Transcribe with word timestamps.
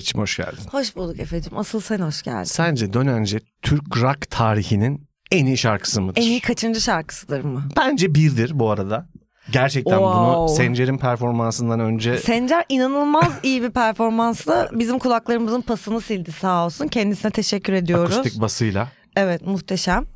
Meriç'im 0.00 0.20
hoş 0.20 0.36
geldin. 0.36 0.58
Hoş 0.70 0.96
bulduk 0.96 1.20
Efe'cim. 1.20 1.58
Asıl 1.58 1.80
sen 1.80 1.98
hoş 1.98 2.22
geldin. 2.22 2.44
Sence 2.44 2.92
dönence 2.92 3.38
Türk 3.62 3.96
rock 3.96 4.30
tarihinin 4.30 5.08
en 5.30 5.46
iyi 5.46 5.56
şarkısı 5.58 6.00
mıdır? 6.00 6.20
En 6.20 6.26
iyi 6.26 6.40
kaçıncı 6.40 6.80
şarkısıdır 6.80 7.44
mı? 7.44 7.64
Bence 7.76 8.14
birdir 8.14 8.58
bu 8.58 8.70
arada. 8.70 9.06
Gerçekten 9.52 9.98
bunu 10.00 10.32
Wow. 10.32 10.64
Sencer'in 10.64 10.98
performansından 10.98 11.80
önce 11.80 12.18
Sencer 12.18 12.64
inanılmaz 12.68 13.32
iyi 13.42 13.62
bir 13.62 13.70
performansla 13.70 14.68
bizim 14.72 14.98
kulaklarımızın 14.98 15.60
pasını 15.60 16.00
sildi 16.00 16.32
sağ 16.32 16.66
olsun. 16.66 16.88
Kendisine 16.88 17.30
teşekkür 17.30 17.72
ediyoruz. 17.72 18.18
akustik 18.18 18.40
basıyla. 18.40 18.88
Evet 19.16 19.46
muhteşem. 19.46 20.06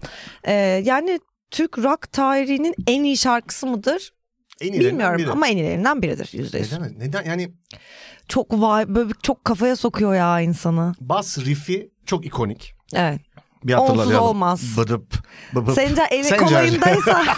Ee, 0.45 0.53
yani 0.85 1.21
Türk 1.50 1.79
rock 1.79 2.13
tarihinin 2.13 2.75
en 2.86 3.03
iyi 3.05 3.16
şarkısı 3.16 3.66
mıdır? 3.66 4.13
En 4.61 4.72
Bilmiyorum 4.72 5.19
biri. 5.19 5.30
ama 5.30 5.49
en 5.49 5.57
iyilerinden 5.57 6.03
biridir 6.03 6.30
yüzde 6.32 6.58
yüz. 6.58 6.72
Neden? 6.72 6.94
Neden? 6.99 7.25
Yani 7.25 7.53
Çok 8.29 8.53
vay 8.61 8.95
böyle 8.95 9.13
çok 9.23 9.45
kafaya 9.45 9.77
sokuyor 9.77 10.14
ya 10.14 10.41
insanı. 10.41 10.93
bas 11.01 11.39
riff'i 11.39 11.91
çok 12.07 12.27
ikonik. 12.27 12.75
Evet. 12.95 13.21
Bir 13.64 13.75
Onsuz 13.75 13.97
hatırlayalım. 13.99 14.27
olmaz. 14.29 14.75
Bıdıp, 14.77 15.14
bıbıp. 15.55 15.75
Sencer 15.75 16.07
eli 16.11 16.25
Sencer. 16.25 16.49
kolayındaysa. 16.49 17.25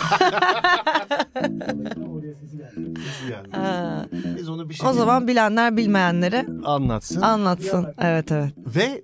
Ha, 3.53 4.07
Biz 4.37 4.49
onu 4.49 4.69
bir 4.69 4.75
şey 4.75 4.89
o 4.89 4.93
zaman 4.93 5.29
bilenler 5.29 5.77
bilmeyenlere 5.77 6.47
anlatsın. 6.65 7.21
anlatsın. 7.21 7.95
Evet 7.99 8.33
evet. 8.33 8.53
Ve 8.57 9.03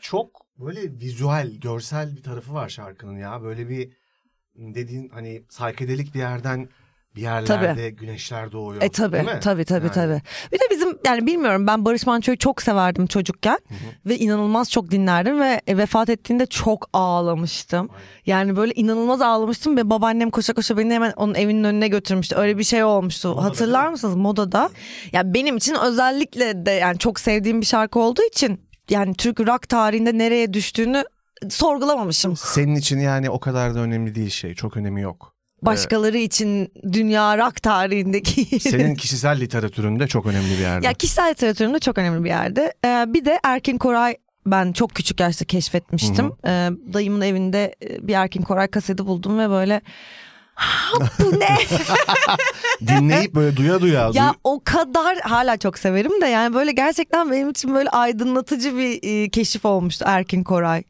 çok 0.00 0.30
böyle 0.58 0.80
vizüel, 0.92 1.54
görsel 1.60 2.16
bir 2.16 2.22
tarafı 2.22 2.54
var 2.54 2.68
şarkının 2.68 3.18
ya. 3.18 3.42
Böyle 3.42 3.68
bir 3.68 3.92
dediğin 4.56 5.08
hani 5.08 5.42
saykedelik 5.48 6.14
bir 6.14 6.18
yerden 6.18 6.68
bir 7.16 7.20
yerlerde 7.22 7.90
güneşler 7.90 8.52
doğuyor. 8.52 8.82
E 8.82 8.88
tabi 8.88 9.12
Değil 9.12 9.24
mi? 9.24 9.40
tabi 9.40 9.64
tabi 9.64 9.84
Yani. 9.86 9.94
tabi. 9.94 10.22
Bir 10.52 10.58
de 10.58 10.64
bizim 10.70 10.98
yani 11.06 11.26
bilmiyorum 11.26 11.66
ben 11.66 11.84
Barış 11.84 12.06
Manço'yu 12.06 12.38
çok 12.38 12.62
severdim 12.62 13.06
çocukken 13.06 13.58
ve 14.06 14.18
inanılmaz 14.18 14.70
çok 14.70 14.90
dinlerdim 14.90 15.40
ve 15.40 15.60
e, 15.66 15.76
vefat 15.76 16.08
ettiğinde 16.10 16.46
çok 16.46 16.88
ağlamıştım. 16.92 17.88
Yani 18.26 18.56
böyle 18.56 18.72
inanılmaz 18.74 19.20
ağlamıştım 19.22 19.76
ve 19.76 19.90
babaannem 19.90 20.30
koşa 20.30 20.52
koşa 20.54 20.78
beni 20.78 20.94
hemen 20.94 21.12
onun 21.16 21.34
evinin 21.34 21.64
önüne 21.64 21.88
götürmüştü. 21.88 22.36
Öyle 22.36 22.58
bir 22.58 22.64
şey 22.64 22.84
olmuştu. 22.84 23.28
Modada 23.28 23.44
Hatırlar 23.44 23.82
değil 23.82 23.90
mısınız 23.92 24.14
modada? 24.16 24.70
Ya 25.12 25.34
benim 25.34 25.56
için 25.56 25.74
özellikle 25.84 26.66
de 26.66 26.70
yani 26.70 26.98
çok 26.98 27.20
sevdiğim 27.20 27.60
bir 27.60 27.66
şarkı 27.66 27.98
olduğu 27.98 28.22
için 28.22 28.66
yani 28.90 29.14
Türk 29.14 29.40
rock 29.40 29.68
tarihinde 29.68 30.18
nereye 30.18 30.52
düştüğünü 30.52 31.04
sorgulamamışım. 31.50 32.36
Senin 32.36 32.74
için 32.74 32.98
yani 32.98 33.30
o 33.30 33.40
kadar 33.40 33.74
da 33.74 33.78
önemli 33.78 34.14
değil 34.14 34.30
şey. 34.30 34.54
Çok 34.54 34.76
önemi 34.76 35.00
yok. 35.00 35.35
Başkaları 35.62 36.18
için 36.18 36.72
dünya 36.92 37.38
rock 37.38 37.62
tarihindeki 37.62 38.60
Senin 38.60 38.94
kişisel 38.94 39.40
literatüründe 39.40 40.06
çok 40.06 40.26
önemli 40.26 40.50
bir 40.50 40.58
yerde. 40.58 40.86
Ya 40.86 40.92
kişisel 40.92 41.30
literatürümde 41.30 41.78
çok 41.78 41.98
önemli 41.98 42.24
bir 42.24 42.28
yerde. 42.28 42.74
Ee, 42.84 43.04
bir 43.08 43.24
de 43.24 43.40
Erkin 43.44 43.78
Koray 43.78 44.16
ben 44.46 44.72
çok 44.72 44.90
küçük 44.94 45.20
yaşta 45.20 45.44
keşfetmiştim. 45.44 46.32
Ee, 46.46 46.70
dayımın 46.92 47.20
evinde 47.20 47.74
e, 47.84 48.08
bir 48.08 48.14
Erkin 48.14 48.42
Koray 48.42 48.68
kaseti 48.68 49.06
buldum 49.06 49.38
ve 49.38 49.50
böyle 49.50 49.74
"Ha, 49.74 49.80
bu 51.20 51.40
ne? 51.40 51.56
Dinleyip 52.86 53.34
böyle 53.34 53.56
duya 53.56 53.80
duya. 53.80 54.10
ya 54.14 54.34
o 54.44 54.60
kadar 54.64 55.18
hala 55.18 55.56
çok 55.56 55.78
severim 55.78 56.20
de 56.20 56.26
yani 56.26 56.54
böyle 56.54 56.72
gerçekten 56.72 57.30
benim 57.30 57.50
için 57.50 57.74
böyle 57.74 57.90
aydınlatıcı 57.90 58.76
bir 58.76 58.98
e, 59.02 59.28
keşif 59.28 59.64
olmuştu 59.64 60.04
Erkin 60.08 60.44
Koray. 60.44 60.82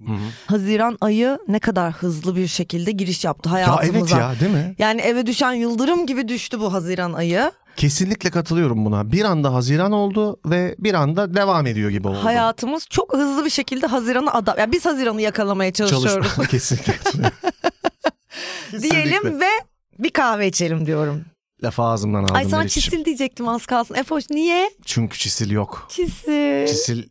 Haziran 0.47 0.98
ayı 1.00 1.39
ne 1.48 1.59
kadar 1.59 1.92
hızlı 1.92 2.37
bir 2.37 2.47
şekilde 2.47 2.91
giriş 2.91 3.25
yaptı 3.25 3.48
ya 3.48 3.55
hayatımıza. 3.55 3.97
evet 3.97 4.11
ya 4.11 4.41
değil 4.41 4.53
mi? 4.53 4.75
Yani 4.78 5.00
eve 5.00 5.27
düşen 5.27 5.53
yıldırım 5.53 6.06
gibi 6.06 6.28
düştü 6.28 6.61
bu 6.61 6.72
Haziran 6.72 7.12
ayı. 7.12 7.53
Kesinlikle 7.77 8.31
katılıyorum 8.31 8.84
buna. 8.84 9.12
Bir 9.12 9.25
anda 9.25 9.54
Haziran 9.54 9.93
oldu 9.93 10.41
ve 10.47 10.75
bir 10.78 10.94
anda 10.94 11.34
devam 11.34 11.66
ediyor 11.66 11.91
gibi 11.91 12.09
oldu. 12.09 12.19
Hayatımız 12.22 12.87
çok 12.91 13.12
hızlı 13.15 13.44
bir 13.44 13.50
şekilde 13.50 13.87
Haziran'a 13.87 14.33
adam. 14.33 14.54
Yani 14.59 14.72
biz 14.72 14.87
Haziran'ı 14.87 15.22
yakalamaya 15.22 15.72
çalışıyoruz 15.72 16.12
Çalışma 16.27 16.44
kesinlikle. 16.50 17.31
diyelim 18.82 19.41
ve 19.41 19.48
bir 19.98 20.10
kahve 20.10 20.47
içelim 20.48 20.86
diyorum. 20.86 21.24
Lafı 21.62 21.82
ağzımdan 21.82 22.22
aldım 22.22 22.36
Ay 22.36 22.44
sana 22.44 22.58
Meriç'ciğim. 22.58 22.84
çisil 22.91 23.04
diyecektim 23.04 23.48
az 23.48 23.66
kalsın. 23.66 23.94
Efoş 23.94 24.30
niye? 24.30 24.70
Çünkü 24.84 25.19
çisil 25.19 25.50
yok. 25.50 25.86
Çisil. 25.91 26.66
Çisil 26.66 27.02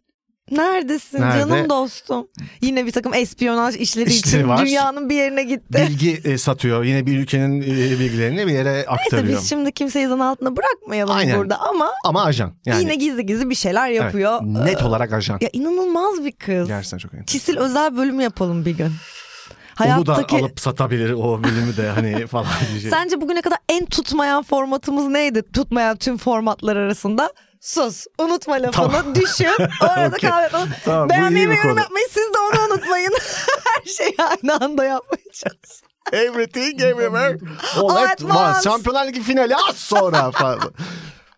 Neredesin 0.51 1.21
Nerede? 1.21 1.39
canım 1.39 1.69
dostum? 1.69 2.27
Yine 2.61 2.85
bir 2.85 2.91
takım 2.91 3.13
espiyonaj 3.13 3.75
işleri 3.75 4.09
İşleri 4.09 4.37
için 4.37 4.49
var. 4.49 4.65
dünyanın 4.65 5.09
bir 5.09 5.15
yerine 5.15 5.43
gitti. 5.43 5.87
bilgi 5.89 6.21
e, 6.25 6.37
satıyor. 6.37 6.83
Yine 6.83 7.05
bir 7.05 7.19
ülkenin 7.19 7.61
e, 7.61 7.99
bilgilerini 7.99 8.47
bir 8.47 8.51
yere 8.53 8.73
Neyse 8.73 8.87
aktarıyor. 8.89 9.39
biz 9.39 9.49
şimdi 9.49 9.71
kimseyi 9.71 10.07
zan 10.07 10.19
altına 10.19 10.55
bırakmayalım 10.57 11.15
Aynen. 11.15 11.37
burada 11.39 11.59
ama 11.59 11.91
Ama 12.05 12.23
ajan. 12.23 12.53
Yani 12.65 12.81
yine 12.81 12.95
gizli 12.95 13.25
gizli 13.25 13.49
bir 13.49 13.55
şeyler 13.55 13.89
evet, 13.89 14.01
yapıyor. 14.01 14.39
net 14.41 14.83
olarak 14.83 15.13
ajan. 15.13 15.37
Ya 15.41 15.49
inanılmaz 15.53 16.25
bir 16.25 16.31
kız. 16.31 16.67
Gerçekten 16.67 16.97
çok 16.97 17.13
enteresan. 17.13 17.25
Çisil 17.39 17.57
özel 17.57 17.97
bölümü 17.97 18.23
yapalım 18.23 18.65
bir 18.65 18.77
gün. 18.77 18.91
Onu 19.81 20.05
da 20.05 20.13
Hayattaki 20.13 20.37
alıp 20.37 20.59
satabilir 20.59 21.11
o 21.11 21.43
bölümü 21.43 21.77
de 21.77 21.89
hani 21.89 22.27
falan 22.31 22.45
diyecek. 22.71 22.91
Sence 22.91 23.21
bugüne 23.21 23.41
kadar 23.41 23.57
en 23.69 23.85
tutmayan 23.85 24.43
formatımız 24.43 25.07
neydi? 25.07 25.43
Tutmayan 25.53 25.97
tüm 25.97 26.17
formatlar 26.17 26.75
arasında. 26.75 27.33
Sus. 27.61 28.05
Unutma 28.19 28.55
lafını. 28.55 28.71
Tamam. 28.71 29.15
Düşün. 29.15 29.49
O 29.81 29.85
arada 29.85 30.15
Okey. 30.15 30.29
kahve 30.29 30.49
falan. 30.49 30.69
Tamam, 30.85 31.09
Beğenmeyi 31.09 31.49
ve 31.49 31.55
yorum 31.55 31.77
yapmayı 31.77 32.05
siz 32.07 32.33
de 32.33 32.37
onu 32.51 32.73
unutmayın. 32.73 33.13
Her 33.65 33.91
şeyi 33.91 34.15
aynı 34.19 34.65
anda 34.65 34.83
yapmaya 34.85 35.23
çalışın. 35.33 35.87
Everything 36.11 36.81
everywhere. 36.81 37.37
All 37.77 37.95
at 37.95 38.23
once. 38.23 38.61
Şampiyonlar 38.63 39.07
Ligi 39.07 39.21
finali 39.21 39.55
az 39.55 39.75
sonra 39.75 40.31
falan. 40.31 40.59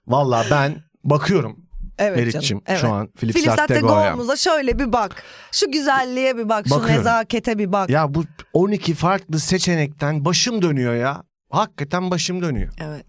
Valla 0.08 0.46
ben 0.52 0.84
bakıyorum 1.04 1.67
Evet 1.98 2.18
Meriç'cim 2.18 2.42
canım. 2.42 2.64
Evet. 2.68 2.82
şu 2.82 2.88
an 2.94 3.08
Philips, 3.08 3.42
Philips 3.42 4.44
şöyle 4.44 4.80
bir 4.80 4.94
bak. 4.94 5.24
Şu 5.52 5.72
güzelliğe 5.72 6.38
bir 6.38 6.50
bak. 6.50 6.68
Şu 6.68 6.76
Bakıyorum. 6.76 6.98
nezakete 6.98 7.58
bir 7.58 7.72
bak. 7.72 7.90
Ya 7.90 8.14
bu 8.14 8.24
12 8.54 8.94
farklı 8.94 9.40
seçenekten 9.40 10.26
başım 10.26 10.62
dönüyor 10.62 10.96
ya. 10.96 11.24
Hakikaten 11.50 12.12
başım 12.12 12.42
dönüyor. 12.42 12.74
Evet. 12.82 13.06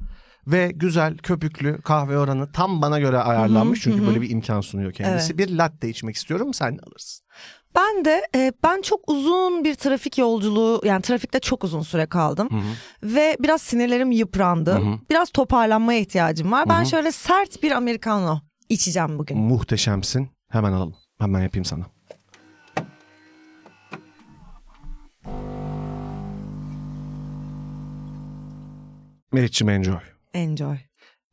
Ve 0.46 0.72
güzel 0.74 1.16
köpüklü 1.16 1.82
kahve 1.82 2.18
oranı 2.18 2.52
tam 2.52 2.82
bana 2.82 2.98
göre 2.98 3.18
ayarlanmış. 3.18 3.80
Çünkü 3.80 4.06
böyle 4.06 4.20
bir 4.20 4.30
imkan 4.30 4.60
sunuyor 4.60 4.92
kendisi. 4.92 5.38
Bir 5.38 5.56
latte 5.56 5.88
içmek 5.88 6.16
istiyorum 6.16 6.54
sen 6.54 6.78
de 6.78 6.82
alırsın. 6.82 7.26
Ben 7.74 8.04
de 8.04 8.22
e, 8.34 8.52
ben 8.64 8.82
çok 8.82 9.10
uzun 9.10 9.64
bir 9.64 9.74
trafik 9.74 10.18
yolculuğu 10.18 10.80
yani 10.84 11.02
trafikte 11.02 11.40
çok 11.40 11.64
uzun 11.64 11.82
süre 11.82 12.06
kaldım 12.06 12.48
ve 13.02 13.36
biraz 13.40 13.62
sinirlerim 13.62 14.10
yıprandı. 14.10 14.70
Hı 14.70 14.78
hı. 14.78 14.98
Biraz 15.10 15.30
toparlanmaya 15.30 16.00
ihtiyacım 16.00 16.52
var. 16.52 16.68
Ben 16.68 16.80
hı. 16.80 16.86
şöyle 16.86 17.12
sert 17.12 17.62
bir 17.62 17.70
americano 17.70 18.40
içeceğim 18.68 19.18
bugün. 19.18 19.38
Muhteşemsin. 19.38 20.30
Hemen 20.48 20.72
alalım. 20.72 20.94
Hemen 21.18 21.40
yapayım 21.42 21.64
sana. 21.64 21.86
Meriç'cim 29.32 29.68
enjoy. 29.68 29.98
Enjoy. 30.34 30.76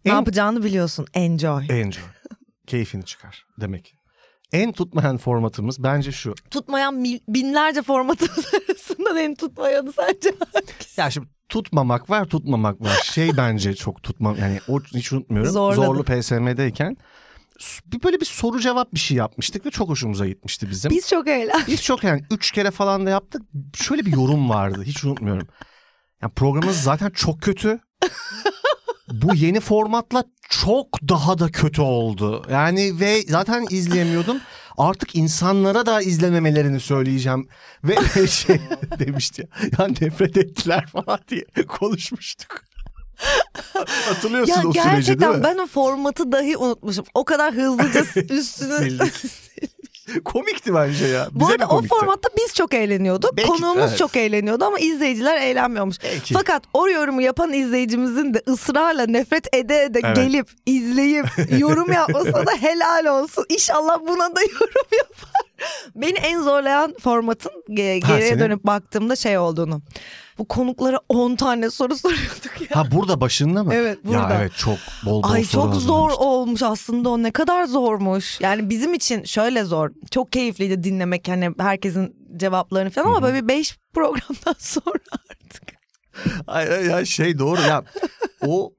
Ne 0.06 0.12
En- 0.12 0.16
yapacağını 0.16 0.63
biliyorsun. 0.63 1.06
Enjoy. 1.13 1.63
Enjoy. 1.69 2.03
Keyfini 2.68 3.06
çıkar 3.06 3.45
demek. 3.62 3.95
En 4.51 4.72
tutmayan 4.72 5.18
formatımız 5.18 5.84
bence 5.84 6.12
şu. 6.12 6.34
Tutmayan 6.51 7.03
binlerce 7.28 7.81
formatımız 7.81 8.45
arasında 8.69 9.19
en 9.19 9.35
tutmayanı 9.35 9.91
sence 9.94 10.35
hangisi? 10.53 11.01
Ya 11.01 11.12
şimdi 11.12 11.28
tutmamak 11.50 12.09
var 12.09 12.25
tutmamak 12.25 12.81
var. 12.81 13.00
Şey 13.03 13.38
bence 13.38 13.75
çok 13.75 14.03
tutmam 14.03 14.35
yani 14.40 14.59
o 14.68 14.79
hiç 14.81 15.13
unutmuyorum. 15.13 15.51
Zorladı. 15.51 15.85
Zorlu 15.85 16.03
PSM'deyken 16.03 16.97
bir 17.86 18.04
böyle 18.04 18.20
bir 18.20 18.26
soru 18.26 18.60
cevap 18.60 18.94
bir 18.94 19.00
şey 19.00 19.18
yapmıştık 19.18 19.66
ve 19.66 19.72
çok 19.72 19.90
hoşumuza 19.90 20.28
gitmişti 20.28 20.70
bizim. 20.70 20.92
Biz 20.92 21.10
çok 21.10 21.28
eğlendik. 21.28 21.68
Biz 21.68 21.84
çok 21.84 22.04
yani 22.04 22.22
üç 22.32 22.52
kere 22.52 22.72
falan 22.72 23.06
da 23.06 23.10
yaptık. 23.10 23.42
Şöyle 23.76 24.06
bir 24.06 24.12
yorum 24.12 24.50
vardı 24.50 24.84
hiç 24.86 25.04
unutmuyorum. 25.04 25.48
Yani 26.22 26.34
programımız 26.34 26.81
zaten 26.81 27.10
çok 27.10 27.42
kötü. 27.42 27.80
Bu 29.12 29.36
yeni 29.36 29.60
formatla 29.60 30.24
çok 30.50 30.88
daha 31.10 31.40
da 31.40 31.52
kötü 31.52 31.81
oldu. 31.81 32.46
Yani 32.52 33.00
ve 33.00 33.22
zaten 33.22 33.66
izleyemiyordum. 33.69 34.38
Artık 34.78 35.16
insanlara 35.16 35.86
da 35.86 36.01
izlememelerini 36.01 36.80
söyleyeceğim. 36.80 37.48
Ve 37.84 38.28
şey 38.28 38.62
demişti 39.00 39.50
ya, 39.62 39.69
ya 39.80 39.88
nefret 40.01 40.38
ettiler 40.38 40.86
falan 40.88 41.19
diye 41.30 41.46
konuşmuştuk. 41.68 42.63
Hatırlıyorsun 44.07 44.53
Ya 44.53 44.59
o 44.59 44.62
süreci 44.73 44.83
değil 44.83 44.95
gerçekten 44.95 45.35
mi? 45.38 45.44
ben 45.44 45.57
o 45.57 45.67
formatı 45.67 46.31
dahi 46.31 46.57
unutmuşum. 46.57 47.06
O 47.13 47.25
kadar 47.25 47.53
hızlıca 47.53 48.00
üstünü... 48.29 48.77
Sildik. 48.77 49.13
Komikti 50.25 50.73
bence 50.73 51.06
ya. 51.07 51.27
Bu 51.31 51.39
Bize 51.39 51.51
arada 51.51 51.65
mi 51.65 51.71
o 51.73 51.81
formatta 51.81 52.29
biz 52.38 52.53
çok 52.53 52.73
eğleniyorduk. 52.73 53.38
Belki- 53.38 53.50
Konuğumuz 53.50 53.85
evet. 53.89 53.97
çok 53.97 54.15
eğleniyordu 54.15 54.65
ama 54.65 54.79
izleyiciler 54.79 55.41
eğlenmiyormuş. 55.41 55.97
Belki. 56.03 56.33
Fakat 56.33 56.63
o 56.73 56.88
yorumu 56.89 57.21
yapan 57.21 57.53
izleyicimizin 57.53 58.33
de 58.33 58.41
ısrarla 58.50 59.06
nefret 59.06 59.56
ede 59.56 59.83
ede 59.83 60.00
Evet. 60.03 60.15
gelip 60.15 60.47
izleyip 60.65 61.25
yorum 61.59 61.91
yapmasına 61.91 62.45
da 62.45 62.51
helal 62.62 63.06
olsun. 63.06 63.45
İnşallah 63.50 64.00
buna 64.07 64.35
da 64.35 64.41
yorum 64.41 64.88
yapar. 64.97 65.29
Beni 65.95 66.17
en 66.17 66.41
zorlayan 66.41 66.94
formatın 67.03 67.51
ge- 67.69 68.01
Ha, 68.03 68.13
geriye 68.13 68.29
senin- 68.29 68.39
dönüp 68.39 68.63
baktığımda 68.63 69.15
şey 69.15 69.38
olduğunu. 69.38 69.81
Bu 70.38 70.48
konuklara 70.48 71.00
10 71.10 71.36
tane 71.36 71.70
soru 71.70 71.98
soruyorduk 71.98 72.62
ya. 72.62 72.68
Ha 72.76 72.92
burada 72.92 73.22
başında 73.22 73.64
mı? 73.64 73.74
Evet, 73.74 74.00
burada. 74.06 74.34
Ya 74.34 74.40
evet 74.40 74.52
çok 74.58 74.78
bol 75.06 75.24
bol 75.24 75.30
Ay 75.32 75.44
soru 75.44 75.74
çok 75.74 75.82
zor 75.82 76.12
olmuş 76.12 76.64
aslında 76.64 77.10
o 77.10 77.24
ne 77.24 77.32
kadar 77.32 77.66
zormuş. 77.66 78.42
Yani 78.42 78.70
bizim 78.70 78.94
için 78.94 79.24
şöyle 79.24 79.64
zor. 79.64 79.90
Çok 80.12 80.32
keyifliydi 80.32 80.84
dinlemek 80.84 81.28
hani 81.28 81.50
herkesin 81.58 82.16
cevaplarını 82.38 82.90
falan 82.90 83.08
ama 83.08 83.24
böyle 83.24 83.44
bir 83.44 83.48
5 83.48 83.78
programdan 83.94 84.56
sonra 84.58 85.00
artık. 85.30 85.76
Ay, 86.48 86.74
ay, 86.74 86.94
ay, 86.94 87.06
şey 87.06 87.40
doğru 87.40 87.62
ya. 87.62 87.84
O 88.48 88.74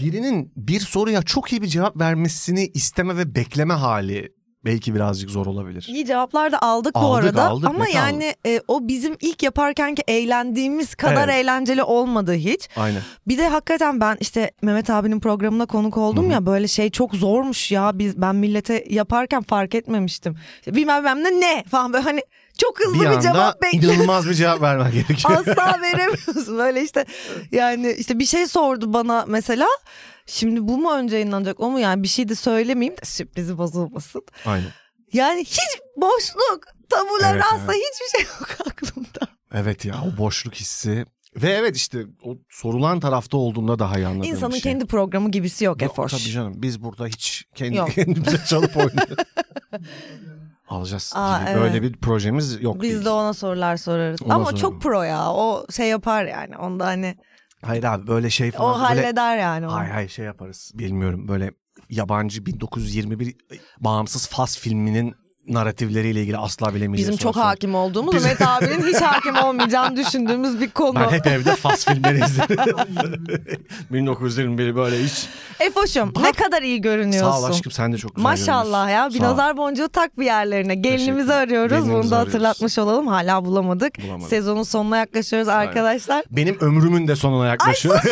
birinin 0.00 0.52
bir 0.56 0.80
soruya 0.80 1.22
çok 1.22 1.52
iyi 1.52 1.62
bir 1.62 1.66
cevap 1.66 1.96
vermesini 2.00 2.66
isteme 2.74 3.16
ve 3.16 3.34
bekleme 3.34 3.74
hali 3.74 4.32
belki 4.64 4.94
birazcık 4.94 5.30
zor 5.30 5.46
olabilir. 5.46 5.86
İyi 5.88 6.06
cevaplar 6.06 6.52
da 6.52 6.62
aldık, 6.62 6.94
bu 6.94 6.98
Aldık, 6.98 7.24
arada 7.24 7.48
aldık, 7.48 7.68
ama 7.68 7.88
yani 7.88 8.34
e, 8.46 8.60
o 8.68 8.88
bizim 8.88 9.16
ilk 9.20 9.42
yaparkenki 9.42 10.02
eğlendiğimiz 10.08 10.94
kadar 10.94 11.28
Evet. 11.28 11.44
eğlenceli 11.44 11.82
olmadı 11.82 12.32
hiç. 12.34 12.68
Aynen. 12.76 13.00
Bir 13.28 13.38
de 13.38 13.48
hakikaten 13.48 14.00
ben 14.00 14.16
işte 14.20 14.50
Mehmet 14.62 14.90
abinin 14.90 15.20
programına 15.20 15.66
konuk 15.66 15.96
oldum 15.96 16.30
ya 16.30 16.46
böyle 16.46 16.68
şey 16.68 16.90
çok 16.90 17.14
zormuş 17.14 17.72
ya 17.72 17.98
biz 17.98 18.20
ben 18.20 18.36
millete 18.36 18.84
yaparken 18.90 19.42
fark 19.42 19.74
etmemiştim. 19.74 20.36
İşte 20.58 20.74
bilmem 20.74 21.04
ben 21.04 21.24
de 21.24 21.30
ne 21.30 21.64
falan 21.64 21.92
böyle 21.92 22.04
hani 22.04 22.20
çok 22.58 22.80
hızlı 22.84 23.00
Bir 23.10 23.16
bir, 23.16 23.20
cevap 23.20 23.62
bekliyorum. 23.62 23.90
inanılmaz 23.90 24.28
bir 24.28 24.34
cevap 24.34 24.60
vermen 24.60 24.92
gerekiyor. 24.92 25.30
Asla 25.46 25.78
veremiyorsun 25.82 26.58
böyle 26.58 26.82
işte 26.82 27.04
yani 27.52 27.92
işte 27.92 28.18
bir 28.18 28.26
şey 28.26 28.46
sordu 28.46 28.92
bana 28.92 29.24
mesela. 29.28 29.66
Şimdi 30.26 30.68
bu 30.68 30.78
mu 30.78 30.92
önce 30.94 31.16
yayınlanacak 31.16 31.60
o 31.60 31.70
mu 31.70 31.80
yani 31.80 32.02
bir 32.02 32.08
şey 32.08 32.28
de 32.28 32.34
söylemeyeyim 32.34 32.96
de 32.96 33.04
sürprizi 33.04 33.58
bozulmasın. 33.58 34.22
Aynen. 34.46 34.68
Yani 35.12 35.40
hiç 35.40 35.60
boşluk, 35.96 36.64
tabular 36.90 37.34
Evet, 37.34 37.44
asla 37.52 37.72
hiçbir 37.72 38.18
şey 38.18 38.26
yok 38.26 38.48
aklımda. 38.66 39.32
Evet 39.54 39.84
ya 39.84 39.94
o 40.14 40.18
boşluk 40.18 40.54
hissi. 40.54 41.06
Ve 41.36 41.48
evet 41.48 41.76
işte 41.76 41.98
o 42.22 42.36
sorulan 42.48 43.00
tarafta 43.00 43.36
olduğumda 43.36 43.78
daha 43.78 43.98
iyi 43.98 44.06
anladığım 44.06 44.30
İnsanın 44.30 44.52
şey. 44.52 44.60
kendi 44.60 44.86
programı 44.86 45.30
gibisi 45.30 45.64
yok 45.64 45.82
Efoş. 45.82 46.12
Tabii 46.12 46.32
canım 46.32 46.52
biz 46.56 46.82
burada 46.82 47.06
hiç 47.06 47.44
kendi 47.54 47.76
Yok. 47.76 47.90
kendimize 47.94 48.44
çalıp 48.44 48.76
oynuyoruz. 48.76 49.16
Alacağız 50.68 51.12
Aa, 51.14 51.38
gibi 51.40 51.50
evet. 51.50 51.60
böyle 51.62 51.82
bir 51.82 51.96
projemiz 51.96 52.62
yok 52.62 52.82
Biz 52.82 52.90
değil. 52.92 53.04
de 53.04 53.10
ona 53.10 53.34
sorular 53.34 53.76
sorarız. 53.76 54.22
Ona 54.22 54.34
Ama 54.34 54.44
sorarım. 54.44 54.60
çok 54.60 54.82
pro 54.82 55.02
ya. 55.02 55.32
O 55.32 55.66
şey 55.70 55.88
yapar 55.88 56.24
yani. 56.24 56.56
Onda 56.56 56.86
hani 56.86 57.16
Hayır 57.62 57.84
abi 57.84 58.06
böyle 58.06 58.30
şey 58.30 58.48
o 58.48 58.52
falan. 58.52 58.88
böyle... 58.90 59.00
halleder 59.00 59.38
yani 59.38 59.66
onu. 59.66 59.74
Hay 59.74 59.88
hay 59.90 60.08
şey 60.08 60.24
yaparız. 60.24 60.72
Bilmiyorum 60.74 61.28
böyle 61.28 61.50
yabancı 61.90 62.46
1921 62.46 63.36
bağımsız 63.80 64.28
Fas 64.28 64.58
filminin 64.58 65.14
naratifleriyle 65.54 66.20
ilgili 66.20 66.36
asla 66.38 66.74
bilemeyeceğiz. 66.74 67.08
Bizim 67.08 67.16
çok 67.18 67.34
sorusu. 67.34 67.48
hakim 67.48 67.74
olduğumuz 67.74 68.14
Biz- 68.14 68.24
Mehmet 68.24 68.42
abinin 68.48 68.86
hiç 68.86 69.00
hakim 69.00 69.36
olmayacağını 69.44 69.96
düşündüğümüz 69.96 70.60
bir 70.60 70.70
konu. 70.70 70.94
Ben 71.00 71.10
hep 71.10 71.26
evde 71.26 71.56
Fas 71.56 71.84
filmleri 71.84 72.24
izledim. 72.24 72.58
1921 73.90 74.76
böyle 74.76 75.04
hiç. 75.04 75.26
Efoş'um 75.60 76.12
ne 76.22 76.32
kadar 76.32 76.62
iyi 76.62 76.80
görünüyorsun. 76.80 77.30
Sağ 77.30 77.38
ol 77.40 77.44
aşkım 77.44 77.72
sen 77.72 77.92
de 77.92 77.98
çok 77.98 78.16
güzel 78.16 78.30
Maşallah 78.30 78.90
ya 78.90 79.08
bir 79.14 79.22
nazar 79.22 79.56
boncuğu 79.56 79.88
tak 79.88 80.18
bir 80.18 80.24
yerlerine. 80.24 80.74
Gelinimizi 80.74 81.34
arıyoruz. 81.34 81.70
Gelinimizi 81.70 81.92
Bunu 82.02 82.10
da 82.10 82.16
arıyoruz. 82.16 82.34
hatırlatmış 82.34 82.78
olalım. 82.78 83.06
Hala 83.06 83.44
bulamadık. 83.44 84.02
Bulamadık. 84.02 84.28
Sezonun 84.28 84.62
sonuna 84.62 84.96
yaklaşıyoruz 84.96 85.48
arkadaşlar. 85.48 86.24
Benim 86.30 86.56
ömrümün 86.60 87.08
de 87.08 87.16
sonuna 87.16 87.46
yaklaşıyor. 87.46 88.02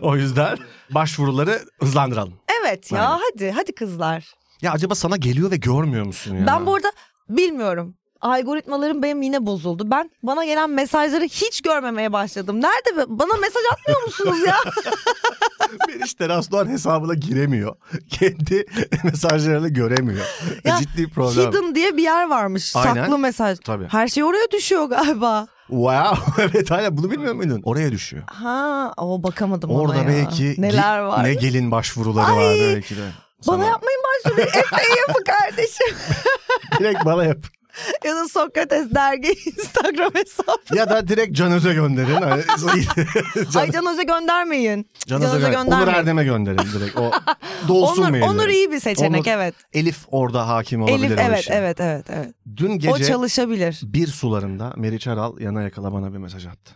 o 0.00 0.16
yüzden 0.16 0.58
başvuruları 0.90 1.58
hızlandıralım. 1.80 2.34
Evet 2.62 2.92
ya 2.92 3.08
Aynen. 3.08 3.22
hadi 3.32 3.50
hadi 3.50 3.74
kızlar. 3.74 4.34
Ya 4.62 4.72
acaba 4.72 4.94
sana 4.94 5.16
geliyor 5.16 5.50
ve 5.50 5.56
görmüyor 5.56 6.04
musun 6.06 6.36
ya? 6.36 6.46
Ben 6.46 6.66
bu 6.66 6.74
arada 6.74 6.92
bilmiyorum. 7.28 7.94
Algoritmalarım 8.20 9.02
benim 9.02 9.22
yine 9.22 9.46
bozuldu. 9.46 9.90
Ben 9.90 10.10
bana 10.22 10.44
gelen 10.44 10.70
mesajları 10.70 11.24
hiç 11.24 11.60
görmemeye 11.60 12.12
başladım. 12.12 12.60
Nerede 12.62 12.96
be- 12.96 13.18
bana 13.18 13.36
mesaj 13.36 13.62
atmıyor 13.72 14.02
musunuz 14.02 14.36
ya? 14.46 14.56
Meriç 15.88 16.14
Terasdoğan 16.14 16.68
hesabına 16.68 17.14
giremiyor. 17.14 17.76
Kendi 18.10 18.66
mesajlarını 19.04 19.68
göremiyor. 19.68 20.26
Ya, 20.64 20.78
Ciddi 20.78 21.10
problem. 21.10 21.50
Hidden 21.52 21.74
diye 21.74 21.96
bir 21.96 22.02
yer 22.02 22.28
varmış. 22.28 22.76
Aynen. 22.76 22.94
Saklı 22.94 23.18
mesaj. 23.18 23.58
Tabii. 23.64 23.86
Her 23.88 24.08
şey 24.08 24.24
oraya 24.24 24.50
düşüyor 24.50 24.84
galiba. 24.84 25.46
Wow 25.72 26.42
evet 26.42 26.70
hala 26.70 26.96
bunu 26.96 27.10
bilmiyor 27.10 27.34
muydun? 27.34 27.60
Oraya 27.64 27.92
düşüyor. 27.92 28.22
Ha, 28.26 28.92
o 28.96 29.22
bakamadım 29.22 29.70
Orada 29.70 29.92
ona 29.92 30.02
ya. 30.02 30.08
belki 30.08 30.54
neler 30.58 30.98
var. 30.98 31.24
ne 31.24 31.34
gelin 31.34 31.70
başvuruları 31.70 32.26
Ay, 32.26 32.36
var 32.36 32.54
belki 32.58 32.96
de. 32.96 33.00
Bana 33.48 33.56
Sana. 33.56 33.64
yapmayın 33.66 34.00
başvuru. 34.24 34.40
Efe'yi 34.40 34.98
yapın 35.08 35.24
kardeşim. 35.24 35.96
Direkt 36.78 37.04
bana 37.04 37.24
yap. 37.24 37.38
ya 38.04 38.16
da 38.16 38.28
Sokrates 38.28 38.94
dergi 38.94 39.28
Instagram 39.46 40.10
hesabı. 40.14 40.76
Ya 40.76 40.90
da 40.90 41.08
direkt 41.08 41.36
Can 41.36 41.52
Öz'e 41.52 41.74
gönderin. 41.74 42.14
Hani- 42.14 42.42
Can, 43.52 43.60
Ay 43.60 43.70
Can 43.72 43.86
Öz'e 43.86 44.02
göndermeyin. 44.02 44.90
Can 45.06 45.22
Öz'e 45.22 45.50
gönder. 45.50 45.76
Onur 45.78 45.88
Erdem'e 45.88 46.24
gönderin 46.24 46.58
direkt. 46.80 46.98
O 46.98 47.10
dolsun 47.68 48.02
Onur. 48.02 48.20
Onur 48.20 48.48
iyi 48.48 48.70
bir 48.72 48.80
seçenek 48.80 49.26
Onur- 49.26 49.30
evet. 49.30 49.54
Elif 49.72 49.98
orada 50.10 50.48
hakim 50.48 50.82
olabilir 50.82 51.06
Elif 51.06 51.18
o 51.18 51.22
evet 51.22 51.40
işe. 51.40 51.54
evet 51.54 51.80
evet 51.80 52.06
evet. 52.10 52.34
Dün 52.56 52.70
O 52.70 52.78
gece 52.78 53.04
çalışabilir. 53.04 53.80
bir 53.82 54.06
sularında 54.06 54.72
Meriç 54.76 55.06
Aral 55.06 55.40
yana 55.40 55.62
yakala 55.62 55.92
bana 55.92 56.12
bir 56.12 56.18
mesaj 56.18 56.46
attı. 56.46 56.72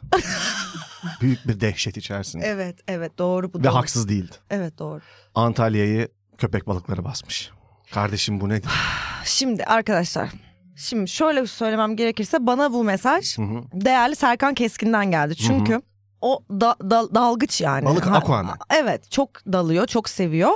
Büyük 1.20 1.48
bir 1.48 1.60
dehşet 1.60 1.96
içerisinde. 1.96 2.46
Evet 2.46 2.76
evet 2.88 3.18
doğru 3.18 3.52
bu 3.52 3.58
Ve 3.58 3.64
doğru. 3.64 3.74
haksız 3.74 4.08
değildi. 4.08 4.34
Evet 4.50 4.78
doğru. 4.78 5.00
Antalya'yı 5.34 6.08
köpek 6.38 6.66
balıkları 6.66 7.04
basmış. 7.04 7.50
Kardeşim 7.92 8.40
bu 8.40 8.48
nedir? 8.48 8.70
Şimdi 9.24 9.64
arkadaşlar 9.64 10.28
şimdi 10.76 11.08
şöyle 11.10 11.46
söylemem 11.46 11.96
gerekirse 11.96 12.46
bana 12.46 12.72
bu 12.72 12.84
mesaj 12.84 13.38
Hı 13.38 13.42
hı. 13.42 13.62
değerli 13.72 14.16
Serkan 14.16 14.54
Keskin'den 14.54 15.10
geldi. 15.10 15.36
Çünkü 15.36 15.82
o 16.20 16.42
da, 16.50 16.76
da- 16.90 17.14
dalgıç 17.14 17.60
yani. 17.60 17.84
Balık 17.84 18.06
aquaman. 18.06 18.56
Evet 18.74 19.10
çok 19.10 19.30
dalıyor 19.52 19.86
çok 19.86 20.08
seviyor 20.08 20.52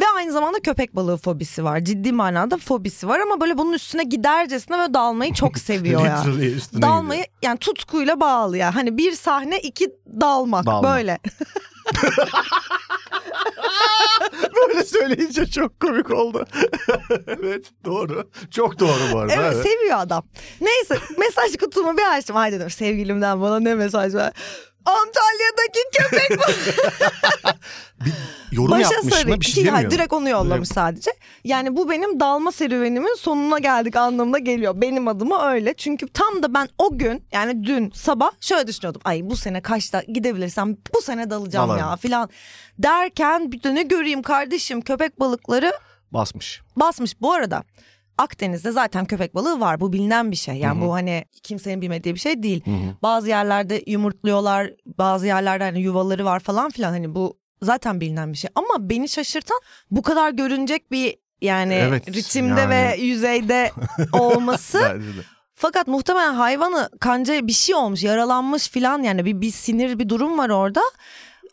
ve 0.00 0.04
aynı 0.16 0.32
zamanda 0.32 0.60
köpek 0.60 0.96
balığı 0.96 1.16
fobisi 1.16 1.64
var 1.64 1.80
ciddi 1.80 2.12
manada 2.12 2.56
fobisi 2.58 3.08
var 3.08 3.20
ama 3.20 3.40
böyle 3.40 3.58
bunun 3.58 3.72
üstüne 3.72 4.02
gidercesine 4.04 4.78
böyle 4.78 4.94
dalmayı 4.94 5.34
çok 5.34 5.58
seviyor 5.68 6.04
ya. 6.04 6.24
Üstüne 6.40 6.82
Dalmayı 6.82 7.20
gidiyor. 7.22 7.38
yani 7.42 7.58
tutkuyla 7.58 8.20
bağlı 8.20 8.56
ya 8.56 8.74
hani 8.74 8.98
bir 8.98 9.12
sahne 9.12 9.58
iki 9.58 9.90
dalmak 10.20 10.66
Dalmak. 10.66 10.84
böyle. 10.96 11.18
Böyle 14.68 14.84
söyleyince 14.84 15.46
çok 15.46 15.80
komik 15.80 16.10
oldu. 16.10 16.46
evet 17.26 17.70
doğru. 17.84 18.30
Çok 18.50 18.78
doğru 18.78 19.12
bu 19.12 19.18
arada. 19.18 19.34
Evet, 19.34 19.52
evet. 19.54 19.66
seviyor 19.66 19.98
adam. 19.98 20.24
Neyse 20.60 20.98
mesaj 21.18 21.56
kutumu 21.56 21.96
bir 21.96 22.16
açtım. 22.16 22.36
Ay 22.36 22.52
dedim 22.52 22.70
sevgilimden 22.70 23.40
bana 23.40 23.60
ne 23.60 23.74
mesaj 23.74 24.14
var. 24.14 24.32
Antalya'daki 24.86 25.80
köpek 25.92 26.38
Bir 28.04 28.56
yorum 28.56 28.70
başa 28.70 28.94
yapmış 28.94 29.14
sarı. 29.14 29.28
mı 29.28 29.40
bir 29.40 29.46
şey 29.46 29.64
Hayır, 29.64 29.74
demiyor. 29.76 29.90
direkt 29.90 30.12
onu 30.12 30.28
yollamış 30.28 30.68
sadece. 30.68 31.10
Yani 31.44 31.76
bu 31.76 31.90
benim 31.90 32.20
dalma 32.20 32.52
serüvenimin 32.52 33.14
sonuna 33.18 33.58
geldik 33.58 33.96
anlamına 33.96 34.38
geliyor. 34.38 34.72
Benim 34.80 35.08
adıma 35.08 35.50
öyle. 35.52 35.74
Çünkü 35.74 36.08
tam 36.08 36.42
da 36.42 36.54
ben 36.54 36.68
o 36.78 36.98
gün 36.98 37.24
yani 37.32 37.64
dün 37.64 37.90
sabah 37.90 38.30
şöyle 38.40 38.66
düşünüyordum. 38.66 39.00
Ay 39.04 39.20
bu 39.24 39.36
sene 39.36 39.60
kaçta 39.62 40.02
gidebilirsem 40.02 40.76
bu 40.94 41.02
sene 41.02 41.30
dalacağım 41.30 41.68
Dalarım. 41.68 41.88
ya 41.90 41.96
filan. 41.96 42.30
Derken 42.78 43.52
bir 43.52 43.62
de 43.62 43.74
ne 43.74 43.82
göreyim 43.82 44.22
kardeşim 44.22 44.80
köpek 44.80 45.20
balıkları 45.20 45.72
Basmış. 46.12 46.62
basmış. 46.76 47.20
Bu 47.20 47.32
arada 47.32 47.62
Akdeniz'de 48.18 48.70
zaten 48.72 49.04
köpek 49.04 49.34
balığı 49.34 49.60
var. 49.60 49.80
Bu 49.80 49.92
bilinen 49.92 50.30
bir 50.30 50.36
şey. 50.36 50.54
Yani 50.54 50.80
bu 50.80 50.92
hani 50.94 51.24
kimsenin 51.42 51.80
bilmediği 51.82 52.14
bir 52.14 52.20
şey 52.20 52.42
değil. 52.42 52.62
Bazı 53.02 53.28
yerlerde 53.28 53.82
yumurtluyorlar. 53.86 54.70
Bazı 54.86 55.26
yerlerde 55.26 55.64
hani 55.64 55.80
yuvaları 55.80 56.24
var 56.24 56.40
falan 56.40 56.70
filan. 56.70 56.90
Hani 56.90 57.14
bu 57.14 57.38
zaten 57.62 58.00
bilinen 58.00 58.32
bir 58.32 58.38
şey. 58.38 58.50
Ama 58.54 58.90
beni 58.90 59.08
şaşırtan 59.08 59.60
bu 59.90 60.02
kadar 60.02 60.30
görünecek 60.30 60.90
bir 60.90 61.16
yani 61.40 61.74
Evet, 61.74 62.08
ritimde 62.08 62.60
yani. 62.60 62.70
ve 62.70 62.96
yüzeyde 63.02 63.70
olması. 64.12 65.00
Fakat 65.54 65.86
muhtemelen 65.86 66.34
hayvanı 66.34 66.90
kanca 67.00 67.46
bir 67.46 67.52
şey 67.52 67.74
olmuş, 67.74 68.02
yaralanmış 68.02 68.68
filan 68.68 69.02
yani 69.02 69.24
bir, 69.24 69.40
bir 69.40 69.50
sinir 69.50 69.98
bir 69.98 70.08
durum 70.08 70.38
var 70.38 70.50
orada. 70.50 70.82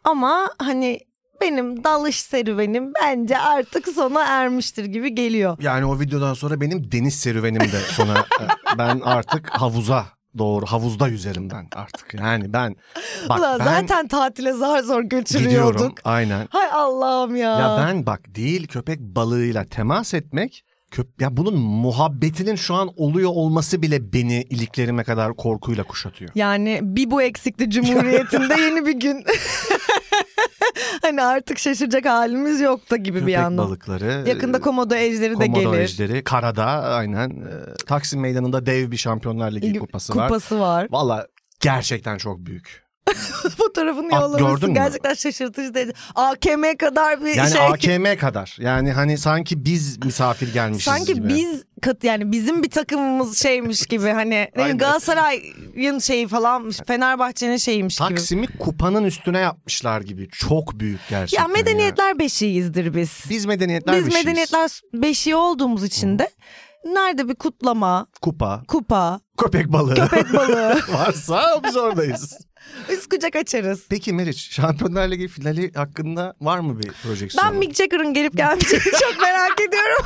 Ama 0.04 0.50
hani 0.58 1.00
benim 1.42 1.84
dalış 1.84 2.20
serüvenim 2.22 2.94
bence 3.04 3.38
artık 3.38 3.88
sona 3.88 4.24
ermiştir 4.24 4.86
gibi 4.86 5.16
geliyor. 5.16 5.58
Yani 5.62 5.86
o 5.86 6.00
videodan 6.00 6.34
sonra 6.34 6.62
benim 6.62 6.92
deniz 6.92 7.20
serüvenim 7.20 7.62
de 7.62 7.80
sona 7.92 8.20
e, 8.42 8.46
ben 8.78 9.00
artık 9.00 9.50
havuza 9.50 10.06
doğru 10.38 10.66
havuzda 10.66 11.08
yüzerim 11.08 11.50
ben 11.50 11.68
artık. 11.76 12.14
Yani 12.14 12.54
ben 12.54 12.76
bak 13.30 13.40
Ulan 13.40 13.60
ben 13.60 13.66
zaten 13.66 14.08
tatile 14.08 14.54
zar 14.54 14.80
zor 14.80 15.02
gidiyorum 15.02 15.10
götürüyorduk. 15.10 15.98
aynen. 16.04 16.48
Hay 16.50 16.68
Allah'ım 16.72 17.36
ya. 17.36 17.60
Ya 17.60 17.78
ben 17.88 18.06
bak 18.06 18.22
değil 18.36 18.68
köpek 18.68 19.00
balığıyla 19.00 19.66
temas 19.66 20.14
etmek 20.14 20.64
köp 20.92 21.22
ya 21.22 21.38
bunun 21.38 21.56
muhabbetinin 21.60 22.56
şu 22.56 22.74
an 22.76 22.90
oluyor 22.96 23.30
olması 23.30 23.82
bile 23.82 24.14
beni 24.14 24.42
iliklerime 24.42 25.04
kadar 25.04 25.34
korkuyla 25.36 25.84
kuşatıyor. 25.84 26.32
Yani 26.36 26.80
bir 26.82 27.12
bu 27.12 27.22
eksikti 27.22 27.70
Cumhuriyeti'nde 27.70 28.62
yeni 28.62 28.86
bir 28.86 29.00
gün. 29.00 29.24
hani 31.02 31.22
artık 31.24 31.60
şaşıracak 31.60 32.06
halimiz 32.06 32.62
yok 32.62 32.92
da 32.92 32.96
gibi 32.98 33.16
bir 33.16 33.20
Köpek 33.20 33.34
yandan. 33.34 33.66
balıkları. 33.66 34.24
Yakında 34.28 34.60
komodo 34.62 34.96
ejderi 34.96 35.40
de 35.40 35.46
Komodo 35.46 35.72
gelir. 35.72 35.84
ejderi. 35.84 36.24
Karada 36.24 36.66
aynen. 36.66 37.30
Ee, 37.30 37.74
Taksim 37.88 38.22
Meydanı'nda 38.22 38.66
dev 38.66 38.92
bir 38.92 38.98
Şampiyonlar 38.98 39.52
Ligi 39.52 39.80
kupası 39.80 40.16
var. 40.16 40.28
Kupası 40.28 40.60
var. 40.60 40.88
Valla 40.92 41.28
gerçekten 41.60 42.18
çok 42.18 42.40
büyük. 42.40 42.83
Fotoğrafını 43.58 44.68
mü? 44.68 44.74
Gerçekten 44.74 45.14
şaşırtıcı 45.14 45.74
değil. 45.74 45.92
AKM 46.16 46.78
kadar 46.80 47.22
bir 47.26 47.36
Yani 47.36 47.52
şey. 47.52 47.62
AKM 47.62 48.20
kadar. 48.20 48.58
Yani 48.60 48.92
hani 48.92 49.18
sanki 49.18 49.66
biz 49.66 50.06
misafir 50.06 50.54
gelmişiz 50.54 50.84
Sanki 50.84 51.14
gibi. 51.14 51.30
biz 51.30 51.64
kat 51.82 52.04
yani 52.04 52.32
bizim 52.32 52.64
bir 52.64 52.70
takımımız 52.70 53.38
şeymiş 53.38 53.86
gibi 53.86 54.10
hani. 54.10 54.50
Galatasaray'ın 54.56 56.00
şeyi 56.00 56.28
falanmış 56.28 56.78
Fenerbahçe'nin 56.88 57.58
şeymiş 57.58 57.98
gibi. 57.98 58.08
Taksim'i 58.08 58.48
kupanın 58.58 59.04
üstüne 59.04 59.40
yapmışlar 59.40 60.02
gibi. 60.02 60.30
Çok 60.30 60.80
büyük 60.80 61.00
gerçekten. 61.10 61.44
Ya 61.44 61.48
medeniyetler 61.48 62.20
beşiğiyizdir 62.20 62.96
biz. 62.96 63.24
Biz 63.30 63.46
medeniyetler 63.46 63.96
Biz 63.98 64.06
beşiğiz. 64.06 64.26
medeniyetler 64.26 64.82
beşiği 64.94 65.36
olduğumuz 65.36 65.84
için 65.84 66.20
de 66.20 66.30
nerede 66.86 67.28
bir 67.30 67.36
kutlama, 67.36 68.08
Kupa, 68.22 68.64
kupa, 68.68 69.20
köpek 69.38 69.68
balığı 69.74 69.96
köpek 69.96 70.34
balığı 70.34 70.80
varsa 70.94 71.62
biz 71.64 71.78
oradayız. 71.78 72.38
biz 72.90 73.10
kucak 73.10 73.36
açarız. 73.36 73.86
Peki 73.90 74.14
Meriç, 74.14 74.52
Şampiyonlar 74.52 75.12
Ligi 75.12 75.28
finali 75.28 75.72
hakkında 75.74 76.34
var 76.42 76.60
mı 76.60 76.80
bir 76.80 76.92
projeksiyon? 77.04 77.48
Ben 77.48 77.56
Mick 77.56 77.76
Jagger'ın 77.76 78.14
gelip 78.14 78.38
gelmeyeceğini 78.38 78.84
çok 79.00 79.22
merak 79.22 79.62
ediyorum. 79.62 80.06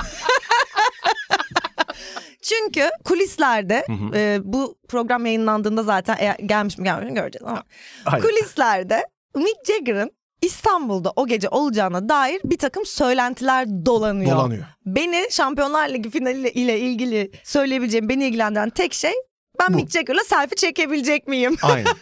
Çünkü 2.41 2.89
kulislerde 3.05 3.85
e, 4.13 4.39
bu 4.43 4.77
program 4.87 5.25
yayınlandığında 5.25 5.83
zaten 5.83 6.15
eğer 6.19 6.35
gelmiş 6.35 6.77
mi 6.77 6.83
gelmemiş 6.83 7.09
mi 7.11 7.15
göreceğiz 7.15 7.43
ama 7.47 7.63
Hayır. 8.03 8.23
kulislerde 8.23 9.03
Mick 9.35 9.65
Jagger'ın 9.67 10.11
İstanbul'da 10.41 11.13
o 11.15 11.27
gece 11.27 11.49
olacağına 11.49 12.09
dair 12.09 12.41
bir 12.43 12.57
takım 12.57 12.85
söylentiler 12.85 13.67
dolanıyor. 13.85 14.31
Dolanıyor. 14.37 14.65
Beni 14.85 15.27
Şampiyonlar 15.31 15.89
Ligi 15.89 16.09
finali 16.09 16.49
ile 16.49 16.79
ilgili 16.79 17.31
söyleyebileceğim 17.43 18.09
beni 18.09 18.25
ilgilendiren 18.27 18.69
tek 18.69 18.93
şey 18.93 19.13
ben 19.59 19.73
Bu. 19.73 19.77
Mick 19.77 19.91
Jagger'la 19.91 20.23
selfie 20.23 20.55
çekebilecek 20.55 21.27
miyim? 21.27 21.55
Aynen. 21.63 21.93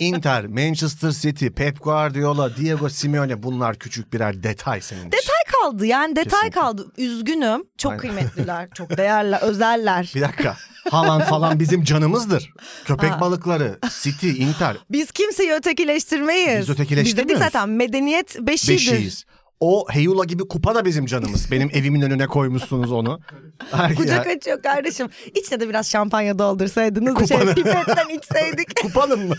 Inter, 0.00 0.46
Manchester 0.46 1.10
City, 1.10 1.46
Pep 1.46 1.84
Guardiola, 1.84 2.56
Diego 2.56 2.88
Simeone 2.88 3.42
bunlar 3.42 3.76
küçük 3.76 4.12
birer 4.12 4.42
detay 4.42 4.80
senin 4.80 5.00
için. 5.00 5.12
Detay 5.12 5.60
kaldı 5.60 5.86
yani 5.86 6.16
detay 6.16 6.24
Kesinlikle. 6.24 6.60
kaldı. 6.60 6.92
Üzgünüm. 6.98 7.64
Çok 7.78 7.92
Aynen. 7.92 8.00
kıymetliler. 8.00 8.68
Çok 8.74 8.96
değerli, 8.96 9.36
özeller. 9.36 10.12
Bir 10.14 10.20
dakika. 10.20 10.56
Haaland 10.90 11.22
falan 11.22 11.60
bizim 11.60 11.84
canımızdır. 11.84 12.52
Köpek 12.84 13.10
Ha. 13.10 13.20
balıkları, 13.20 13.78
City, 14.02 14.30
Inter 14.30 14.76
Biz 14.90 15.10
kimseyi 15.10 15.52
ötekileştirmeyiz. 15.52 16.60
Biz 16.60 16.70
ötekileştirmiyoruz. 16.70 17.06
Biz 17.18 17.36
dedik 17.36 17.38
zaten 17.52 17.68
medeniyet 17.68 18.36
beşiğidir. 18.40 18.92
beşiğiz. 18.92 19.24
O 19.60 19.86
Heyula 19.90 20.24
gibi 20.24 20.48
kupa 20.48 20.74
da 20.74 20.84
bizim 20.84 21.06
canımız. 21.06 21.50
Benim 21.50 21.70
evimin 21.74 22.00
önüne 22.02 22.26
koymuşsunuz 22.26 22.92
onu. 22.92 23.20
Kucak 23.96 24.26
açıyor 24.26 24.62
kardeşim. 24.62 25.08
İçine 25.34 25.60
de 25.60 25.68
biraz 25.68 25.90
şampanya 25.90 26.38
doldursaydınız 26.38 27.16
da 27.16 27.26
şey 27.26 27.38
pipetten 27.38 28.08
içseydik. 28.08 28.82
Kupanın 28.82 29.28
mı? 29.28 29.34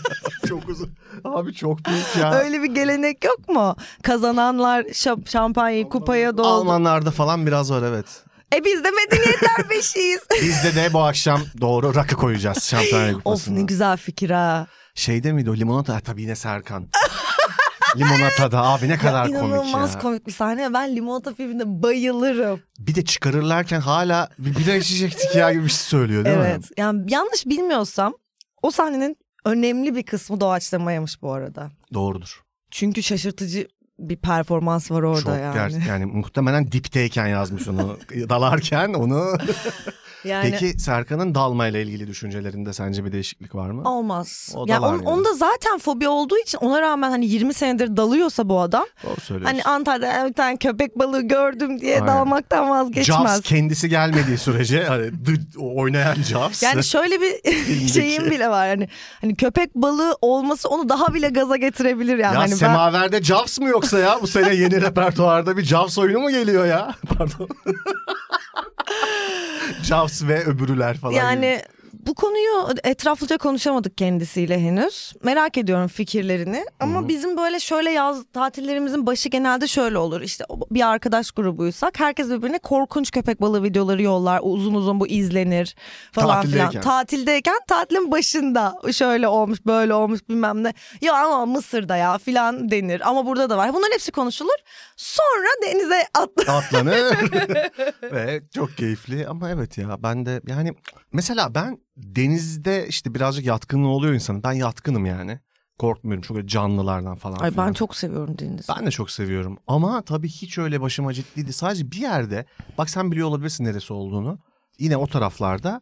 çok 0.48 0.68
uzun. 0.68 0.90
Abi 1.24 1.54
çok 1.54 1.78
büyük 1.84 2.16
ya. 2.20 2.34
Öyle 2.34 2.62
bir 2.62 2.74
gelenek 2.74 3.24
yok 3.24 3.48
mu? 3.48 3.76
Kazananlar 4.02 4.86
şampanyayı 5.26 5.88
kupaya 5.88 6.36
doldu. 6.38 6.48
Almanlarda 6.48 7.10
falan 7.10 7.46
biraz 7.46 7.70
var 7.72 7.82
evet. 7.82 8.06
E 8.54 8.64
biz 8.64 8.84
de 8.84 8.90
medeniyetler 8.90 9.70
beşiğiz. 9.70 10.20
Bizde 10.42 10.74
de 10.74 10.92
bu 10.92 11.00
akşam 11.02 11.40
doğru 11.60 11.94
rakı 11.94 12.16
koyacağız 12.16 12.64
Şampiyonlar 12.64 13.06
Ligi 13.08 13.16
of 13.16 13.24
kupasına. 13.24 13.54
ne 13.54 13.62
güzel 13.62 13.96
fikir 13.96 14.30
ha. 14.30 14.66
Şeyde 14.94 15.32
miydi 15.32 15.50
o 15.50 15.56
limonata? 15.56 15.94
Ha, 15.94 16.00
tabii 16.00 16.22
yine 16.22 16.36
Serkan. 16.36 16.88
Limonatada 17.96 18.62
abi 18.62 18.88
ne 18.88 18.98
kadar 18.98 19.26
Ya 19.26 19.40
komik 19.40 19.54
inanılmaz 19.56 19.94
ya. 19.94 20.00
komik 20.00 20.26
bir 20.26 20.32
sahne. 20.32 20.74
Ben 20.74 20.96
limonata 20.96 21.34
filminde 21.34 21.82
bayılırım. 21.82 22.60
Bir 22.78 22.94
de 22.94 23.04
çıkarırlarken 23.04 23.80
hala 23.80 24.28
bir 24.38 24.56
bira 24.56 24.74
içecektik 24.74 25.34
ya 25.36 25.52
gibi 25.52 25.64
bir 25.64 25.68
şey 25.68 25.78
söylüyor 25.78 26.24
değil 26.24 26.36
mi? 26.36 26.44
evet. 26.46 26.64
Yani 26.76 27.12
yanlış 27.12 27.46
bilmiyorsam 27.46 28.14
o 28.62 28.70
sahnenin 28.70 29.16
önemli 29.44 29.94
bir 29.96 30.02
kısmı 30.02 30.40
doğaçlamaymış 30.40 31.22
bu 31.22 31.32
arada. 31.32 31.70
Doğrudur. 31.94 32.40
Çünkü 32.70 33.02
şaşırtıcı 33.02 33.68
bir 33.98 34.16
performans 34.16 34.90
var 34.90 35.02
orada 35.02 35.20
Çok 35.20 35.36
yani. 35.36 35.56
ger- 35.74 35.88
yani 35.88 36.06
muhtemelen 36.06 36.72
dipteyken 36.72 37.26
yazmış 37.26 37.68
onu. 37.68 37.98
Dalarken 38.28 38.94
onu. 38.94 39.24
yani 40.24 40.50
Peki 40.50 40.78
Serkan'ın 40.78 41.34
dalmayla 41.34 41.80
ilgili 41.80 42.06
düşüncelerinde 42.06 42.72
sence 42.72 43.04
bir 43.04 43.12
değişiklik 43.12 43.54
var 43.54 43.70
mı? 43.70 43.90
olmaz. 43.90 44.52
O 44.56 44.68
da 44.68 44.72
ya 44.72 44.82
var 44.82 44.88
on, 44.92 44.96
yani. 44.96 45.08
onda 45.08 45.34
zaten 45.34 45.78
fobi 45.78 46.08
olduğu 46.08 46.38
için 46.38 46.58
ona 46.58 46.80
rağmen 46.80 47.10
hani 47.10 47.26
20 47.26 47.54
senedir 47.54 47.96
dalıyorsa 47.96 48.48
bu 48.48 48.60
adam 48.60 48.84
Doğru 49.04 49.20
söylüyorsun. 49.20 49.58
hani 49.58 49.74
Antalya'da 49.76 50.28
bir 50.28 50.34
tane 50.34 50.56
köpek 50.56 50.98
balığı 50.98 51.22
gördüm 51.22 51.80
diye 51.80 51.94
Aynen. 51.94 52.06
dalmaktan 52.08 52.70
vazgeçmez. 52.70 53.06
Jaws 53.32 53.40
kendisi 53.40 53.88
gelmediği 53.88 54.38
sürece 54.38 54.84
hani 54.84 55.10
oynayan 55.58 56.14
Jaws. 56.14 56.62
Yani 56.62 56.84
şöyle 56.84 57.20
bir 57.20 57.88
şeyim 57.92 58.30
bile 58.30 58.48
var 58.48 58.68
hani 58.68 58.88
hani 59.20 59.36
köpek 59.36 59.74
balığı 59.74 60.16
olması 60.22 60.68
onu 60.68 60.88
daha 60.88 61.14
bile 61.14 61.28
gaza 61.28 61.56
getirebilir 61.56 62.18
yani. 62.18 62.34
ya 62.34 62.40
hani 62.40 62.50
ben- 62.50 62.56
Semaver'de 62.56 63.22
Jaws 63.22 63.58
mı 63.58 63.68
yoksa 63.92 63.98
ya? 63.98 64.18
Bu 64.22 64.26
sene 64.26 64.54
yeni 64.54 64.80
repertuarda 64.80 65.56
bir 65.56 65.64
Jaws 65.64 65.98
oyunu 65.98 66.20
mu 66.20 66.30
geliyor 66.30 66.66
ya? 66.66 66.94
Pardon. 67.18 67.48
Jaws 69.82 70.22
ve 70.22 70.44
öbürüler 70.44 70.98
falan. 70.98 71.14
gibi. 71.36 71.62
Bu 72.06 72.14
konuyu 72.14 72.68
etraflıca 72.84 73.38
konuşamadık 73.38 73.98
kendisiyle 73.98 74.60
henüz. 74.60 75.12
Merak 75.22 75.58
ediyorum 75.58 75.88
fikirlerini. 75.88 76.64
Ama 76.80 77.08
bizim 77.08 77.36
böyle 77.36 77.60
şöyle 77.60 77.90
yaz 77.90 78.24
tatillerimizin 78.32 79.06
başı 79.06 79.28
genelde 79.28 79.66
şöyle 79.66 79.98
olur. 79.98 80.20
İşte 80.20 80.44
bir 80.70 80.88
arkadaş 80.88 81.30
grubuysak 81.30 82.00
herkes 82.00 82.30
birbirine 82.30 82.58
korkunç 82.58 83.10
köpek 83.10 83.40
balığı 83.40 83.62
videoları 83.62 84.02
yollar. 84.02 84.40
Uzun 84.42 84.74
uzun 84.74 85.00
bu 85.00 85.06
izlenir 85.06 85.76
falan 86.12 86.46
filan. 86.46 86.70
Tatildeyken. 86.70 87.56
Tatilin 87.68 88.12
başında 88.12 88.74
şöyle 88.92 89.28
olmuş 89.28 89.58
böyle 89.66 89.94
olmuş 89.94 90.28
bilmem 90.28 90.64
ne. 90.64 90.74
Ya 91.00 91.14
ama 91.14 91.46
Mısır'da 91.46 91.96
ya 91.96 92.18
filan 92.18 92.70
denir. 92.70 93.08
Ama 93.08 93.26
burada 93.26 93.50
da 93.50 93.56
var. 93.56 93.74
Bunların 93.74 93.92
hepsi 93.92 94.12
konuşulur. 94.12 94.56
Sonra 94.96 95.48
denize 95.62 96.02
atla. 96.14 96.52
atlanır 96.56 97.16
ve 98.02 98.42
çok 98.54 98.76
keyifli 98.76 99.28
ama 99.28 99.50
evet 99.50 99.78
ya 99.78 100.02
ben 100.02 100.26
de 100.26 100.40
yani 100.46 100.72
mesela 101.12 101.54
ben 101.54 101.78
denizde 101.96 102.86
işte 102.88 103.14
birazcık 103.14 103.44
yatkınlığı 103.46 103.88
oluyor 103.88 104.14
insanın 104.14 104.42
ben 104.42 104.52
yatkınım 104.52 105.06
yani 105.06 105.40
korkmuyorum 105.78 106.22
çok 106.22 106.36
öyle 106.36 106.46
canlılardan 106.48 107.16
falan 107.16 107.38
Ay 107.38 107.50
filan. 107.50 107.68
ben 107.68 107.72
çok 107.72 107.96
seviyorum 107.96 108.38
denizi. 108.38 108.72
Ben 108.76 108.86
de 108.86 108.90
çok 108.90 109.10
seviyorum 109.10 109.58
ama 109.66 110.02
tabii 110.02 110.28
hiç 110.28 110.58
öyle 110.58 110.80
başıma 110.80 111.12
ciddiydi 111.12 111.52
sadece 111.52 111.90
bir 111.90 111.96
yerde 111.96 112.46
bak 112.78 112.90
sen 112.90 113.12
biliyor 113.12 113.28
olabilirsin 113.28 113.64
neresi 113.64 113.92
olduğunu 113.92 114.38
yine 114.78 114.96
o 114.96 115.06
taraflarda 115.06 115.80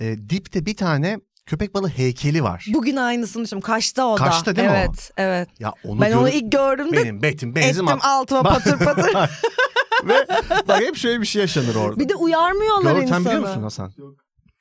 e, 0.00 0.16
dipte 0.30 0.66
bir 0.66 0.76
tane 0.76 1.20
köpek 1.46 1.74
balığı 1.74 1.88
heykeli 1.88 2.42
var. 2.42 2.66
Bugün 2.74 2.96
aynısını 2.96 3.44
düşündüm. 3.44 3.60
Kaçta 3.60 4.06
o 4.06 4.18
da. 4.18 4.24
Kaçta 4.24 4.56
değil 4.56 4.68
mi 4.68 4.74
o? 4.74 4.76
evet, 4.76 5.10
Evet. 5.16 5.48
Ya 5.60 5.72
onu 5.84 6.00
Ben 6.00 6.12
onu 6.12 6.28
görüp 6.30 6.34
ilk 6.42 6.52
gördüğümde 6.52 6.96
benim 6.96 7.22
betim 7.22 7.54
benzim 7.54 7.84
ettim 7.84 7.98
at- 7.98 8.04
altıma 8.04 8.42
patır 8.42 8.78
patır. 8.78 9.14
ve 10.04 10.26
bak 10.68 10.80
hep 10.80 10.96
şöyle 10.96 11.20
bir 11.20 11.26
şey 11.26 11.42
yaşanır 11.42 11.74
orada. 11.74 12.00
bir 12.00 12.08
de 12.08 12.14
uyarmıyorlar 12.14 12.92
Gör, 12.94 13.02
insanı. 13.02 13.24
sen 13.24 13.24
biliyor 13.24 13.40
musun 13.48 13.62
Hasan? 13.62 13.92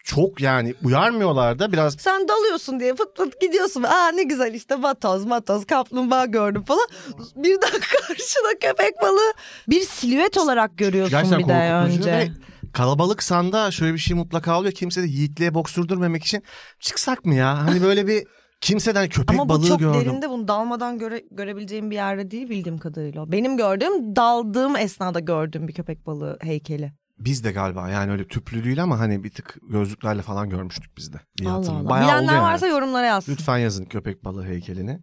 Çok 0.06 0.42
yani 0.42 0.76
uyarmıyorlar 0.84 1.60
da 1.60 1.72
biraz 1.72 1.94
Sen 2.00 2.28
dalıyorsun 2.28 2.80
diye 2.80 2.96
fıt 2.96 3.18
fıt 3.18 3.42
gidiyorsun. 3.42 3.84
Aa 3.84 4.08
ne 4.08 4.24
güzel 4.24 4.54
işte 4.54 4.84
vatoz 4.84 5.26
matoz 5.26 5.66
kaplumbağa 5.66 6.26
gördüm 6.26 6.64
falan. 6.64 6.88
Birden 7.36 7.60
karşına 7.80 8.50
köpek 8.62 9.02
balığı 9.02 9.34
bir 9.70 9.82
silüet 9.82 10.38
olarak 10.38 10.78
görüyorsun 10.78 11.12
gerçekten 11.12 11.40
bir 11.40 11.48
de 11.48 11.74
önce. 11.74 12.12
ve 12.12 12.28
kalabalık 12.74 13.24
sanda 13.24 13.72
şöyle 13.72 13.94
bir 13.94 14.00
şey 14.00 14.18
mutlaka 14.18 14.60
oluyor. 14.60 14.74
Kimse 14.74 15.04
de 15.04 15.08
yiğitliğe 15.08 15.54
boks 15.54 15.74
sürdürmemek 15.74 16.24
için 16.24 16.44
çıksak 16.80 17.26
mı 17.26 17.36
ya? 17.36 17.58
Hani 17.66 17.82
böyle 17.82 18.08
bir 18.08 18.24
kimseden 18.62 19.10
köpek 19.10 19.40
Ama 19.40 19.50
bu 19.50 19.54
balığı 19.54 19.68
çok 19.68 19.80
gördüm. 19.80 20.02
derinde 20.02 20.30
bunu 20.30 20.48
dalmadan 20.48 21.00
göre, 21.00 21.24
görebileceğim 21.32 21.92
bir 21.92 21.96
yerde 21.96 22.32
değil 22.32 22.50
bildiğim 22.50 22.78
kadarıyla. 22.78 23.32
Benim 23.32 23.58
gördüğüm 23.58 24.16
daldığım 24.16 24.76
esnada 24.76 25.20
gördüğüm 25.20 25.68
bir 25.68 25.74
köpek 25.74 26.06
balığı 26.06 26.38
heykeli. 26.42 26.94
Biz 27.20 27.44
de 27.44 27.52
galiba 27.52 27.90
yani 27.90 28.12
öyle 28.12 28.28
tüplü 28.28 28.64
değil 28.64 28.84
ama 28.84 29.00
hani 29.00 29.24
bir 29.24 29.30
tık 29.30 29.58
gözlüklerle 29.70 30.22
falan 30.22 30.50
görmüştük 30.50 30.98
biz 30.98 31.14
de. 31.14 31.18
Allah 31.46 31.52
hatırlıyorum. 31.54 31.82
Allah. 31.88 31.90
Bayağı 31.90 32.08
oldu 32.08 32.16
Bilenler 32.18 32.34
yani. 32.34 32.44
varsa 32.44 32.68
yorumlara 32.68 33.06
yazsın. 33.06 33.32
Lütfen 33.32 33.58
yazın 33.58 33.86
köpek 33.86 34.24
balığı 34.26 34.46
heykelini. 34.46 35.00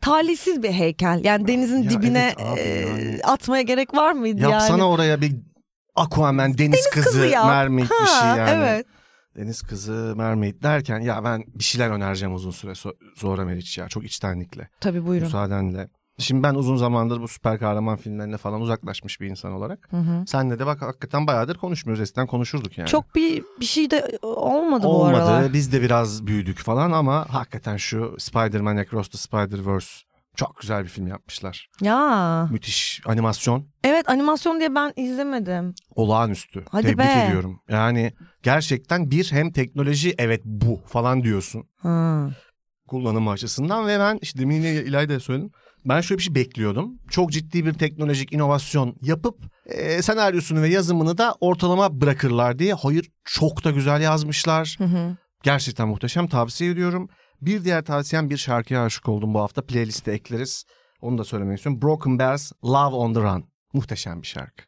talihsiz 0.00 0.62
bir 0.62 0.70
heykel. 0.72 1.20
Yani 1.24 1.48
denizin 1.48 1.82
Ya 1.82 1.90
dibine 1.90 2.34
evet 2.38 2.48
abi, 2.52 2.60
e, 2.60 2.80
yani. 2.80 3.20
atmaya 3.24 3.62
gerek 3.62 3.94
var 3.94 4.12
mıydı 4.12 4.40
Yapsana 4.42 4.70
yani? 4.78 4.82
oraya 4.84 5.20
bir 5.20 5.36
Aquaman, 5.96 6.58
deniz, 6.58 6.90
kızı, 6.90 7.26
yap. 7.26 7.46
mermaid 7.46 7.84
bir 8.02 8.06
şey 8.06 8.16
Ha, 8.28 8.36
yani. 8.36 8.50
Evet. 8.50 8.86
Deniz 9.36 9.62
kızı, 9.62 10.14
mermaid 10.16 10.62
derken 10.62 11.00
ya 11.00 11.24
ben 11.24 11.44
bir 11.54 11.64
şeyler 11.64 11.90
önereceğim 11.90 12.34
uzun 12.34 12.50
süre 12.50 12.70
so- 12.70 12.94
sonra 13.16 13.44
Meriç 13.44 13.78
ya. 13.78 13.88
Çok 13.88 14.04
içtenlikle, 14.04 14.68
Tabii 14.80 15.06
buyurun. 15.06 15.26
müsaadenle. 15.26 15.88
Şimdi 16.18 16.42
ben 16.42 16.54
uzun 16.54 16.76
zamandır 16.76 17.20
bu 17.20 17.28
süper 17.28 17.58
kahraman 17.58 17.96
filmlerine 17.96 18.36
falan 18.36 18.60
uzaklaşmış 18.60 19.20
bir 19.20 19.26
insan 19.26 19.52
olarak. 19.52 19.88
Hı 19.90 19.96
hı. 19.96 20.24
Senle 20.26 20.58
de 20.58 20.66
bak 20.66 20.82
hakikaten 20.82 21.26
bayağıdır 21.26 21.56
konuşmuyoruz. 21.58 22.00
Eskiden 22.02 22.26
konuşurduk 22.26 22.78
yani. 22.78 22.88
Çok 22.88 23.14
bir 23.14 23.44
bir 23.60 23.64
şey 23.64 23.90
de 23.90 24.18
olmadı, 24.22 24.82
bu 24.84 24.88
Olmadı. 24.88 25.24
aralar. 25.24 25.52
Biz 25.52 25.72
de 25.72 25.82
biraz 25.82 26.26
büyüdük 26.26 26.58
falan 26.58 26.92
ama 26.92 27.26
hakikaten 27.30 27.76
şu 27.76 28.16
Spider-Man 28.18 28.76
Across 28.76 29.08
the 29.08 29.18
Spider-Verse 29.18 30.02
Çok 30.36 30.56
güzel 30.60 30.82
bir 30.84 30.88
film 30.88 31.06
yapmışlar. 31.06 31.68
Ya. 31.80 32.48
Müthiş 32.50 33.02
animasyon. 33.06 33.66
Evet 33.84 34.08
animasyon 34.08 34.58
diye 34.60 34.74
ben 34.74 34.92
izlemedim. 34.96 35.74
Olağanüstü. 35.94 36.64
Hadi 36.70 36.82
Tebrik 36.82 36.98
be. 36.98 37.24
ediyorum. 37.26 37.60
Yani 37.68 38.12
gerçekten 38.42 39.10
bir 39.10 39.32
hem 39.32 39.52
teknoloji 39.52 40.14
evet 40.18 40.40
bu 40.44 40.80
falan 40.86 41.22
diyorsun 41.24 41.64
Ha. 41.76 42.28
kullanımı 42.88 43.30
açısından 43.30 43.86
ve 43.86 43.98
ben 43.98 44.18
işte 44.22 44.38
demin 44.38 44.54
yine 44.54 44.70
İlayda'ya 44.72 45.20
söyledim. 45.20 45.50
Ben 45.84 46.00
şöyle 46.00 46.18
bir 46.18 46.22
şey 46.22 46.34
bekliyordum. 46.34 46.98
Çok 47.10 47.32
ciddi 47.32 47.66
bir 47.66 47.74
teknolojik 47.74 48.32
inovasyon 48.32 48.96
yapıp 49.02 49.38
e, 49.66 50.02
senaryosunu 50.02 50.62
ve 50.62 50.68
yazımını 50.68 51.18
da 51.18 51.34
ortalama 51.40 52.00
bırakırlar 52.00 52.58
diye. 52.58 52.74
Hayır 52.74 53.10
çok 53.24 53.64
da 53.64 53.70
güzel 53.70 54.00
yazmışlar. 54.00 54.76
Hı 54.78 54.84
hı. 54.84 55.16
Gerçekten 55.42 55.88
muhteşem 55.88 56.26
tavsiye 56.26 56.70
ediyorum. 56.70 57.08
Bir 57.40 57.64
diğer 57.64 57.84
tavsiyem 57.84 58.30
bir 58.30 58.36
şarkıya 58.36 58.84
aşık 58.84 59.08
oldum 59.08 59.34
bu 59.34 59.40
hafta. 59.40 59.62
Playlist'e 59.62 60.12
ekleriz. 60.12 60.64
Onu 61.00 61.18
da 61.18 61.24
söylemek 61.24 61.56
istiyorum. 61.58 61.82
Broken 61.82 62.18
Bells 62.18 62.52
Love 62.64 62.96
on 62.96 63.14
the 63.14 63.20
Run. 63.20 63.44
Muhteşem 63.72 64.22
bir 64.22 64.26
şarkı. 64.26 64.64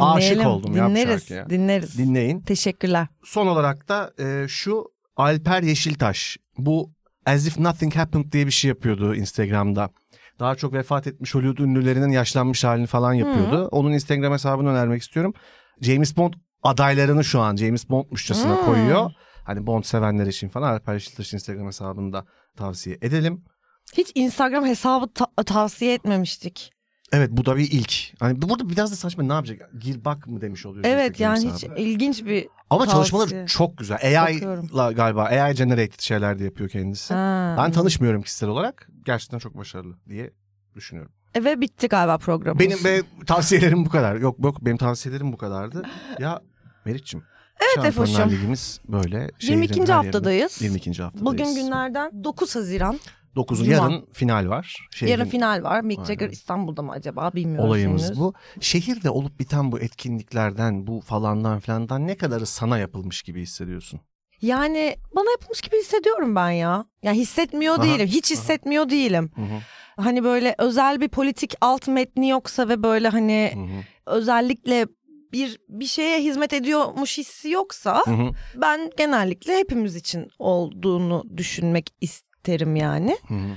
Aşık 0.00 0.46
oldum 0.46 0.76
ya 0.76 0.86
bu 0.86 0.90
dinleriz, 0.90 1.20
şarkıya. 1.20 1.50
Dinleriz. 1.50 1.98
Dinleyin. 1.98 2.40
Teşekkürler. 2.40 3.06
Son 3.24 3.46
olarak 3.46 3.88
da 3.88 4.12
e, 4.18 4.48
şu 4.48 4.84
Alper 5.16 5.62
Yeşiltaş. 5.62 6.36
Bu 6.58 6.92
As 7.26 7.46
If 7.46 7.58
Nothing 7.58 7.96
Happened 7.96 8.32
diye 8.32 8.46
bir 8.46 8.52
şey 8.52 8.68
yapıyordu 8.68 9.14
Instagram'da. 9.14 9.90
Daha 10.40 10.54
çok 10.54 10.72
vefat 10.72 11.06
etmiş 11.06 11.34
Hollywood 11.34 11.58
ünlülerinin 11.58 12.10
yaşlanmış 12.10 12.64
halini 12.64 12.86
falan 12.86 13.12
yapıyordu. 13.12 13.68
Onun 13.72 13.92
Instagram 13.92 14.32
hesabını 14.32 14.68
önermek 14.68 15.02
istiyorum. 15.02 15.34
James 15.80 16.16
Bond 16.16 16.34
adaylarını 16.62 17.24
şu 17.24 17.40
an 17.40 17.56
James 17.56 17.88
Bond'muşçasına 17.90 18.56
Hmm. 18.56 18.64
koyuyor. 18.66 19.10
Hani 19.44 19.66
Bond 19.66 19.84
sevenler 19.84 20.26
için 20.26 20.48
falan 20.48 20.72
Alper 20.72 20.94
Yeşiltaş'ın 20.94 21.36
Instagram 21.36 21.66
hesabını 21.66 22.12
da 22.12 22.24
tavsiye 22.56 22.98
edelim. 23.02 23.44
Hiç 23.96 24.12
Instagram 24.14 24.64
hesabı 24.64 25.06
ta- 25.14 25.42
tavsiye 25.46 25.94
etmemiştik. 25.94 26.70
Evet 27.12 27.30
bu 27.32 27.46
da 27.46 27.56
bir 27.56 27.70
ilk. 27.70 27.92
Hani 28.20 28.42
bu- 28.42 28.48
burada 28.48 28.68
biraz 28.68 28.92
da 28.92 28.96
saçma 28.96 29.22
ne 29.24 29.32
yapacak? 29.32 29.70
Gir 29.78 30.04
bak 30.04 30.26
mı 30.26 30.40
demiş 30.40 30.66
oluyor. 30.66 30.84
Evet 30.84 31.20
yani 31.20 31.38
hiç 31.54 31.62
hesabı. 31.62 31.80
ilginç 31.80 32.24
bir 32.24 32.48
Ama 32.70 32.84
tavsiye. 32.84 32.94
çalışmaları 32.96 33.46
çok 33.46 33.78
güzel. 33.78 33.98
AI'la 34.22 34.92
galiba 34.92 35.22
AI 35.24 35.54
generated 35.54 36.00
şeyler 36.00 36.38
de 36.38 36.44
yapıyor 36.44 36.68
kendisi. 36.70 37.14
Ha. 37.14 37.54
Ben 37.58 37.72
tanışmıyorum 37.72 38.22
kişisel 38.22 38.48
olarak. 38.48 38.88
Gerçekten 39.04 39.38
çok 39.38 39.56
başarılı 39.58 39.96
diye 40.08 40.30
düşünüyorum. 40.74 41.12
E, 41.34 41.44
Ve 41.44 41.60
bitti 41.60 41.88
galiba 41.88 42.18
programımız. 42.18 42.66
Benim 42.66 42.84
ve 42.84 43.02
tavsiyelerim 43.26 43.84
bu 43.84 43.88
kadar. 43.90 44.16
Yok 44.16 44.36
yok 44.44 44.64
benim 44.64 44.76
tavsiyelerim 44.76 45.32
bu 45.32 45.36
kadardı. 45.36 45.82
Ya 46.18 46.40
Meriç'im. 46.84 47.22
Evet 47.76 47.86
Efoş'um. 47.86 48.30
Ligimiz 48.30 48.80
böyle. 48.88 49.30
şehrin 49.38 49.52
22. 49.52 49.72
her 49.72 49.76
yerinde. 49.78 49.92
haftadayız. 49.92 50.62
22. 50.62 51.02
haftadayız. 51.02 51.26
Bugün 51.26 51.54
günlerden 51.54 52.24
9 52.24 52.56
Haziran. 52.56 53.00
9. 53.36 53.58
Cuma. 53.58 53.70
yarın 53.72 54.06
final 54.12 54.48
var. 54.48 54.76
Şehrin 54.90 55.12
Yarın 55.12 55.24
final 55.24 55.62
var. 55.62 55.80
Mick 55.80 56.06
Jagger 56.06 56.26
Aynen. 56.26 56.32
İstanbul'da 56.32 56.82
mı 56.82 56.92
acaba 56.92 57.30
bilmiyorum 57.34 57.68
Olayımız 57.68 58.06
henüz. 58.06 58.20
bu. 58.20 58.34
Şehirde 58.60 59.10
olup 59.10 59.40
biten 59.40 59.72
bu 59.72 59.80
etkinliklerden, 59.80 60.86
bu 60.86 61.00
falandan 61.00 61.60
filandan 61.60 62.06
ne 62.06 62.16
kadarı 62.16 62.46
sana 62.46 62.78
yapılmış 62.78 63.22
gibi 63.22 63.42
hissediyorsun? 63.42 64.00
Yani 64.42 64.96
bana 65.16 65.30
yapılmış 65.30 65.60
gibi 65.60 65.76
hissediyorum 65.80 66.36
ben 66.36 66.50
ya. 66.50 66.84
Ya 67.02 67.12
hissetmiyor 67.12 67.74
Aha, 67.74 67.82
değilim. 67.84 68.06
Hiç 68.06 68.32
aha. 68.32 68.38
hissetmiyor 68.40 68.90
değilim. 68.90 69.30
Hı 69.34 69.42
hı, 69.42 69.60
Hani 69.96 70.24
böyle 70.24 70.54
özel 70.58 71.00
bir 71.00 71.08
politik 71.08 71.54
alt 71.60 71.88
metni 71.88 72.28
yoksa 72.28 72.68
ve 72.68 72.82
böyle 72.82 73.08
hani 73.08 73.50
hı 73.54 73.60
hı, 73.60 73.84
özellikle 74.16 74.86
bir 75.32 75.58
bir 75.68 75.86
şeye 75.86 76.22
hizmet 76.22 76.52
ediyormuş 76.52 77.18
hissi 77.18 77.50
yoksa 77.50 78.02
hı 78.06 78.10
hı, 78.10 78.30
ben 78.56 78.90
genellikle 78.98 79.56
hepimiz 79.56 79.96
için 79.96 80.28
olduğunu 80.38 81.24
düşünmek 81.36 81.94
isterim 82.40 82.76
yani. 82.76 83.16
hı 83.28 83.34
hı. 83.34 83.56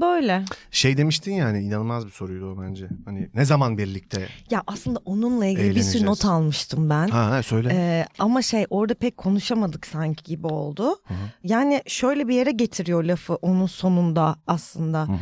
Böyle. 0.00 0.44
Şey 0.70 0.96
demiştin 0.96 1.32
yani 1.32 1.60
inanılmaz 1.62 2.06
bir 2.06 2.10
soruydu 2.10 2.52
o 2.52 2.62
bence. 2.62 2.88
Hani 3.04 3.28
ne 3.34 3.44
zaman 3.44 3.78
birlikte? 3.78 4.26
Ya 4.50 4.62
aslında 4.66 5.00
onunla 5.04 5.46
ilgili 5.46 5.74
bir 5.74 5.82
sürü 5.82 6.06
not 6.06 6.24
almıştım 6.24 6.90
ben. 6.90 7.08
Ha, 7.08 7.30
ha 7.30 7.42
söyle. 7.42 7.68
Ee, 7.72 8.06
ama 8.18 8.42
şey 8.42 8.66
orada 8.70 8.94
pek 8.94 9.16
konuşamadık 9.16 9.86
sanki 9.86 10.24
gibi 10.24 10.46
oldu. 10.46 10.88
Hı 10.88 11.14
hı, 11.14 11.18
Yani 11.42 11.82
şöyle 11.86 12.28
bir 12.28 12.34
yere 12.34 12.50
getiriyor 12.50 13.04
lafı 13.04 13.34
onun 13.34 13.66
sonunda 13.66 14.36
aslında. 14.46 15.02
hı 15.08 15.12
hı. 15.12 15.16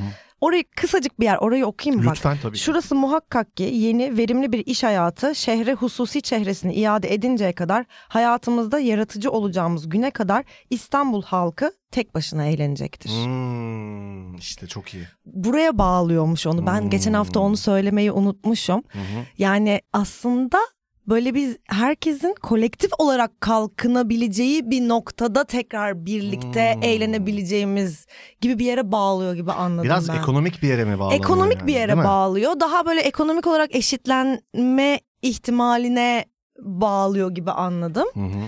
Orayı 0.47 0.65
kısacık 0.77 1.21
bir 1.21 1.25
yer 1.25 1.37
orayı 1.37 1.67
okuyayım 1.67 2.01
mı 2.01 2.07
bak. 2.09 2.17
Lütfen 2.17 2.37
tabii. 2.43 2.59
Şurası 2.59 2.95
muhakkak 2.95 3.57
ki 3.57 3.63
yeni 3.63 4.17
verimli 4.17 4.53
bir 4.53 4.67
iş 4.67 4.83
hayatı 4.85 5.35
şehre 5.35 5.75
hususi 5.75 6.23
çehresini 6.23 6.75
iade 6.75 7.15
edinceye 7.15 7.53
kadar 7.53 7.85
hayatımızda 8.09 8.79
yaratıcı 8.79 9.31
olacağımız 9.31 9.89
güne 9.89 10.11
kadar 10.11 10.45
İstanbul 10.71 11.23
halkı 11.23 11.73
tek 11.91 12.15
başına 12.15 12.45
eğlenecektir. 12.47 13.11
Hmm, 13.11 14.37
işte 14.37 14.67
çok 14.67 14.95
iyi. 14.95 15.05
Buraya 15.25 15.79
bağlıyormuş 15.79 16.47
onu. 16.47 16.67
Ben 16.67 16.81
Hmm. 16.81 16.91
geçen 16.91 17.13
hafta 17.13 17.41
onu 17.41 17.57
söylemeyi 17.57 18.13
unutmuşum. 18.13 18.83
Hı. 18.89 18.99
Yani 19.39 19.81
aslında 19.93 20.59
böyle 21.09 21.35
biz 21.35 21.57
herkesin 21.69 22.35
kolektif 22.43 22.91
olarak 22.99 23.41
kalkınabileceği 23.41 24.71
bir 24.71 24.89
noktada 24.89 25.45
tekrar 25.45 26.07
birlikte 26.07 26.75
Hmm. 26.75 26.83
eğlenebileceğimiz 26.83 28.07
gibi 28.41 28.59
bir 28.59 28.65
yere 28.65 28.93
bağlıyor 28.93 29.35
gibi 29.35 29.53
anladım 29.53 29.85
Biraz 29.85 30.09
ben. 30.09 30.15
ekonomik 30.17 30.63
bir 30.63 30.69
yere 30.69 30.85
mi 30.85 30.99
bağlanıyor? 30.99 31.21
ekonomik 31.21 31.59
yani, 31.59 31.67
bir 31.67 31.73
yere 31.75 31.97
bağlıyor. 31.97 32.61
Daha 32.61 32.87
böyle 32.87 33.01
ekonomik 33.01 33.47
olarak 33.47 33.75
eşitlenme 33.75 35.01
ihtimaline 35.23 36.25
bağlıyor 36.59 37.31
gibi 37.35 37.51
anladım. 37.51 38.07
Hı 38.15 38.21
hı. 38.21 38.45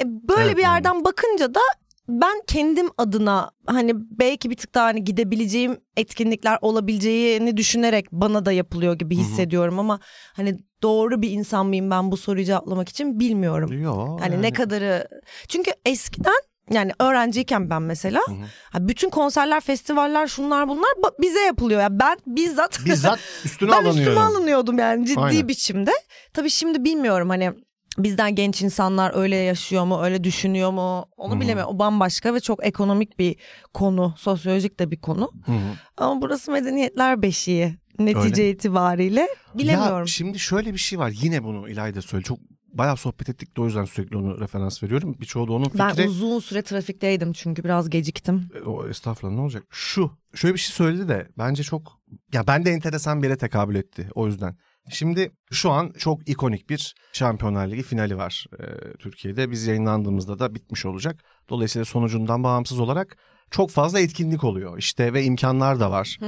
E, 0.00 0.04
böyle 0.28 0.42
Evet, 0.46 0.56
bir 0.56 0.62
yerden 0.62 1.04
bakınca 1.04 1.54
da 1.54 1.60
ben 2.08 2.42
kendim 2.46 2.88
adına 2.98 3.50
hani 3.66 3.92
belki 3.96 4.50
bir 4.50 4.56
tık 4.56 4.74
daha 4.74 4.84
hani 4.84 5.04
gidebileceğim 5.04 5.76
etkinlikler 5.96 6.58
olabileceğini 6.62 7.56
düşünerek 7.56 8.06
bana 8.12 8.44
da 8.46 8.52
yapılıyor 8.52 8.98
gibi 8.98 9.16
hissediyorum 9.16 9.78
ama 9.78 10.00
hani 10.36 10.58
doğru 10.82 11.22
bir 11.22 11.30
insan 11.30 11.66
mıyım 11.66 11.90
ben 11.90 12.12
bu 12.12 12.16
soruyu 12.16 12.44
cevaplamak 12.44 12.88
için 12.88 13.20
bilmiyorum. 13.20 13.82
Yo, 13.82 14.18
Hani 14.20 14.34
yani. 14.34 14.42
ne 14.42 14.52
kadarı 14.52 15.08
çünkü 15.48 15.70
eskiden 15.86 16.34
yani 16.70 16.92
öğrenciyken 16.98 17.70
ben 17.70 17.82
mesela 17.82 18.20
Hı 18.26 18.32
hı. 18.32 18.36
ha, 18.72 18.88
bütün 18.88 19.10
konserler, 19.10 19.60
festivaller, 19.60 20.26
şunlar 20.26 20.68
bunlar 20.68 20.90
bize 21.20 21.40
yapılıyor. 21.40 21.80
Yani 21.80 21.98
ben 22.00 22.18
bizzat 22.26 22.78
Bizzat 22.84 23.18
üstüne 23.44 23.70
ben 23.72 23.76
alınıyorum. 23.76 23.98
üstüme 24.00 24.20
alınıyordum 24.20 24.78
yani 24.78 25.06
ciddi 25.06 25.20
Aynen. 25.20 25.48
biçimde. 25.48 25.90
Tabii 26.34 26.50
şimdi 26.50 26.84
bilmiyorum 26.84 27.28
hani 27.28 27.52
bizden 27.98 28.34
genç 28.34 28.62
insanlar 28.62 29.12
öyle 29.14 29.36
yaşıyor 29.36 29.84
mu, 29.84 30.02
öyle 30.02 30.24
düşünüyor 30.24 30.70
mu 30.70 31.06
onu 31.16 31.36
hı. 31.36 31.40
bilemiyorum. 31.40 31.74
O 31.74 31.78
bambaşka 31.78 32.34
ve 32.34 32.40
çok 32.40 32.66
ekonomik 32.66 33.18
bir 33.18 33.36
konu, 33.74 34.14
sosyolojik 34.16 34.80
de 34.80 34.90
bir 34.90 35.00
konu. 35.00 35.30
Hı. 35.46 35.52
Ama 35.96 36.22
burası 36.22 36.52
medeniyetler 36.52 37.22
beşiği 37.22 37.76
netice 37.98 38.42
Öyle. 38.42 38.50
itibariyle 38.50 39.28
bilemiyorum. 39.54 39.98
Ya 39.98 40.06
şimdi 40.06 40.38
şöyle 40.38 40.72
bir 40.72 40.78
şey 40.78 40.98
var. 40.98 41.12
Yine 41.22 41.44
bunu 41.44 41.68
İlayda 41.68 42.02
söyle. 42.02 42.24
Çok 42.24 42.38
bayağı 42.72 42.96
sohbet 42.96 43.28
ettik 43.28 43.56
de 43.56 43.60
o 43.60 43.64
yüzden 43.64 43.84
sürekli 43.84 44.16
onu 44.16 44.40
referans 44.40 44.82
veriyorum. 44.82 45.16
Birçoğu 45.20 45.48
da 45.48 45.52
onun 45.52 45.64
fikri. 45.64 45.78
ben 45.78 46.06
uzun 46.06 46.40
süre 46.40 46.62
trafikteydim 46.62 47.32
çünkü 47.32 47.64
biraz 47.64 47.90
geciktim. 47.90 48.50
E, 48.54 48.60
O 48.60 48.88
estağfurullah 48.88 49.34
ne 49.34 49.40
olacak? 49.40 49.64
Şu 49.70 50.10
şöyle 50.34 50.54
bir 50.54 50.58
şey 50.60 50.74
söyledi 50.74 51.08
de 51.08 51.28
bence 51.38 51.62
çok 51.62 52.00
ya 52.32 52.46
ben 52.46 52.64
de 52.64 52.70
enteresan 52.70 53.22
bir 53.22 53.26
yere 53.28 53.38
tekabül 53.38 53.74
etti 53.74 54.08
o 54.14 54.26
yüzden. 54.26 54.56
Şimdi 54.90 55.30
şu 55.52 55.70
an 55.70 55.92
çok 55.98 56.28
ikonik 56.28 56.70
bir 56.70 56.94
Şampiyonlar 57.12 57.68
Ligi 57.68 57.82
finali 57.82 58.16
var 58.16 58.46
e, 58.58 58.64
Türkiye'de. 58.98 59.50
Biz 59.50 59.66
yayınlandığımızda 59.66 60.38
da 60.38 60.54
bitmiş 60.54 60.86
olacak. 60.86 61.24
Dolayısıyla 61.50 61.84
sonucundan 61.84 62.44
bağımsız 62.44 62.80
olarak 62.80 63.16
çok 63.50 63.70
fazla 63.70 64.00
etkinlik 64.00 64.44
oluyor 64.44 64.78
işte 64.78 65.12
ve 65.12 65.24
imkanlar 65.24 65.80
da 65.80 65.90
var. 65.90 66.18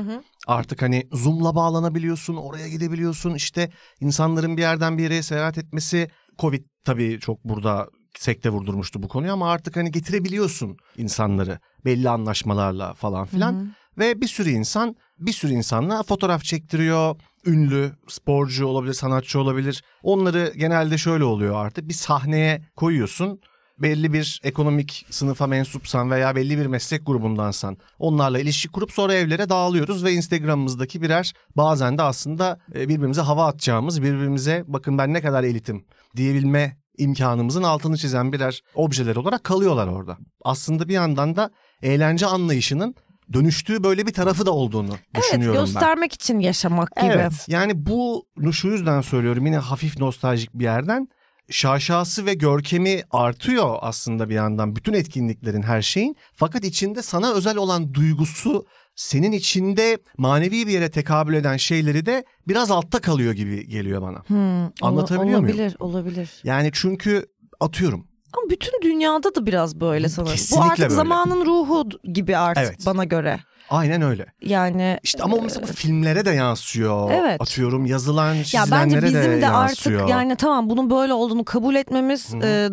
Artık 0.46 0.82
hani 0.82 1.08
Zoom'la 1.12 1.54
bağlanabiliyorsun, 1.54 2.36
oraya 2.36 2.68
gidebiliyorsun. 2.68 3.34
İşte 3.34 3.70
insanların 4.00 4.56
bir 4.56 4.62
yerden 4.62 4.98
bir 4.98 5.02
yere 5.02 5.22
seyahat 5.22 5.58
etmesi 5.58 6.10
Covid 6.38 6.64
tabii 6.84 7.18
çok 7.20 7.44
burada 7.44 7.88
sekte 8.18 8.50
vurdurmuştu 8.50 9.02
bu 9.02 9.08
konuyu 9.08 9.32
ama 9.32 9.50
artık 9.50 9.76
hani 9.76 9.90
getirebiliyorsun 9.90 10.76
insanları 10.96 11.58
belli 11.84 12.08
anlaşmalarla 12.10 12.94
falan 12.94 13.26
filan. 13.26 13.54
Ve 13.98 14.20
bir 14.20 14.26
sürü 14.26 14.50
insan 14.50 14.96
bir 15.18 15.32
sürü 15.32 15.52
insanla 15.52 16.02
fotoğraf 16.02 16.44
çektiriyor. 16.44 17.16
Ünlü, 17.46 17.92
sporcu 18.08 18.66
olabilir, 18.66 18.92
sanatçı 18.92 19.40
olabilir. 19.40 19.82
Onları 20.02 20.52
genelde 20.56 20.98
şöyle 20.98 21.24
oluyor 21.24 21.54
artık. 21.54 21.88
Bir 21.88 21.94
sahneye 21.94 22.62
koyuyorsun. 22.76 23.40
Belli 23.78 24.12
bir 24.12 24.40
ekonomik 24.44 25.06
sınıfa 25.10 25.46
mensupsan 25.46 26.10
veya 26.10 26.36
belli 26.36 26.58
bir 26.58 26.66
meslek 26.66 27.06
grubundansan 27.06 27.76
onlarla 27.98 28.38
ilişki 28.38 28.68
kurup 28.68 28.92
sonra 28.92 29.14
evlere 29.14 29.48
dağılıyoruz 29.48 30.04
ve 30.04 30.12
Instagram'ımızdaki 30.12 31.02
birer 31.02 31.32
bazen 31.56 31.98
de 31.98 32.02
aslında 32.02 32.60
e, 32.74 32.88
birbirimize 32.88 33.20
hava 33.20 33.46
atacağımız, 33.46 34.02
birbirimize 34.02 34.64
bakın 34.66 34.98
ben 34.98 35.12
ne 35.12 35.20
kadar 35.20 35.44
elitim 35.44 35.84
diyebilme 36.16 36.76
imkanımızın 36.98 37.62
altını 37.62 37.96
çizen 37.96 38.32
birer 38.32 38.62
objeler 38.74 39.16
olarak 39.16 39.44
kalıyorlar 39.44 39.86
orada. 39.86 40.18
Aslında 40.44 40.88
bir 40.88 40.94
yandan 40.94 41.36
da 41.36 41.50
eğlence 41.82 42.26
anlayışının 42.26 42.94
dönüştüğü 43.32 43.84
böyle 43.84 44.06
bir 44.06 44.12
tarafı 44.12 44.46
da 44.46 44.50
olduğunu 44.50 44.92
Evet 45.14 45.24
düşünüyorum 45.24 45.56
ben. 45.58 45.64
göstermek 45.64 46.12
için 46.12 46.38
yaşamak 46.40 46.96
gibi. 46.96 47.10
Evet. 47.14 47.32
Yani 47.48 47.86
bu 47.86 48.26
şu 48.52 48.68
yüzden 48.68 49.00
söylüyorum 49.00 49.46
yine 49.46 49.58
hafif 49.58 49.98
nostaljik 49.98 50.54
bir 50.54 50.64
yerden. 50.64 51.08
Şaşası 51.50 52.26
ve 52.26 52.34
görkemi 52.34 53.02
artıyor 53.10 53.74
aslında 53.80 54.28
bir 54.28 54.34
yandan 54.34 54.76
bütün 54.76 54.92
etkinliklerin 54.92 55.62
her 55.62 55.82
şeyin. 55.82 56.16
Fakat 56.34 56.64
içinde 56.64 57.02
sana 57.02 57.32
özel 57.32 57.56
olan 57.56 57.94
duygusu 57.94 58.66
senin 58.94 59.32
içinde 59.32 59.98
manevi 60.18 60.66
bir 60.66 60.72
yere 60.72 60.90
tekabül 60.90 61.34
eden 61.34 61.56
şeyleri 61.56 62.06
de 62.06 62.24
biraz 62.48 62.70
altta 62.70 62.98
kalıyor 63.00 63.32
gibi 63.32 63.68
geliyor 63.68 64.02
bana. 64.02 64.18
Hmm, 64.26 64.70
Anlatabiliyor 64.82 65.40
muyum? 65.40 65.44
olabilir, 65.56 65.76
Olabilir, 65.80 66.40
Yani 66.44 66.70
çünkü 66.72 67.26
atıyorum 67.60 68.06
Ama 68.32 68.50
bütün 68.50 68.82
dünyada 68.82 69.34
da 69.34 69.46
biraz 69.46 69.80
böyle 69.80 70.08
sanırım. 70.08 70.32
Kesinlikle 70.32 70.66
Bu 70.66 70.70
artık 70.70 70.78
böyle. 70.84 70.94
zamanın 70.94 71.46
ruhu 71.46 71.88
gibi 72.12 72.36
artık 72.36 72.64
Evet. 72.66 72.86
bana 72.86 73.04
göre. 73.04 73.40
aynen 73.70 74.02
öyle. 74.02 74.26
Yani 74.42 74.98
İşte 75.02 75.22
ama 75.22 75.36
o 75.36 75.42
mesela 75.42 75.62
bu 75.68 75.72
filmlere 75.72 76.24
de 76.24 76.30
yansıyor. 76.30 77.10
Evet. 77.10 77.40
Atıyorum 77.40 77.86
yazılan 77.86 78.34
ya 78.34 78.44
çizilenlere 78.44 78.86
bence 78.86 79.02
bizim 79.06 79.22
de, 79.32 79.40
de, 79.40 79.44
yansıyor. 79.44 80.00
artık 80.00 80.10
yani 80.10 80.36
tamam 80.36 80.70
bunun 80.70 80.90
böyle 80.90 81.12
olduğunu 81.14 81.44
kabul 81.44 81.74
etmemiz 81.74 82.34
e, 82.42 82.68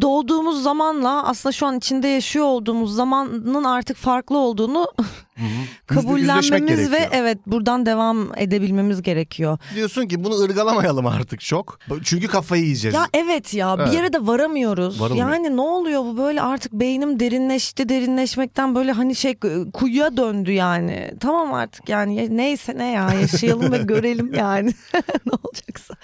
doğduğumuz 0.00 0.62
zamanla 0.62 1.26
aslında 1.28 1.52
şu 1.52 1.66
an 1.66 1.76
içinde 1.78 2.08
yaşıyor 2.08 2.44
olduğumuz 2.46 2.94
zamanın 2.94 3.64
artık 3.64 3.96
farklı 3.96 4.38
olduğunu 4.38 4.92
Hı 5.36 5.42
hı. 5.42 5.96
Kabullenmemiz 6.00 6.90
ve 6.92 7.08
evet 7.12 7.38
buradan 7.46 7.86
devam 7.86 8.38
edebilmemiz 8.38 9.02
gerekiyor. 9.02 9.58
Diyorsun 9.74 10.06
ki 10.06 10.24
bunu 10.24 10.34
ırgalamayalım 10.40 11.06
artık 11.06 11.40
çok. 11.40 11.78
Çünkü 12.04 12.26
kafayı 12.28 12.62
yiyeceğiz. 12.62 12.94
Ya 12.94 13.06
evet 13.14 13.54
ya 13.54 13.74
Evet. 13.78 13.88
bir 13.88 13.92
yere 13.96 14.12
de 14.12 14.26
varamıyoruz. 14.26 15.00
Varamıyor. 15.00 15.28
Yani 15.30 15.56
ne 15.56 15.60
oluyor 15.60 16.04
bu 16.04 16.16
böyle 16.16 16.42
artık 16.42 16.72
beynim 16.72 17.20
derinleşti 17.20 17.88
derinleşmekten 17.88 18.74
böyle 18.74 18.92
hani 18.92 19.14
şey 19.14 19.34
kuyuya 19.72 20.16
döndü 20.16 20.52
yani. 20.52 21.10
Tamam 21.20 21.52
artık 21.54 21.88
yani 21.88 22.16
ya- 22.16 22.28
neyse 22.30 22.78
ne 22.78 22.90
ya 22.92 23.12
yaşayalım 23.20 23.72
ve 23.72 23.78
görelim 23.78 24.34
yani 24.34 24.70
ne 25.26 25.32
olacaksa. 25.44 25.94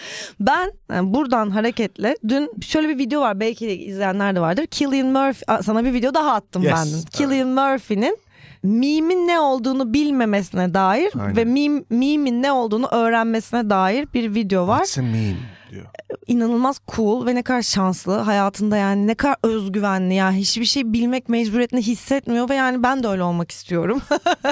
Ben 0.40 0.72
yani 0.90 1.14
buradan 1.14 1.50
hareketle 1.50 2.16
dün 2.28 2.50
şöyle 2.62 2.88
bir 2.88 2.98
video 2.98 3.20
var 3.20 3.40
belki 3.40 3.66
izleyenler 3.68 4.36
de 4.36 4.40
vardır. 4.40 4.66
Killian 4.66 5.06
Murphy 5.06 5.62
sana 5.62 5.84
bir 5.84 5.92
video 5.92 6.14
daha 6.14 6.32
attım 6.34 6.62
Yes, 6.62 6.72
ben. 6.76 6.86
dün. 6.86 6.92
evet. 6.94 7.10
Killian 7.10 7.48
Murphy'nin 7.48 8.18
meme'in 8.62 9.28
ne 9.28 9.40
olduğunu 9.40 9.92
bilmemesine 9.94 10.74
dair 10.74 11.12
Aynen. 11.20 11.36
ve 11.36 11.44
meme, 11.44 11.82
meme'in 11.90 12.42
ne 12.42 12.52
olduğunu 12.52 12.86
öğrenmesine 12.86 13.70
dair 13.70 14.08
bir 14.14 14.34
video 14.34 14.66
var 14.68 14.80
It's 14.80 14.98
a 14.98 15.02
meme 15.02 15.36
diyor. 15.70 15.86
inanılmaz 16.26 16.80
cool 16.96 17.26
ve 17.26 17.34
ne 17.34 17.42
kadar 17.42 17.62
şanslı 17.62 18.18
hayatında 18.18 18.76
yani 18.76 19.06
ne 19.06 19.14
kadar 19.14 19.36
özgüvenli 19.42 20.14
ya 20.14 20.32
hiçbir 20.32 20.64
şey 20.64 20.92
bilmek 20.92 21.28
mecburiyetini 21.28 21.82
hissetmiyor 21.82 22.48
ve 22.48 22.54
yani 22.54 22.82
ben 22.82 23.02
de 23.02 23.08
öyle 23.08 23.22
olmak 23.22 23.50
istiyorum. 23.50 24.02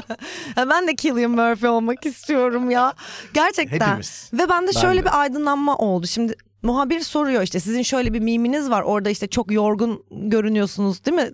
ben 0.56 0.86
de 0.86 0.94
Killian 0.96 1.30
Murphy 1.30 1.68
olmak 1.70 2.06
istiyorum 2.06 2.70
ya 2.70 2.94
gerçekten. 3.34 3.86
Hepimiz. 3.88 4.30
Ve 4.32 4.48
bende 4.48 4.70
Ben 4.74 4.80
şöyle 4.80 5.00
de. 5.00 5.04
bir 5.04 5.20
aydınlanma 5.20 5.76
oldu. 5.76 6.06
Şimdi 6.06 6.34
muhabir 6.62 7.00
soruyor 7.00 7.42
işte 7.42 7.60
sizin 7.60 7.82
şöyle 7.82 8.14
bir 8.14 8.20
miminiz 8.20 8.70
var 8.70 8.82
orada 8.82 9.10
işte 9.10 9.26
çok 9.26 9.52
yorgun 9.52 10.04
görünüyorsunuz 10.10 11.04
değil 11.04 11.16
mi? 11.16 11.30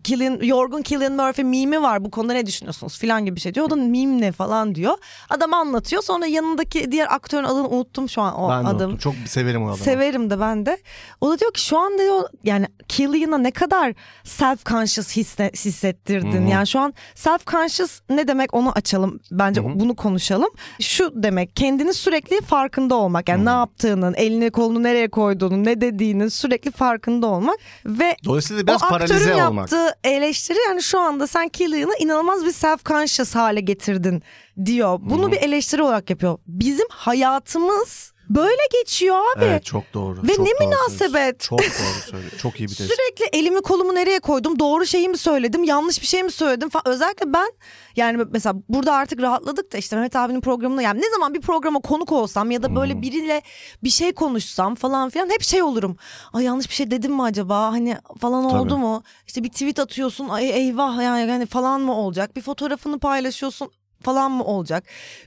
Killian, 0.00 0.38
yorgun 0.42 0.82
Killian 0.82 1.12
Murphy 1.12 1.48
mimi 1.48 1.82
var 1.82 2.04
bu 2.04 2.10
konuda 2.10 2.32
ne 2.32 2.46
düşünüyorsunuz 2.46 2.98
filan 2.98 3.24
gibi 3.24 3.36
bir 3.36 3.40
şey 3.40 3.54
diyor. 3.54 3.66
O 3.66 3.70
da 3.70 3.76
mim 3.76 4.20
ne 4.20 4.32
falan 4.32 4.74
diyor. 4.74 4.94
Adam 5.30 5.54
anlatıyor 5.54 6.02
sonra 6.02 6.26
yanındaki 6.26 6.92
diğer 6.92 7.14
aktörün 7.14 7.44
adını 7.44 7.68
unuttum 7.68 8.08
şu 8.08 8.22
an 8.22 8.40
o 8.40 8.48
ben 8.50 8.64
de 8.64 8.68
adamı. 8.68 8.92
unuttum. 8.92 8.98
Çok 8.98 9.14
severim 9.28 9.62
o 9.62 9.66
adamı. 9.66 9.78
Severim 9.78 10.30
de 10.30 10.40
ben 10.40 10.66
de. 10.66 10.78
O 11.20 11.30
da 11.30 11.38
diyor 11.38 11.52
ki 11.52 11.60
şu 11.60 11.78
an 11.78 11.98
diyor 11.98 12.28
yani 12.44 12.66
Killian'a 12.88 13.38
ne 13.38 13.50
kadar 13.50 13.94
self 14.24 14.64
conscious 14.66 15.16
hisse, 15.16 15.50
hissettirdin. 15.54 16.32
Hı 16.42 16.46
hı. 16.46 16.50
Yani 16.50 16.66
şu 16.66 16.78
an 16.80 16.94
self 17.14 17.46
conscious 17.46 18.00
ne 18.10 18.28
demek 18.28 18.54
onu 18.54 18.72
açalım. 18.72 19.20
Bence 19.30 19.60
Hı 19.60 19.64
hı. 19.64 19.80
bunu 19.80 19.96
konuşalım. 19.96 20.50
Şu 20.80 21.22
demek 21.22 21.56
kendini 21.56 21.94
sürekli 21.94 22.40
farkında 22.40 22.94
olmak. 22.94 23.28
Yani 23.28 23.40
Hı. 23.40 23.44
ne 23.46 23.50
yaptığının, 23.50 24.14
elini 24.14 24.50
kolunu 24.50 24.63
nereye 24.72 25.08
koyduğunu, 25.10 25.64
ne 25.64 25.80
dediğinin 25.80 26.28
sürekli 26.28 26.70
farkında 26.70 27.26
olmak 27.26 27.56
ve 27.86 28.16
Dolayısıyla 28.24 28.66
biraz 28.66 28.82
o 28.84 28.88
paralize 28.88 29.14
aktörün 29.14 29.38
olmak. 29.38 29.72
yaptığı 29.72 29.98
eleştiri 30.04 30.58
yani 30.68 30.82
şu 30.82 31.00
anda 31.00 31.26
sen 31.26 31.48
Killian'ı 31.48 31.94
inanılmaz 32.00 32.44
bir 32.44 32.52
self 32.52 32.84
conscious 32.84 33.34
hale 33.34 33.60
getirdin 33.60 34.22
diyor. 34.64 34.98
Bunu 35.02 35.26
hı. 35.26 35.32
bir 35.32 35.36
eleştiri 35.36 35.82
olarak 35.82 36.10
yapıyor. 36.10 36.38
Bizim 36.46 36.86
hayatımız 36.90 38.13
böyle 38.34 38.62
geçiyor 38.80 39.16
abi. 39.36 39.44
Evet 39.44 39.64
çok 39.64 39.94
doğru. 39.94 40.22
Ve 40.22 40.34
çok 40.34 40.46
ne 40.46 40.50
doğru 40.50 40.66
münasebet. 40.68 41.42
söylüyorsun. 41.44 41.48
Çok 41.48 41.58
doğru 41.60 42.10
söylüyor. 42.10 42.32
Çok 42.38 42.60
iyi 42.60 42.68
bir 42.68 42.68
tespit. 42.74 42.96
Sürekli 42.96 43.38
elimi 43.38 43.60
kolumu 43.62 43.94
nereye 43.94 44.20
koydum? 44.20 44.58
Doğru 44.58 44.86
şeyi 44.86 45.08
mi 45.08 45.18
söyledim? 45.18 45.64
Yanlış 45.64 46.02
bir 46.02 46.06
şey 46.06 46.22
mi 46.22 46.30
söyledim? 46.32 46.68
Falan. 46.68 46.82
Özellikle 46.88 47.32
ben 47.32 47.52
yani 47.96 48.24
mesela 48.30 48.54
burada 48.68 48.92
artık 48.94 49.22
rahatladık 49.22 49.72
da 49.72 49.78
işte 49.78 49.96
Mehmet 49.96 50.16
abinin 50.16 50.40
programına 50.40 50.82
yani 50.82 51.00
ne 51.00 51.10
zaman 51.10 51.34
bir 51.34 51.40
programa 51.40 51.80
konuk 51.80 52.12
olsam 52.12 52.50
ya 52.50 52.62
da 52.62 52.76
böyle 52.76 52.94
Hmm. 52.94 53.02
biriyle 53.02 53.42
bir 53.84 53.90
şey 53.90 54.12
konuşsam 54.12 54.74
falan 54.74 55.10
filan 55.10 55.30
hep 55.30 55.42
şey 55.42 55.62
olurum. 55.62 55.96
Ay 56.32 56.44
yanlış 56.44 56.68
bir 56.68 56.74
şey 56.74 56.90
dedim 56.90 57.14
mi 57.14 57.22
acaba? 57.22 57.72
Hani 57.72 57.96
falan 58.20 58.48
Tabii. 58.48 58.60
oldu 58.60 58.78
mu? 58.78 59.02
İşte 59.26 59.42
bir 59.44 59.48
tweet 59.48 59.78
atıyorsun. 59.78 60.28
Ay 60.28 60.50
eyvah 60.50 61.02
yani 61.02 61.30
yani 61.30 61.46
falan 61.46 61.80
mı 61.80 61.94
olacak? 61.96 62.36
Bir 62.36 62.40
fotoğrafını 62.42 62.98
paylaşıyorsun 62.98 63.70
falan 64.04 64.32
mı 64.32 64.44
olacak? 64.44 64.84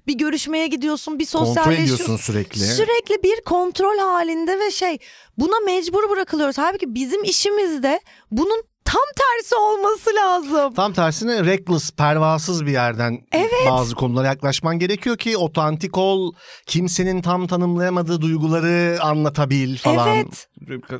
Bir 0.07 0.13
görüşmeye 0.17 0.67
gidiyorsun, 0.67 1.19
bir 1.19 1.25
Kontrol 1.31 1.45
sosyalleşiyorsun. 1.45 1.95
ediyorsun 1.95 2.17
sürekli. 2.17 2.59
Sürekli 2.59 3.23
bir 3.23 3.41
kontrol 3.41 3.97
halinde 3.97 4.59
ve 4.59 4.71
şey 4.71 4.97
buna 5.37 5.59
mecbur 5.65 6.09
bırakılıyoruz. 6.09 6.57
Halbuki 6.57 6.95
bizim 6.95 7.23
işimizde 7.23 7.99
bunun 8.31 8.63
tam 8.85 9.01
tersi 9.17 9.55
olması 9.55 10.09
lazım. 10.15 10.73
Tam 10.73 10.93
tersine 10.93 11.45
reckless, 11.45 11.91
pervasız 11.91 12.65
bir 12.65 12.71
yerden 12.71 13.21
bazı 13.69 13.95
konulara 13.95 14.27
yaklaşman 14.27 14.79
gerekiyor 14.79 15.17
ki 15.17 15.37
otantik 15.37 15.97
ol, 15.97 16.33
kimsenin 16.65 17.21
tam 17.21 17.47
tanımlayamadığı 17.47 18.21
duyguları 18.21 18.97
anlatabil 19.01 19.77
falan. 19.77 20.07
Evet. 20.17 20.47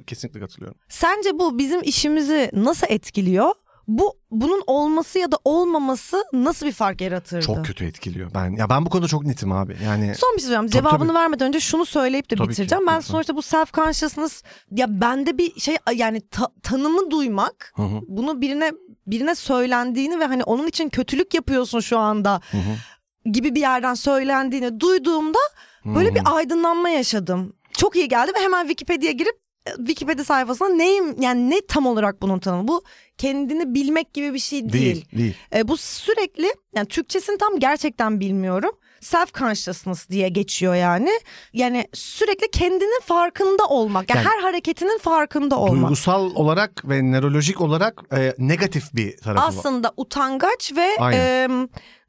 Kesinlikle 0.08 0.40
katılıyorum. 0.40 0.78
Sence 0.90 1.40
bu 1.40 1.58
bizim 1.58 1.82
işimizi 1.84 2.50
nasıl 2.54 2.88
etkiliyor? 2.90 3.52
Bu 3.88 4.14
bunun 4.32 4.64
olması 4.68 5.20
ya 5.20 5.32
da 5.32 5.38
olmaması 5.46 6.24
nasıl 6.34 6.66
bir 6.66 6.72
fark 6.72 7.02
yaratırdı? 7.02 7.46
Çok 7.46 7.66
kötü 7.66 7.86
etkiliyor. 7.86 8.32
Ben 8.34 8.56
ya 8.56 8.70
ben 8.70 8.86
bu 8.86 8.90
konuda 8.90 9.08
çok 9.08 9.26
netim 9.26 9.52
abi. 9.52 9.78
Yani 9.86 10.16
Son 10.16 10.34
bir 10.36 10.42
şey 10.42 10.48
söyleyeceğim. 10.50 10.68
Tabii, 10.68 10.72
Cevabını 10.72 11.08
tabii. 11.08 11.18
vermeden 11.18 11.48
önce 11.48 11.60
şunu 11.60 11.86
söyleyip 11.86 12.30
de 12.32 12.36
Tabii 12.36 12.46
ki, 12.48 12.52
bitireceğim. 12.52 12.88
ben 12.88 12.98
lütfen. 12.98 13.12
sonuçta 13.12 13.36
bu 13.36 13.42
self 13.42 13.74
consciousness 13.74 14.44
ya 14.72 15.02
bende 15.02 15.38
bir 15.38 15.60
şey 15.60 15.78
yani 15.96 16.22
ta- 16.32 16.52
tanımı 16.64 17.12
duymak, 17.12 17.74
Hı 17.76 17.82
hı, 17.84 18.00
bunu 18.08 18.42
birine 18.42 18.72
birine 19.08 19.36
söylendiğini 19.36 20.20
ve 20.20 20.26
hani 20.26 20.44
onun 20.44 20.68
için 20.68 20.90
kötülük 20.90 21.34
yapıyorsun 21.34 21.80
şu 21.80 21.98
anda 22.00 22.42
hı 22.52 22.58
hı. 22.58 23.32
gibi 23.32 23.56
bir 23.56 23.62
yerden 23.62 23.94
söylendiğini 23.94 24.80
duyduğumda 24.80 25.40
böyle 25.86 26.10
Hı 26.10 26.16
bir 26.16 26.20
hı. 26.20 26.30
aydınlanma 26.30 26.90
yaşadım. 26.90 27.54
Çok 27.74 27.96
iyi 27.96 28.08
geldi 28.08 28.32
ve 28.36 28.40
hemen 28.44 28.62
Wikipedia'ya 28.68 29.12
girip 29.14 29.47
Wikipedia 29.78 30.24
sayfasına 30.26 30.70
neyim 30.70 31.22
yani 31.22 31.50
ne 31.50 31.62
tam 31.68 31.86
olarak 31.86 32.22
bunun 32.22 32.40
tanımı? 32.40 32.68
Bu 32.68 32.84
kendini 33.18 33.74
bilmek 33.74 34.14
gibi 34.14 34.34
bir 34.34 34.40
şey 34.40 34.70
değil. 34.70 34.74
değil, 34.74 35.06
değil. 35.12 35.34
E, 35.56 35.68
bu 35.68 35.78
sürekli 35.78 36.48
yani 36.76 36.88
Türkçesini 36.88 37.38
tam 37.38 37.60
gerçekten 37.60 38.20
bilmiyorum. 38.20 38.72
Self 39.02 39.34
consciousness 39.34 40.10
diye 40.10 40.30
geçiyor 40.30 40.76
yani. 40.76 41.10
Yani 41.54 41.88
sürekli 41.94 42.52
kendinin 42.52 43.02
farkında 43.02 43.66
olmak. 43.66 44.10
Yani, 44.10 44.18
Yani- 44.18 44.28
her 44.28 44.42
hareketinin 44.42 44.98
farkında 44.98 45.58
olmak. 45.60 45.82
Duygusal 45.82 46.36
olarak 46.36 46.90
ve 46.90 47.12
nörolojik 47.12 47.62
olarak 47.62 48.02
e, 48.18 48.34
negatif 48.38 48.94
bir 48.94 49.18
tarafı 49.18 49.42
var. 49.42 49.48
Aslında 49.48 49.92
utangaç 49.98 50.74
ve 50.76 50.88
Aynen. 51.00 51.20
e, 51.20 51.68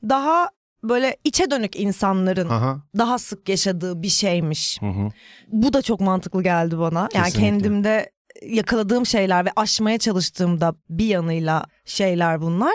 daha 0.08 0.50
böyle 0.82 1.16
içe 1.24 1.50
dönük 1.50 1.76
insanların 1.76 2.48
Aha. 2.48 2.78
daha 2.98 3.18
sık 3.18 3.48
yaşadığı 3.48 4.02
bir 4.02 4.08
şeymiş. 4.08 4.82
Hı 4.82 4.86
hı. 4.86 5.08
Bu 5.48 5.72
da 5.72 5.82
çok 5.82 6.00
mantıklı 6.00 6.42
geldi 6.42 6.78
bana. 6.78 7.08
Yani 7.14 7.24
Kesinlikle. 7.24 7.40
kendimde 7.50 8.10
yakaladığım 8.42 9.06
şeyler 9.06 9.44
ve 9.44 9.50
aşmaya 9.56 9.98
çalıştığımda 9.98 10.74
bir 10.90 11.06
yanıyla 11.06 11.64
şeyler 11.84 12.40
bunlar. 12.40 12.74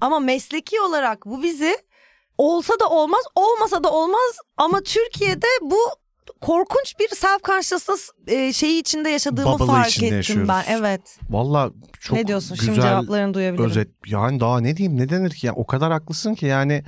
Ama 0.00 0.20
mesleki 0.20 0.80
olarak 0.80 1.26
bu 1.26 1.42
bizi 1.42 1.76
olsa 2.38 2.74
da 2.80 2.88
olmaz, 2.88 3.24
olmasa 3.34 3.84
da 3.84 3.92
olmaz 3.92 4.38
ama 4.56 4.80
Türkiye'de 4.80 5.46
bu 5.62 5.78
korkunç 6.40 6.94
bir 7.00 7.08
self 7.16 7.42
consciousness 7.44 8.10
e, 8.26 8.52
şeyi 8.52 8.80
içinde 8.80 9.10
yaşadığımı 9.10 9.52
Bubble'ı 9.54 9.66
fark 9.66 9.88
içinde 9.88 10.06
ettim 10.06 10.16
yaşıyoruz. 10.16 10.48
ben. 10.48 10.64
Evet. 10.68 11.18
Valla 11.30 11.70
çok 12.00 12.16
ne 12.18 12.26
diyorsun? 12.26 12.56
güzel 12.56 12.74
Şimdi 12.74 12.86
cevaplarını 12.86 13.34
duyabilirim. 13.34 13.70
özet. 13.70 13.88
Yani 14.06 14.40
daha 14.40 14.60
ne 14.60 14.76
diyeyim 14.76 14.98
ne 15.00 15.08
denir 15.08 15.30
ki? 15.30 15.46
Yani 15.46 15.56
o 15.58 15.66
kadar 15.66 15.92
haklısın 15.92 16.34
ki 16.34 16.46
yani 16.46 16.84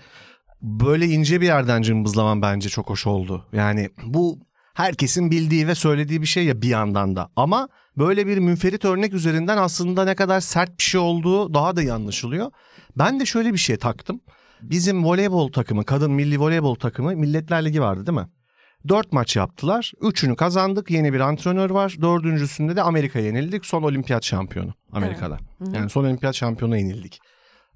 böyle 0.64 1.06
ince 1.06 1.40
bir 1.40 1.46
yerden 1.46 1.82
cımbızlaman 1.82 2.42
bence 2.42 2.68
çok 2.68 2.90
hoş 2.90 3.06
oldu. 3.06 3.46
Yani 3.52 3.90
bu 4.04 4.38
herkesin 4.74 5.30
bildiği 5.30 5.68
ve 5.68 5.74
söylediği 5.74 6.22
bir 6.22 6.26
şey 6.26 6.44
ya 6.44 6.62
bir 6.62 6.68
yandan 6.68 7.16
da. 7.16 7.28
Ama 7.36 7.68
böyle 7.98 8.26
bir 8.26 8.38
münferit 8.38 8.84
örnek 8.84 9.14
üzerinden 9.14 9.56
aslında 9.56 10.04
ne 10.04 10.14
kadar 10.14 10.40
sert 10.40 10.78
bir 10.78 10.82
şey 10.82 11.00
olduğu 11.00 11.54
daha 11.54 11.76
da 11.76 11.82
iyi 11.82 11.92
anlaşılıyor. 11.92 12.50
Ben 12.98 13.20
de 13.20 13.26
şöyle 13.26 13.52
bir 13.52 13.58
şey 13.58 13.76
taktım. 13.76 14.20
Bizim 14.62 15.04
voleybol 15.04 15.52
takımı, 15.52 15.84
kadın 15.84 16.10
milli 16.10 16.40
voleybol 16.40 16.74
takımı 16.74 17.16
Milletler 17.16 17.64
Ligi 17.64 17.80
vardı 17.80 18.06
değil 18.06 18.18
mi? 18.18 18.28
Dört 18.88 19.12
maç 19.12 19.36
yaptılar. 19.36 19.92
Üçünü 20.00 20.36
kazandık. 20.36 20.90
Yeni 20.90 21.12
bir 21.12 21.20
antrenör 21.20 21.70
var. 21.70 21.96
Dördüncüsünde 22.02 22.76
de 22.76 22.82
Amerika 22.82 23.18
yenildik. 23.18 23.66
Son 23.66 23.82
olimpiyat 23.82 24.24
şampiyonu 24.24 24.74
Amerika'da. 24.92 25.38
Yani 25.72 25.90
son 25.90 26.04
olimpiyat 26.04 26.34
şampiyonu 26.34 26.76
yenildik. 26.76 27.20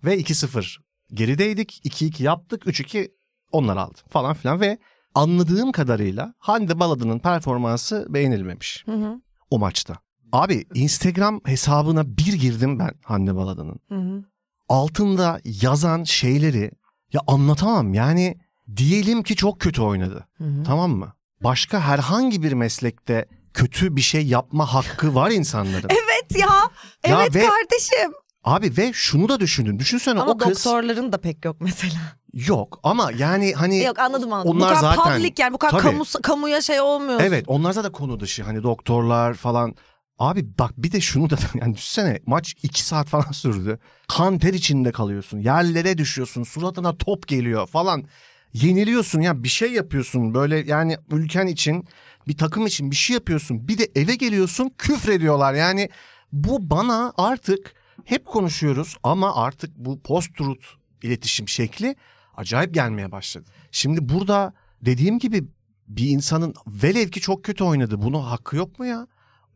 Ve 0.04 0.20
2-0 0.20 0.76
gerideydik. 1.12 1.80
2-2 1.84 2.22
yaptık. 2.22 2.62
3-2 2.62 3.10
onlar 3.52 3.76
aldı 3.76 3.98
falan 4.10 4.34
filan. 4.34 4.60
Ve 4.60 4.78
anladığım 5.14 5.72
kadarıyla 5.72 6.34
Hande 6.38 6.80
Baladı'nın 6.80 7.18
performansı 7.18 8.06
beğenilmemiş 8.08 8.82
Hı 8.86 8.92
hı, 8.92 9.20
o 9.50 9.58
maçta. 9.58 9.94
Abi 10.32 10.64
Instagram 10.74 11.40
hesabına 11.44 12.16
bir 12.16 12.32
girdim 12.32 12.78
ben 12.78 12.90
Hande 13.04 13.34
Baladı'nın. 13.36 13.80
hı 13.88 13.94
hı. 13.94 14.24
Altında 14.68 15.40
yazan 15.44 16.04
şeyleri 16.04 16.70
Ya 17.12 17.20
anlatamam 17.26 17.94
yani 17.94 18.38
diyelim 18.76 19.22
ki 19.22 19.36
çok 19.36 19.60
kötü 19.60 19.82
oynadı. 19.82 20.28
Hı 20.38 20.44
hı. 20.44 20.62
Tamam 20.64 20.90
mı? 20.90 21.12
Başka 21.44 21.80
herhangi 21.80 22.42
bir 22.42 22.52
meslekte 22.52 23.26
kötü 23.54 23.96
bir 23.96 24.00
şey 24.00 24.26
yapma 24.26 24.74
hakkı 24.74 25.14
var 25.14 25.30
insanların. 25.30 25.88
Evet 25.90 26.40
ya. 26.40 26.48
Ya 27.06 27.22
Evet 27.22 27.34
ve- 27.36 27.46
kardeşim. 27.46 28.12
Abi 28.48 28.76
ve 28.76 28.90
şunu 28.92 29.28
da 29.28 29.40
düşündün. 29.40 29.78
Düşünsene 29.78 30.20
Ama 30.20 30.32
o 30.32 30.38
kız 30.38 30.48
doktorların 30.64 31.12
da 31.12 31.18
pek 31.20 31.44
yok 31.44 31.56
mesela. 31.60 31.92
yok 32.32 32.80
ama 32.82 33.10
yani 33.18 33.52
hani 33.54 33.82
Yok 33.82 33.98
anladım 33.98 34.32
anladım. 34.32 34.50
Onlar 34.56 34.70
bu 34.70 34.80
kadar 34.80 34.96
zaten- 34.96 35.16
public 35.16 35.32
yani 35.38 35.52
bu 35.54 35.58
kadar 35.58 35.72
Tabii. 35.72 35.82
kamu, 35.82 36.04
kamuya 36.22 36.60
şey 36.60 36.80
olmuyor. 36.80 37.20
evet 37.20 37.44
onlar 37.46 37.72
zaten 37.72 37.92
konu 37.92 38.20
dışı 38.20 38.42
hani 38.42 38.62
doktorlar 38.62 39.34
falan. 39.34 39.74
Abi 40.18 40.58
bak 40.58 40.72
bir 40.76 40.92
de 40.92 41.00
şunu 41.00 41.30
da 41.30 41.36
yani 41.54 41.74
düşünsene 41.74 42.20
maç 42.26 42.54
iki 42.62 42.84
saat 42.84 43.08
falan 43.08 43.32
sürdü. 43.32 43.78
Kan 44.08 44.38
ter 44.38 44.54
içinde 44.54 44.92
kalıyorsun. 44.92 45.38
Yerlere 45.38 45.98
düşüyorsun. 45.98 46.42
Suratına 46.42 46.96
top 46.96 47.28
geliyor 47.28 47.66
falan. 47.66 48.04
Yeniliyorsun 48.52 49.20
ya 49.20 49.42
bir 49.44 49.48
şey 49.48 49.72
yapıyorsun 49.72 50.34
böyle 50.34 50.58
yani 50.58 50.96
ülken 51.10 51.46
için 51.46 51.88
bir 52.28 52.36
takım 52.36 52.66
için 52.66 52.90
bir 52.90 52.96
şey 52.96 53.14
yapıyorsun. 53.14 53.68
Bir 53.68 53.78
de 53.78 53.88
eve 53.94 54.14
geliyorsun 54.14 54.70
küfrediyorlar. 54.78 55.54
Yani 55.54 55.88
bu 56.32 56.70
bana 56.70 57.12
artık 57.16 57.74
hep 58.04 58.26
konuşuyoruz 58.26 58.96
ama 59.02 59.36
artık 59.36 59.76
bu 59.76 60.02
post-truth 60.02 60.64
iletişim 61.02 61.48
şekli 61.48 61.96
acayip 62.36 62.74
gelmeye 62.74 63.12
başladı. 63.12 63.50
Şimdi 63.72 64.08
burada 64.08 64.52
dediğim 64.82 65.18
gibi 65.18 65.44
bir 65.88 66.08
insanın 66.08 66.54
velev 66.66 67.08
ki 67.08 67.20
çok 67.20 67.44
kötü 67.44 67.64
oynadı. 67.64 68.02
Bunun 68.02 68.20
hakkı 68.20 68.56
yok 68.56 68.78
mu 68.78 68.86
ya? 68.86 69.06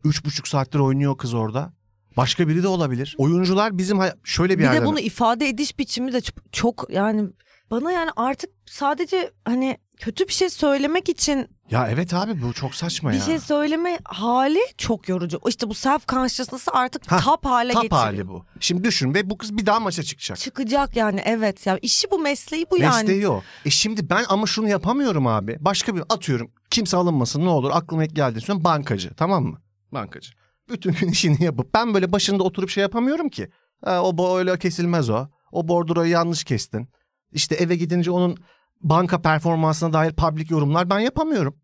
Üç 0.03 0.25
buçuk 0.25 0.47
saattir 0.47 0.79
oynuyor 0.79 1.17
kız 1.17 1.33
orada. 1.33 1.73
Başka 2.17 2.47
biri 2.47 2.63
de 2.63 2.67
olabilir. 2.67 3.15
Oyuncular 3.17 3.77
bizim 3.77 3.99
şöyle 4.23 4.53
bir, 4.53 4.59
Bir 4.59 4.63
yerden... 4.63 4.81
de 4.81 4.85
bunu 4.85 4.99
ifade 4.99 5.49
ediş 5.49 5.79
biçimi 5.79 6.13
de 6.13 6.21
çok 6.51 6.87
yani 6.89 7.29
bana 7.71 7.91
yani 7.91 8.09
artık 8.15 8.49
sadece 8.65 9.31
hani 9.45 9.77
kötü 9.97 10.27
bir 10.27 10.33
şey 10.33 10.49
söylemek 10.49 11.09
için 11.09 11.47
Ya 11.73 11.87
evet 11.89 12.13
abi 12.13 12.41
bu 12.41 12.53
çok 12.53 12.75
saçma 12.75 13.09
bir 13.11 13.15
ya. 13.15 13.21
şey 13.21 13.39
söyleme 13.39 13.99
hali 14.03 14.59
çok 14.77 15.09
yorucu. 15.09 15.39
İşte 15.47 15.69
bu 15.69 15.73
self 15.73 16.07
consciousness'ı 16.07 16.71
artık 16.71 17.11
Hah, 17.11 17.25
tap 17.25 17.45
hale 17.45 17.73
Tap 17.73 17.81
getiriyor. 17.83 18.03
hali 18.05 18.27
bu. 18.27 18.45
Şimdi 18.59 18.83
düşün 18.83 19.13
ve 19.13 19.29
bu 19.29 19.37
kız 19.37 19.57
bir 19.57 19.65
daha 19.65 19.79
maça 19.79 20.03
çıkacak. 20.03 20.37
Çıkacak 20.37 20.95
yani 20.95 21.21
evet 21.25 21.65
ya 21.65 21.77
işi 21.81 22.11
bu 22.11 22.19
mesleği 22.19 22.65
bu 22.71 22.77
yani. 22.77 22.95
Mesleği 22.95 23.27
o. 23.27 23.41
E 23.65 23.69
şimdi 23.69 24.09
ben 24.09 24.25
ama 24.29 24.47
şunu 24.47 24.69
yapamıyorum 24.69 25.27
abi. 25.27 25.57
Başka 25.59 25.95
bir 25.95 26.03
atıyorum 26.09 26.51
kimse 26.69 26.97
alınmasın 26.97 27.45
ne 27.45 27.49
olur 27.49 27.71
aklıma 27.73 28.05
ilk 28.05 28.15
geldi. 28.15 28.41
Sonra 28.41 28.63
bankacı 28.63 29.13
tamam 29.13 29.43
mı? 29.43 29.61
Bankacı. 29.91 30.31
Bütün 30.69 30.93
gün 30.93 31.07
işini 31.11 31.43
yapıp 31.43 31.73
ben 31.73 31.93
böyle 31.93 32.11
başında 32.11 32.43
oturup 32.43 32.69
şey 32.69 32.81
yapamıyorum 32.81 33.29
ki. 33.29 33.49
Ha, 33.85 34.01
o 34.03 34.37
öyle 34.37 34.59
kesilmez 34.59 35.09
o. 35.09 35.27
O 35.51 35.67
bordroyu 35.67 36.11
yanlış 36.11 36.43
kestin. 36.43 36.89
İşte 37.31 37.55
eve 37.55 37.75
gidince 37.75 38.11
onun 38.11 38.37
banka 38.81 39.21
performansına 39.21 39.93
dair 39.93 40.13
public 40.13 40.45
yorumlar 40.49 40.89
ben 40.89 40.99
yapamıyorum. 40.99 41.62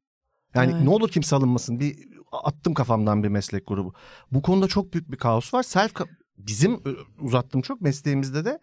Yani 0.55 0.71
Evet. 0.71 0.83
ne 0.83 0.89
olur 0.89 1.09
kimse 1.09 1.35
alınmasın. 1.35 1.79
Bir 1.79 1.95
attım 2.31 2.73
kafamdan 2.73 3.23
bir 3.23 3.27
meslek 3.29 3.67
grubu. 3.67 3.93
Bu 4.31 4.41
konuda 4.41 4.67
çok 4.67 4.93
büyük 4.93 5.12
bir 5.12 5.17
kaos 5.17 5.53
var. 5.53 5.63
Self 5.63 5.91
bizim 6.38 6.83
uzattığım 7.19 7.62
çok 7.62 7.81
mesleğimizde 7.81 8.45
de 8.45 8.59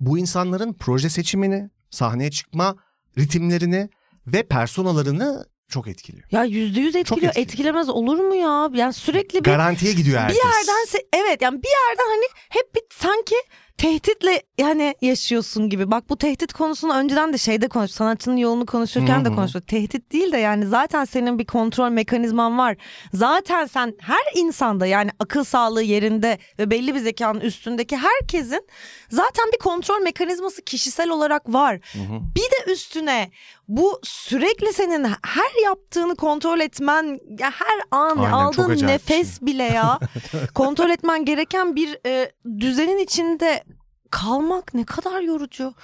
bu 0.00 0.18
insanların 0.18 0.72
proje 0.72 1.08
seçimini, 1.08 1.70
sahneye 1.90 2.30
çıkma 2.30 2.76
ritimlerini 3.18 3.88
ve 4.26 4.42
personalarını 4.42 5.46
çok 5.68 5.88
etkiliyor. 5.88 6.28
Ya 6.30 6.44
yüzde 6.44 6.80
yüz 6.80 6.96
etkiliyor. 6.96 7.28
etkili. 7.30 7.42
Etkilemez 7.44 7.88
olur 7.88 8.18
mu 8.18 8.34
ya? 8.34 8.70
Yani 8.74 8.92
sürekli 8.92 9.38
bir 9.38 9.44
Garantiye 9.44 9.92
gidiyor 9.92 10.20
herkes. 10.20 10.36
bir 10.38 10.44
yerden 10.44 11.06
evet 11.12 11.42
yani 11.42 11.62
bir 11.62 11.68
yerden 11.68 12.10
hani 12.10 12.24
hep 12.48 12.74
bir 12.74 12.82
sanki 12.90 13.34
tehditle 13.78 14.42
yani 14.58 14.94
yaşıyorsun 15.00 15.70
gibi. 15.70 15.90
Bak 15.90 16.10
bu 16.10 16.16
tehdit 16.18 16.52
konusunu 16.52 16.94
önceden 16.94 17.32
de 17.32 17.38
şeyde 17.38 17.68
konuş 17.68 17.90
sanatçının 17.90 18.36
yolunu 18.36 18.66
konuşurken 18.66 19.24
de 19.24 19.28
konuştuk. 19.28 19.66
Tehdit 19.66 20.12
değil 20.12 20.32
de 20.32 20.38
yani 20.38 20.66
zaten 20.66 21.04
senin 21.04 21.38
bir 21.38 21.44
kontrol 21.44 21.90
mekanizman 21.90 22.58
var. 22.58 22.76
Zaten 23.12 23.66
sen 23.66 23.94
her 24.00 24.40
insanda 24.42 24.86
yani 24.86 25.10
akıl 25.18 25.44
sağlığı 25.44 25.82
yerinde 25.82 26.38
ve 26.58 26.70
belli 26.70 26.94
bir 26.94 27.00
zekanın 27.00 27.40
üstündeki 27.40 27.96
herkesin 27.96 28.68
zaten 29.10 29.44
bir 29.52 29.58
kontrol 29.58 30.00
mekanizması 30.02 30.62
kişisel 30.62 31.10
olarak 31.10 31.52
var. 31.52 31.80
Hı 31.92 31.98
hı. 31.98 32.20
Bir 32.34 32.68
de 32.68 32.72
üstüne 32.72 33.30
bu 33.68 34.00
sürekli 34.02 34.72
senin 34.72 35.04
her 35.22 35.64
yaptığını 35.64 36.16
kontrol 36.16 36.60
etmen 36.60 37.20
ya 37.38 37.50
her 37.50 37.80
an 37.90 38.16
Aynen, 38.18 38.32
aldığın 38.32 38.86
nefes 38.86 39.42
bile 39.42 39.62
ya 39.62 39.98
kontrol 40.54 40.90
etmen 40.90 41.24
gereken 41.24 41.76
bir 41.76 41.98
e, 42.06 42.32
düzenin 42.60 42.98
içinde 42.98 43.64
kalmak 44.10 44.74
ne 44.74 44.84
kadar 44.84 45.20
yorucu. 45.20 45.74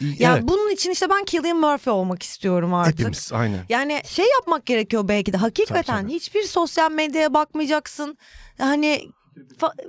Yani 0.00 0.38
evet, 0.38 0.48
bunun 0.48 0.70
için 0.70 0.90
işte 0.90 1.10
ben 1.10 1.24
Cillian 1.24 1.56
Murphy 1.56 1.94
olmak 1.94 2.22
istiyorum 2.22 2.74
artık. 2.74 2.98
hepimiz 2.98 3.32
aynı. 3.32 3.56
Yani 3.68 4.02
şey 4.06 4.26
yapmak 4.38 4.66
gerekiyor 4.66 5.08
belki 5.08 5.32
de 5.32 5.36
hakikaten 5.36 5.82
Tabii, 5.82 6.02
tabii. 6.02 6.12
hiçbir 6.12 6.42
sosyal 6.42 6.90
medyaya 6.90 7.34
bakmayacaksın. 7.34 8.18
Hani 8.58 9.08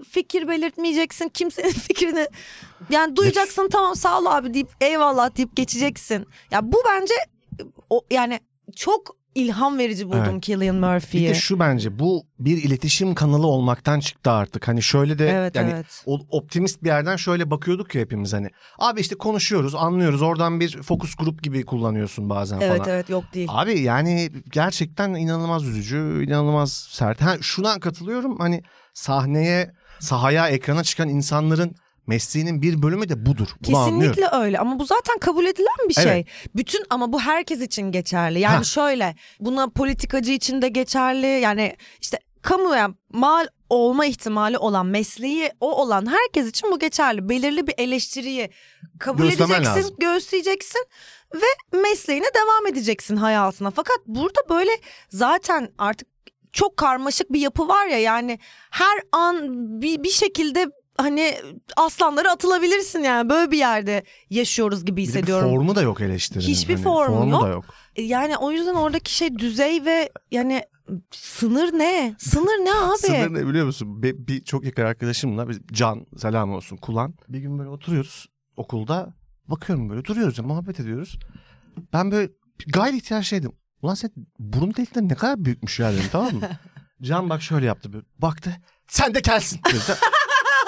fikir 0.09 0.47
belirtmeyeceksin 0.47 1.29
kimsenin 1.29 1.69
fikrini 1.87 2.27
yani 2.89 3.15
duyacaksın 3.15 3.69
tamam 3.69 3.95
sağ 3.95 4.19
ol 4.19 4.25
abi 4.25 4.53
deyip 4.53 4.69
eyvallah 4.81 5.37
deyip 5.37 5.55
geçeceksin. 5.55 6.25
Ya 6.51 6.71
bu 6.71 6.83
bence 6.89 7.13
o 7.89 8.01
yani 8.11 8.39
çok 8.75 9.15
ilham 9.35 9.77
verici 9.77 10.07
buldum 10.07 10.23
Evet. 10.29 10.43
Cillian 10.43 10.75
Bir 10.81 10.87
Murphy'yi. 10.87 11.29
de 11.29 11.33
şu 11.33 11.59
bence 11.59 11.99
bu 11.99 12.23
bir 12.39 12.63
iletişim 12.63 13.15
kanalı 13.15 13.47
olmaktan 13.47 13.99
çıktı 13.99 14.31
artık. 14.31 14.67
Hani 14.67 14.81
şöyle 14.83 15.19
de 15.19 15.29
Evet, 15.29 15.55
yani 15.55 15.71
evet. 15.75 16.03
optimist 16.29 16.83
bir 16.83 16.87
yerden 16.87 17.15
şöyle 17.15 17.51
bakıyorduk 17.51 17.95
ya 17.95 18.01
hepimiz 18.01 18.33
hani. 18.33 18.49
Abi 18.79 19.01
işte 19.01 19.15
konuşuyoruz, 19.15 19.75
anlıyoruz. 19.75 20.21
Oradan 20.21 20.59
bir 20.59 20.81
fokus 20.81 21.15
grup 21.15 21.43
gibi 21.43 21.65
kullanıyorsun 21.65 22.29
bazen 22.29 22.59
Evet 22.61 22.77
falan. 22.77 22.89
evet 22.89 23.09
yok 23.09 23.23
değil. 23.33 23.47
Abi 23.51 23.79
yani 23.79 24.31
gerçekten 24.51 25.13
inanılmaz 25.13 25.63
üzücü, 25.67 26.23
inanılmaz 26.27 26.73
sert. 26.91 27.21
Ha, 27.21 27.35
şuna 27.41 27.79
katılıyorum 27.79 28.37
hani 28.39 28.63
sahneye, 28.93 29.71
sahaya, 29.99 30.49
ekrana 30.49 30.83
çıkan 30.83 31.09
insanların 31.09 31.75
mesleğinin 32.07 32.61
bir 32.61 32.81
bölümü 32.81 33.09
de 33.09 33.25
budur. 33.25 33.47
Bunu 33.67 33.77
anlıyorum. 33.77 34.15
Kesinlikle 34.15 34.37
öyle 34.37 34.59
ama 34.59 34.79
bu 34.79 34.85
zaten 34.85 35.17
kabul 35.17 35.45
edilen 35.45 35.89
bir 35.89 35.93
şey. 35.93 36.11
Evet. 36.11 36.27
Bütün 36.55 36.83
ama 36.89 37.13
bu 37.13 37.19
herkes 37.19 37.61
için 37.61 37.91
geçerli. 37.91 38.39
Yani 38.39 38.55
Ha. 38.57 38.63
şöyle 38.63 39.15
buna 39.39 39.69
politikacı 39.69 40.31
için 40.31 40.61
de 40.61 40.67
geçerli. 40.69 41.25
Yani 41.27 41.75
işte 42.01 42.19
kamuya 42.41 42.89
mal 43.13 43.47
olma 43.69 44.05
ihtimali 44.05 44.57
olan 44.57 44.85
mesleği 44.85 45.51
o 45.59 45.71
olan 45.81 46.05
herkes 46.05 46.47
için 46.49 46.71
bu 46.71 46.79
geçerli. 46.79 47.29
Belirli 47.29 47.67
bir 47.67 47.73
eleştiriyi 47.77 48.49
kabul 48.99 49.23
Göğüslemen 49.23 49.55
edeceksin, 49.55 49.81
lazım. 49.81 49.95
göğüsleyeceksin 49.99 50.85
ve 51.35 51.77
mesleğine 51.81 52.27
devam 52.35 52.67
edeceksin 52.67 53.15
hayatına. 53.15 53.71
Fakat 53.71 53.97
burada 54.07 54.39
böyle 54.49 54.71
zaten 55.09 55.69
artık 55.77 56.07
çok 56.53 56.77
karmaşık 56.77 57.33
bir 57.33 57.39
yapı 57.39 57.67
var 57.67 57.85
ya 57.87 57.99
yani 57.99 58.39
her 58.71 58.99
an 59.11 59.37
bir, 59.81 60.03
bir 60.03 60.09
şekilde 60.09 60.67
hani 60.97 61.35
aslanlara 61.77 62.31
atılabilirsin 62.31 62.99
yani 62.99 63.29
böyle 63.29 63.51
bir 63.51 63.57
yerde 63.57 64.03
yaşıyoruz 64.29 64.85
gibi 64.85 64.91
de 64.93 64.97
bir 64.97 65.07
hissediyorum. 65.07 65.49
formu 65.49 65.75
da 65.75 65.81
yok 65.81 66.01
eleştirinin. 66.01 66.47
Hiçbir 66.47 66.73
Hani 66.75 66.83
formu 66.83 67.29
yok. 67.31 67.43
da 67.43 67.47
yok. 67.47 67.65
Yani 67.97 68.37
o 68.37 68.51
yüzden 68.51 68.73
oradaki 68.73 69.15
şey 69.15 69.37
düzey 69.37 69.85
ve 69.85 70.09
yani 70.31 70.63
sınır 71.11 71.73
ne? 71.73 72.15
Sınır 72.19 72.65
ne 72.65 72.73
abi? 72.89 72.97
Sınır 72.97 73.33
ne 73.33 73.47
biliyor 73.47 73.65
musun? 73.65 74.03
Bir, 74.03 74.27
bir 74.27 74.43
çok 74.43 74.63
yakın 74.65 74.85
arkadaşımla 74.85 75.49
biz 75.49 75.59
Can 75.71 76.05
selam 76.17 76.51
olsun 76.53 76.77
Kulan. 76.77 77.13
Bir 77.29 77.39
gün 77.39 77.59
böyle 77.59 77.69
oturuyoruz 77.69 78.25
okulda. 78.57 79.13
Bakıyorum 79.47 79.89
böyle 79.89 80.05
duruyoruz 80.05 80.37
ya 80.37 80.43
muhabbet 80.43 80.79
ediyoruz. 80.79 81.19
Ben 81.93 82.11
böyle 82.11 82.31
gayri 82.67 82.97
ihtiyar 82.97 83.21
şeydim. 83.23 83.51
Ulan 83.81 83.93
sen 83.93 84.11
burun 84.39 84.73
delikleri 84.75 85.09
ne 85.09 85.15
kadar 85.15 85.45
büyükmüş 85.45 85.79
ya 85.79 85.93
dedim 85.93 86.03
tamam 86.11 86.33
mı? 86.35 86.41
Can 87.01 87.29
bak 87.29 87.41
şöyle 87.41 87.65
yaptı 87.65 87.93
böyle. 87.93 88.05
Baktı. 88.19 88.55
Sen 88.87 89.13
de 89.13 89.21
kelsin. 89.21 89.59
dedi. 89.69 89.97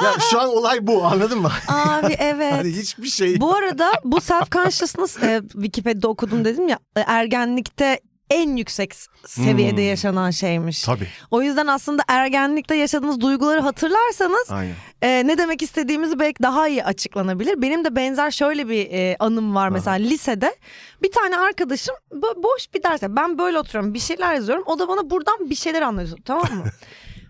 Ya 0.04 0.14
şu 0.32 0.42
an 0.42 0.50
olay 0.50 0.88
bu 0.88 1.06
anladın 1.06 1.40
mı? 1.42 1.52
Abi 1.68 2.14
evet. 2.20 2.54
Hani 2.54 2.72
hiçbir 2.72 3.10
şey. 3.10 3.40
Bu 3.42 3.56
arada 3.56 3.92
bu 4.04 4.22
self 4.22 4.52
consciousness 4.52 5.24
e, 5.24 5.42
Wikipedia'da 5.52 6.08
okudum 6.08 6.46
dedim 6.46 6.68
ya 6.68 6.80
e, 6.98 7.00
ergenlikte 7.00 8.00
en 8.30 8.56
yüksek 8.58 8.94
seviyede 9.26 9.82
Hmm. 9.82 9.88
yaşanan 9.90 10.32
şeymiş. 10.32 10.82
Tabii. 10.84 11.08
O 11.32 11.42
yüzden 11.42 11.68
aslında 11.68 12.04
ergenlikte 12.08 12.76
yaşadığınız 12.76 13.22
duyguları 13.22 13.60
hatırlarsanız 13.62 14.52
Aynen. 14.52 14.76
e, 15.02 15.28
ne 15.28 15.38
demek 15.38 15.62
istediğimizi 15.62 16.20
belki 16.20 16.44
daha 16.44 16.68
iyi 16.68 16.84
açıklanabilir. 16.84 17.62
Benim 17.62 17.86
de 17.86 17.96
benzer 17.96 18.32
şöyle 18.32 18.70
bir 18.70 18.88
e, 18.92 19.16
anım 19.20 19.56
var 19.56 19.70
mesela 19.70 19.96
lisede. 19.96 20.56
Bir 21.04 21.12
tane 21.12 21.38
arkadaşım 21.38 21.96
bo- 22.14 22.44
boş 22.44 22.74
bir 22.74 22.84
derse 22.84 23.16
ben 23.16 23.38
böyle 23.38 23.60
oturuyorum 23.60 23.94
bir 23.94 24.00
şeyler 24.00 24.34
yazıyorum. 24.34 24.64
O 24.68 24.80
da 24.80 24.88
bana 24.88 25.10
buradan 25.10 25.50
bir 25.50 25.56
şeyler 25.56 25.82
anlatıyor 25.82 26.18
tamam 26.26 26.44
mı? 26.56 26.64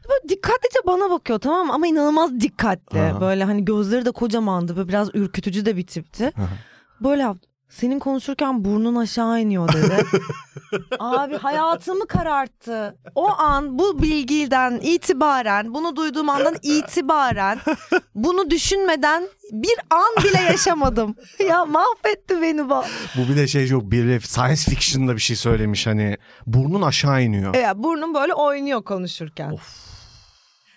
Böyle 0.09 0.29
dikkatlice 0.29 0.79
bana 0.85 1.09
bakıyor 1.09 1.39
tamam? 1.39 1.71
Ama 1.71 1.87
inanılmaz 1.87 2.39
dikkatli. 2.39 2.99
Aha. 3.01 3.21
Böyle 3.21 3.43
hani 3.43 3.65
gözleri 3.65 4.05
de 4.05 4.11
kocamandı. 4.11 4.75
Böyle 4.75 4.87
biraz 4.87 5.09
ürkütücü 5.13 5.65
de 5.65 5.77
bir 5.77 5.87
tipti. 5.87 6.31
Aha. 6.37 6.47
Böyle 7.01 7.21
yaptı. 7.21 7.47
senin 7.69 7.99
konuşurken 7.99 8.65
burnun 8.65 8.95
aşağı 8.95 9.41
iniyor 9.41 9.73
dedi. 9.73 10.05
Abi 10.99 11.37
hayatımı 11.37 12.07
kararttı. 12.07 12.95
O 13.15 13.29
an 13.29 13.79
bu 13.79 14.01
bilgiden 14.01 14.79
itibaren 14.83 15.73
bunu 15.73 15.95
duyduğum 15.95 16.29
andan 16.29 16.55
itibaren 16.63 17.59
bunu 18.15 18.49
düşünmeden 18.49 19.23
bir 19.51 19.75
an 19.89 20.23
bile 20.23 20.41
yaşamadım. 20.41 21.15
ya 21.49 21.65
mahvetti 21.65 22.41
beni 22.41 22.69
bu. 22.69 22.83
Bu 23.17 23.29
bir 23.29 23.35
de 23.37 23.47
şey 23.47 23.67
yok 23.67 23.83
bir 23.85 24.19
science 24.21 24.61
fiction'da 24.61 25.15
bir 25.15 25.21
şey 25.21 25.35
söylemiş 25.35 25.87
hani 25.87 26.17
burnun 26.45 26.81
aşağı 26.81 27.23
iniyor. 27.23 27.55
Ya 27.55 27.83
burnum 27.83 28.13
böyle 28.13 28.33
oynuyor 28.33 28.83
konuşurken. 28.83 29.57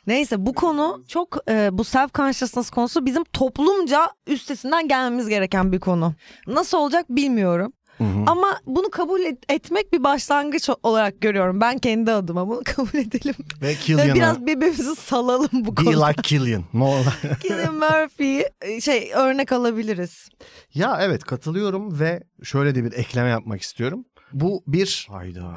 Neyse 0.06 0.46
bu 0.46 0.52
konu 0.54 1.04
çok 1.08 1.36
e, 1.50 1.68
bu 1.72 1.84
self 1.84 2.14
consciousness 2.14 2.70
konusu 2.70 3.06
bizim 3.06 3.24
toplumca 3.24 4.10
üstesinden 4.26 4.88
gelmemiz 4.88 5.28
gereken 5.28 5.72
bir 5.72 5.80
konu. 5.80 6.14
Nasıl 6.46 6.78
olacak 6.78 7.06
bilmiyorum. 7.08 7.72
Hı 7.98 8.04
hı. 8.04 8.24
Ama 8.26 8.60
bunu 8.66 8.90
kabul 8.90 9.20
et- 9.20 9.44
etmek 9.52 9.92
bir 9.92 10.04
başlangıç 10.04 10.70
olarak 10.82 11.20
görüyorum. 11.20 11.60
Ben 11.60 11.78
kendi 11.78 12.12
adıma 12.12 12.48
bunu 12.48 12.60
kabul 12.64 12.98
edelim. 12.98 13.34
Ve 13.62 13.74
Killian'a 13.74 14.14
biraz 14.14 14.46
birbirimizi 14.46 14.96
salalım 14.96 15.48
bu 15.52 15.76
be 15.76 15.84
konuda. 15.84 16.06
like 16.06 16.22
Killian. 16.28 16.64
Ne 16.74 16.84
olur. 16.84 17.04
Cillian 17.42 17.74
Murphy 17.74 18.42
e, 18.62 18.80
şey 18.80 19.10
örnek 19.14 19.52
alabiliriz. 19.52 20.28
ya 20.74 20.98
evet 21.00 21.24
katılıyorum 21.24 22.00
ve 22.00 22.22
şöyle 22.42 22.74
de 22.74 22.84
bir 22.84 22.92
ekleme 22.92 23.28
yapmak 23.28 23.60
istiyorum. 23.62 24.04
Bu 24.32 24.62
bir... 24.66 25.06
Hayda. 25.10 25.54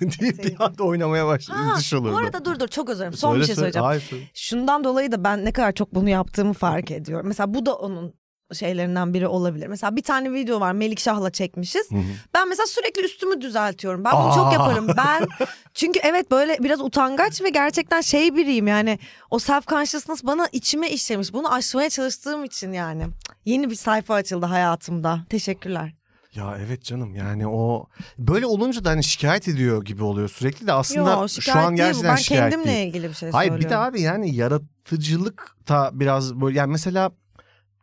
deyip 0.00 0.44
bir 0.44 0.64
anda 0.64 0.84
oynamaya 0.84 1.26
başladı. 1.26 1.58
Ha, 1.58 1.78
bu 1.92 2.16
arada 2.16 2.44
dur 2.44 2.60
dur 2.60 2.68
çok 2.68 2.88
özür 2.88 2.98
dilerim. 2.98 3.12
Son 3.12 3.34
bir 3.34 3.34
Söyle, 3.34 3.46
şey 3.46 3.54
söyle. 3.54 3.72
söyleyeceğim. 3.72 3.86
Hayır, 3.86 4.00
söyle. 4.10 4.24
Şundan 4.34 4.84
dolayı 4.84 5.12
da 5.12 5.24
ben 5.24 5.44
ne 5.44 5.52
kadar 5.52 5.72
çok 5.72 5.94
bunu 5.94 6.08
yaptığımı 6.08 6.52
fark 6.52 6.90
ediyorum. 6.90 7.26
Mesela 7.28 7.54
bu 7.54 7.66
da 7.66 7.74
onun 7.74 8.14
şeylerinden 8.52 9.14
biri 9.14 9.28
olabilir. 9.28 9.66
Mesela 9.66 9.96
bir 9.96 10.02
tane 10.02 10.32
video 10.32 10.60
var 10.60 10.72
Melikşah'la 10.72 11.30
çekmişiz. 11.30 11.90
Hı 11.90 11.96
hı. 11.96 12.02
Ben 12.34 12.48
mesela 12.48 12.66
sürekli 12.66 13.04
üstümü 13.04 13.40
düzeltiyorum. 13.40 14.04
Ben 14.04 14.12
bunu 14.12 14.34
çok 14.34 14.46
Aa. 14.46 14.52
yaparım. 14.52 14.88
Ben 14.96 15.26
çünkü 15.74 16.00
evet 16.02 16.30
böyle 16.30 16.58
biraz 16.60 16.80
utangaç 16.80 17.42
ve 17.42 17.50
gerçekten 17.50 18.00
şey 18.00 18.36
biriyim 18.36 18.66
yani 18.66 18.98
o 19.30 19.38
self 19.38 19.66
consciousness 19.66 20.24
bana 20.24 20.48
içime 20.52 20.90
işlemiş. 20.90 21.32
Bunu 21.32 21.54
aşmaya 21.54 21.90
çalıştığım 21.90 22.44
için 22.44 22.72
yani. 22.72 23.06
Yeni 23.44 23.70
bir 23.70 23.74
sayfa 23.76 24.14
açıldı 24.14 24.46
hayatımda. 24.46 25.20
Teşekkürler. 25.28 25.92
Ya 26.34 26.58
evet 26.66 26.82
canım 26.84 27.14
yani 27.14 27.46
o 27.48 27.86
böyle 28.18 28.46
olunca 28.46 28.84
da 28.84 28.90
hani 28.90 29.04
şikayet 29.04 29.48
ediyor 29.48 29.84
gibi 29.84 30.02
oluyor 30.04 30.28
sürekli 30.28 30.66
de 30.66 30.72
aslında 30.72 31.10
Yo, 31.12 31.28
şu 31.28 31.58
an 31.58 31.76
gerçekten 31.76 32.10
Ben 32.10 32.16
şikayet 32.16 32.50
kendimle 32.52 32.74
değil. 32.74 32.88
ilgili 32.88 33.08
bir 33.08 33.14
şey 33.14 33.30
Hayır 33.30 33.50
söylüyorum. 33.50 33.64
bir 33.64 33.70
de 33.70 33.78
abi 33.78 34.00
yani 34.00 34.34
yaratıcılık 34.34 35.56
da 35.68 35.90
biraz 35.92 36.40
böyle 36.40 36.58
yani 36.58 36.72
mesela 36.72 37.12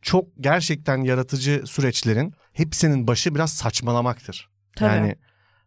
çok 0.01 0.25
gerçekten 0.39 0.97
yaratıcı 0.97 1.63
süreçlerin 1.65 2.33
hepsinin 2.53 3.07
başı 3.07 3.35
biraz 3.35 3.53
saçmalamaktır. 3.53 4.49
Tabii. 4.75 4.89
Yani 4.89 5.15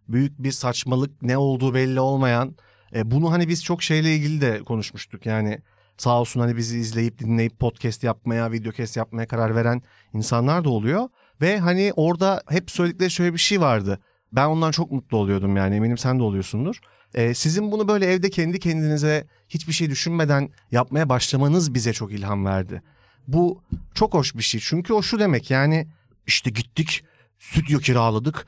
büyük 0.08 0.38
bir 0.42 0.52
saçmalık 0.52 1.22
ne 1.22 1.38
olduğu 1.38 1.74
belli 1.74 2.00
olmayan 2.00 2.56
e, 2.94 3.10
bunu 3.10 3.32
hani 3.32 3.48
biz 3.48 3.64
çok 3.64 3.82
şeyle 3.82 4.14
ilgili 4.16 4.40
de 4.40 4.62
konuşmuştuk 4.62 5.26
yani 5.26 5.58
sağ 5.98 6.20
olsun 6.20 6.40
hani 6.40 6.56
bizi 6.56 6.78
izleyip 6.78 7.18
dinleyip 7.18 7.58
podcast 7.58 8.04
yapmaya 8.04 8.52
videocast 8.52 8.96
yapmaya 8.96 9.26
karar 9.26 9.54
veren 9.56 9.82
insanlar 10.12 10.64
da 10.64 10.68
oluyor 10.70 11.08
ve 11.40 11.58
hani 11.58 11.92
orada 11.96 12.42
hep 12.48 12.70
söyledikleri 12.70 13.10
şöyle 13.10 13.32
bir 13.32 13.38
şey 13.38 13.60
vardı 13.60 14.00
ben 14.36 14.46
ondan 14.46 14.70
çok 14.70 14.92
mutlu 14.92 15.16
oluyordum 15.18 15.56
yani 15.56 15.76
eminim 15.76 15.98
sen 15.98 16.18
de 16.18 16.22
oluyorsundur. 16.22 16.80
E, 17.14 17.34
sizin 17.34 17.72
bunu 17.72 17.88
böyle 17.88 18.06
evde 18.06 18.30
kendi 18.30 18.60
kendinize 18.60 19.26
hiçbir 19.48 19.72
şey 19.72 19.90
düşünmeden 19.90 20.50
yapmaya 20.70 21.08
başlamanız 21.08 21.74
bize 21.74 21.92
çok 21.92 22.12
ilham 22.12 22.44
verdi. 22.44 22.82
Bu 23.28 23.62
çok 23.94 24.14
hoş 24.14 24.34
bir 24.34 24.42
şey 24.42 24.60
çünkü 24.64 24.92
o 24.92 25.02
şu 25.02 25.18
demek 25.18 25.50
yani 25.50 25.86
işte 26.26 26.50
gittik 26.50 27.04
stüdyo 27.38 27.78
kiraladık 27.78 28.46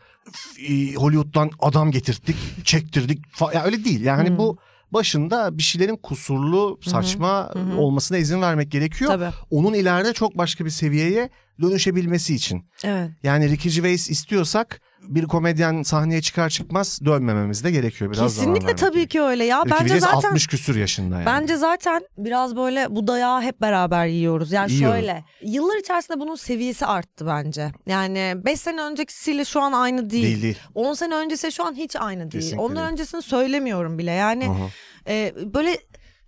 e, 0.68 0.94
Hollywood'dan 0.94 1.50
adam 1.58 1.90
getirttik 1.90 2.36
çektirdik 2.64 3.24
ya 3.54 3.64
öyle 3.64 3.84
değil 3.84 4.00
yani 4.00 4.28
Hmm. 4.28 4.38
bu 4.38 4.58
başında 4.92 5.58
bir 5.58 5.62
şeylerin 5.62 5.96
kusurlu 5.96 6.78
saçma 6.82 7.50
Hı 7.52 7.58
hı. 7.58 7.76
olmasına 7.76 8.18
izin 8.18 8.42
vermek 8.42 8.70
gerekiyor. 8.70 9.10
Tabii. 9.10 9.30
Onun 9.50 9.74
ileride 9.74 10.12
çok 10.12 10.38
başka 10.38 10.64
bir 10.64 10.70
seviyeye 10.70 11.30
dönüşebilmesi 11.62 12.34
için. 12.34 12.64
Evet. 12.84 13.10
Yani 13.22 13.50
Ricky 13.50 13.74
Gervais 13.74 14.10
istiyorsak 14.10 14.80
bir 15.08 15.24
komedyen 15.24 15.82
sahneye 15.82 16.22
çıkar 16.22 16.50
çıkmaz 16.50 17.00
dönmememiz 17.04 17.64
de 17.64 17.70
gerekiyor 17.70 18.12
biraz 18.12 18.34
Kesinlikle 18.36 18.74
tabii 18.76 18.94
gerekiyor. 18.96 19.24
ki 19.26 19.30
öyle 19.30 19.44
ya. 19.44 19.62
Ricky 19.64 19.80
Bence 19.80 20.00
zaten 20.00 20.28
60 20.28 20.46
küsür 20.46 20.76
yaşında 20.76 21.14
yani. 21.14 21.26
Bence 21.26 21.56
zaten 21.56 22.02
biraz 22.18 22.56
böyle 22.56 22.86
bu 22.90 23.06
dayağı 23.06 23.42
hep 23.42 23.60
beraber 23.60 24.06
yiyoruz. 24.06 24.52
Yani 24.52 24.72
Yiyoruz. 24.72 24.96
şöyle 24.96 25.24
yıllar 25.42 25.76
içerisinde 25.76 26.20
bunun 26.20 26.34
seviyesi 26.36 26.86
arttı 26.86 27.26
bence. 27.26 27.72
Yani 27.86 28.34
5 28.36 28.60
sene 28.60 28.82
öncesiyle 28.82 29.44
şu 29.44 29.60
an 29.62 29.72
aynı 29.72 30.10
değil. 30.10 30.24
değil 30.24 30.42
değil. 30.42 30.58
10 30.74 30.94
sene 30.94 31.14
öncesi 31.14 31.52
şu 31.52 31.64
an 31.66 31.74
hiç 31.74 31.96
aynı 31.96 32.20
değil. 32.20 32.32
Kesinlikle 32.32 32.60
Ondan 32.62 32.76
değil. 32.76 32.92
öncesini 32.92 33.22
söylemiyorum 33.22 33.98
bile. 33.98 34.10
Yani 34.10 34.48
Aha. 34.48 34.68
e, 35.08 35.34
böyle 35.54 35.78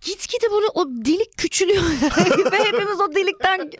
gitgide 0.01 0.51
böyle 0.51 0.65
o 0.73 0.87
delik 0.87 1.37
küçülüyor 1.37 1.83
ve 2.51 2.57
hepimiz 2.63 3.01
o 3.01 3.15
delikten 3.15 3.71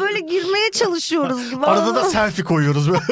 böyle 0.00 0.20
girmeye 0.20 0.70
çalışıyoruz 0.72 1.50
gibi. 1.50 1.66
Arada 1.66 1.94
da 1.94 2.04
selfie 2.04 2.44
koyuyoruz 2.44 2.88
böyle. 2.90 3.00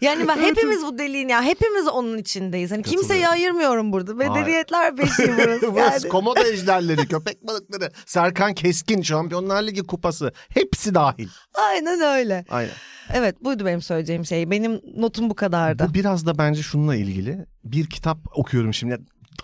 Yani 0.00 0.28
ben 0.28 0.36
hepimiz 0.36 0.82
bu 0.82 0.98
deliğin 0.98 1.28
ya 1.28 1.42
hepimiz 1.42 1.88
onun 1.88 2.18
içindeyiz. 2.18 2.70
Hani 2.70 2.82
kimseyi 2.82 3.28
ayırmıyorum 3.28 3.92
burada. 3.92 4.14
Medeniyetler 4.14 4.96
peşi 4.96 5.32
burası. 5.38 5.74
Burası 5.74 6.06
Yani. 6.06 6.08
komodo 6.08 6.40
ejderleri, 6.40 7.08
köpek 7.08 7.46
balıkları, 7.46 7.90
Serkan 8.06 8.54
Keskin, 8.54 9.02
Şampiyonlar 9.02 9.62
Ligi 9.62 9.82
kupası. 9.82 10.32
Hepsi 10.48 10.94
dahil. 10.94 11.28
Aynen 11.54 12.00
öyle. 12.00 12.44
Aynen. 12.50 12.72
Evet 13.14 13.44
buydu 13.44 13.66
benim 13.66 13.82
söyleyeceğim 13.82 14.24
şey. 14.24 14.50
Benim 14.50 14.80
notum 14.96 15.30
bu 15.30 15.34
kadardı. 15.34 15.86
Bu 15.90 15.94
biraz 15.94 16.26
da 16.26 16.38
bence 16.38 16.62
şununla 16.62 16.96
ilgili. 16.96 17.46
Bir 17.64 17.86
kitap 17.90 18.18
okuyorum 18.34 18.74
şimdi. 18.74 18.98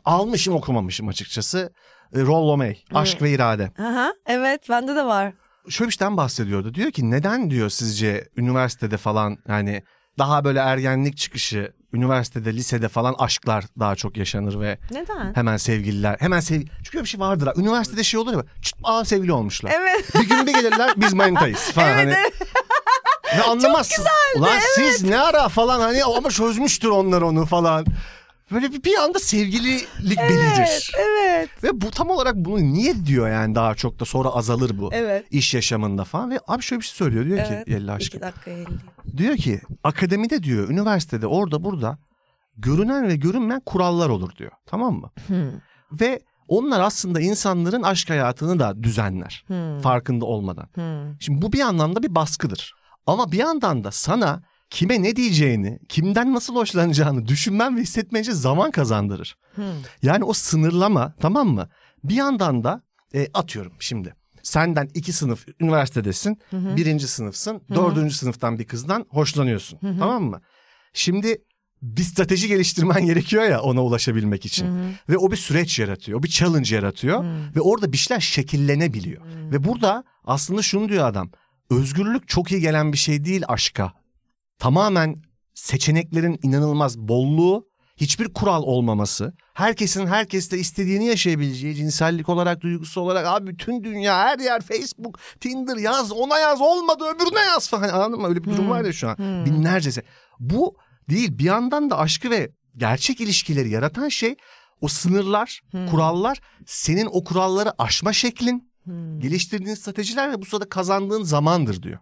Almışım 0.04 0.54
okumamışım 0.54 1.08
açıkçası. 1.08 1.72
E, 2.16 2.20
Rollo 2.20 2.56
May, 2.56 2.76
Aşk 2.94 3.22
ve 3.22 3.30
İrade. 3.30 3.70
Aha, 3.78 4.14
evet 4.26 4.68
bende 4.68 4.96
de 4.96 5.04
var. 5.04 5.32
Şöyle 5.68 5.88
bir 5.88 5.94
şeyden 5.94 6.16
bahsediyordu. 6.16 6.74
Diyor 6.74 6.90
ki 6.90 7.10
neden 7.10 7.50
diyor 7.50 7.70
sizce 7.70 8.28
üniversitede 8.36 8.96
falan 8.96 9.38
yani 9.48 9.82
daha 10.18 10.44
böyle 10.44 10.58
ergenlik 10.58 11.16
çıkışı 11.16 11.72
üniversitede, 11.92 12.52
lisede 12.52 12.88
falan 12.88 13.14
aşklar 13.18 13.64
daha 13.78 13.96
çok 13.96 14.16
yaşanır 14.16 14.60
ve 14.60 14.78
Neden? 14.90 15.34
hemen 15.34 15.56
sevgililer. 15.56 16.16
Hemen 16.20 16.40
sevgi. 16.40 16.66
Çünkü 16.84 17.00
bir 17.00 17.08
şey 17.08 17.20
vardır. 17.20 17.46
ha. 17.46 17.52
Üniversitede 17.56 18.04
şey 18.04 18.20
olur 18.20 18.32
ya. 18.32 18.42
Çıt, 18.62 18.78
aa 18.82 19.04
sevgili 19.04 19.32
olmuşlar. 19.32 19.72
Evet. 19.80 20.14
Bir 20.14 20.28
gün 20.28 20.46
bir 20.46 20.52
gelirler 20.54 20.92
biz 20.96 21.12
manitayız 21.12 21.58
falan 21.58 21.92
hani. 21.92 22.14
Ne 23.36 23.42
anlamazsın. 23.48 24.04
Ulan 24.36 24.58
siz 24.74 25.02
ne 25.04 25.20
ara 25.20 25.48
falan 25.48 25.80
hani 25.80 26.04
ama 26.04 26.30
çözmüştür 26.30 26.88
onlar 26.88 27.22
onu 27.22 27.46
falan. 27.46 27.86
Böyle 28.52 28.72
bir, 28.72 28.84
bir 28.84 28.96
anda 28.98 29.18
sevgililik 29.18 29.88
belirir. 30.18 30.92
Evet. 30.98 31.64
Ve 31.64 31.80
bu 31.80 31.90
tam 31.90 32.10
olarak 32.10 32.34
bunu 32.36 32.58
niye 32.62 33.06
diyor 33.06 33.30
yani 33.30 33.54
daha 33.54 33.74
çok 33.74 34.00
da 34.00 34.04
sonra 34.04 34.28
azalır 34.28 34.78
bu. 34.78 34.90
Evet. 34.92 35.26
iş 35.30 35.54
yaşamında 35.54 36.04
falan 36.04 36.30
ve 36.30 36.40
abi 36.48 36.62
şöyle 36.62 36.80
bir 36.80 36.86
şey 36.86 36.94
söylüyor 36.94 37.24
diyor 37.24 37.38
Evet. 37.38 37.64
ki 37.64 37.72
Yelli 37.72 37.92
aşkım. 37.92 38.18
İki 38.18 38.26
dakika 38.26 38.50
elli. 38.50 38.66
Diyor 39.16 39.36
ki 39.36 39.60
akademide 39.84 40.42
diyor 40.42 40.68
üniversitede 40.68 41.26
orada 41.26 41.64
burada 41.64 41.98
görünen 42.56 43.08
ve 43.08 43.16
görünmeyen 43.16 43.62
kurallar 43.66 44.08
olur 44.08 44.36
diyor. 44.36 44.50
Tamam 44.66 44.94
mı? 44.94 45.10
Hmm. 45.26 45.50
Ve 45.92 46.20
onlar 46.48 46.80
aslında 46.80 47.20
insanların 47.20 47.82
aşk 47.82 48.10
hayatını 48.10 48.58
da 48.58 48.82
düzenler. 48.82 49.44
Hmm. 49.46 49.80
Farkında 49.80 50.24
olmadan. 50.24 50.68
Hmm. 50.74 51.20
Şimdi 51.20 51.42
bu 51.42 51.52
bir 51.52 51.60
anlamda 51.60 52.02
bir 52.02 52.14
baskıdır. 52.14 52.74
Ama 53.06 53.32
bir 53.32 53.38
yandan 53.38 53.84
da 53.84 53.90
sana 53.90 54.42
kime 54.72 55.02
ne 55.02 55.16
diyeceğini, 55.16 55.78
kimden 55.88 56.34
nasıl 56.34 56.56
hoşlanacağını 56.56 57.28
düşünmen 57.28 57.76
ve 57.76 57.80
hissetmence 57.80 58.32
zaman 58.32 58.70
kazandırır. 58.70 59.36
Hmm. 59.54 59.64
Yani 60.02 60.24
o 60.24 60.32
sınırlama 60.32 61.14
tamam 61.20 61.48
mı? 61.48 61.68
Bir 62.04 62.14
yandan 62.14 62.64
da 62.64 62.82
e, 63.14 63.28
atıyorum 63.34 63.72
şimdi. 63.80 64.14
Senden 64.42 64.88
iki 64.94 65.12
sınıf 65.12 65.46
üniversitedesin. 65.60 66.38
Birinci 66.52 67.08
sınıfsın. 67.08 67.62
Dördüncü 67.74 68.14
sınıftan 68.14 68.58
bir 68.58 68.64
kızdan 68.64 69.06
hoşlanıyorsun. 69.08 69.78
Tamam 69.98 70.22
mı? 70.24 70.40
Şimdi 70.92 71.42
bir 71.82 72.02
strateji 72.02 72.48
geliştirmen 72.48 73.06
gerekiyor 73.06 73.42
ya 73.42 73.60
ona 73.60 73.84
ulaşabilmek 73.84 74.46
için. 74.46 74.66
Ve 75.08 75.16
o 75.16 75.30
bir 75.30 75.36
süreç 75.36 75.78
yaratıyor. 75.78 76.18
O 76.18 76.22
bir 76.22 76.28
challenge 76.28 76.74
yaratıyor. 76.74 77.24
Ve 77.56 77.60
orada 77.60 77.92
bir 77.92 77.96
şeyler 77.96 78.20
şekillenebiliyor. 78.20 79.22
Ve 79.52 79.64
burada 79.64 80.04
aslında 80.24 80.62
şunu 80.62 80.88
diyor 80.88 81.06
adam. 81.06 81.30
Özgürlük 81.70 82.28
çok 82.28 82.52
iyi 82.52 82.60
gelen 82.60 82.92
bir 82.92 82.98
şey 82.98 83.24
değil 83.24 83.42
aşka. 83.48 84.01
Tamamen 84.62 85.22
seçeneklerin 85.54 86.38
inanılmaz 86.42 86.98
bolluğu, 86.98 87.68
hiçbir 87.96 88.32
kural 88.32 88.62
olmaması, 88.62 89.32
herkesin 89.54 90.06
herkesle 90.06 90.58
istediğini 90.58 91.06
yaşayabileceği 91.06 91.74
cinsellik 91.74 92.28
olarak, 92.28 92.60
duygusu 92.60 93.00
olarak 93.00 93.26
abi 93.26 93.46
bütün 93.46 93.84
dünya 93.84 94.18
her 94.18 94.38
yer 94.38 94.60
Facebook, 94.60 95.18
Tinder 95.40 95.76
yaz, 95.76 96.12
ona 96.12 96.38
yaz 96.38 96.60
olmadı 96.60 97.04
öbürüne 97.04 97.40
yaz 97.40 97.68
falan 97.68 97.88
anladın 97.88 98.20
mı? 98.20 98.28
Öyle 98.28 98.44
bir 98.44 98.50
durum 98.50 98.70
var 98.70 98.84
ya 98.84 98.92
şu 98.92 99.08
an. 99.08 99.16
Binlercesi. 99.18 100.02
Bu 100.40 100.76
değil 101.10 101.38
bir 101.38 101.44
yandan 101.44 101.90
da 101.90 101.98
aşkı 101.98 102.30
ve 102.30 102.50
gerçek 102.76 103.20
ilişkileri 103.20 103.70
yaratan 103.70 104.08
şey 104.08 104.36
o 104.80 104.88
sınırlar, 104.88 105.60
kurallar 105.90 106.40
senin 106.66 107.08
o 107.12 107.24
kuralları 107.24 107.72
aşma 107.78 108.12
şeklin 108.12 108.72
Hmm. 108.84 109.20
Geliştirdiğin 109.20 109.74
stratejiler 109.74 110.32
ve 110.32 110.42
bu 110.42 110.44
sırada 110.44 110.68
kazandığın 110.68 111.22
zamandır 111.22 111.82
diyor. 111.82 111.98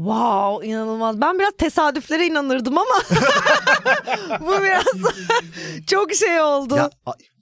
Wow 0.00 0.66
inanılmaz. 0.66 1.20
Ben 1.20 1.38
biraz 1.38 1.52
tesadüflere 1.58 2.26
inanırdım 2.26 2.78
ama 2.78 2.94
bu 4.40 4.62
biraz 4.62 5.14
çok 5.86 6.14
şey 6.14 6.40
oldu. 6.40 6.76
Ya 6.76 6.90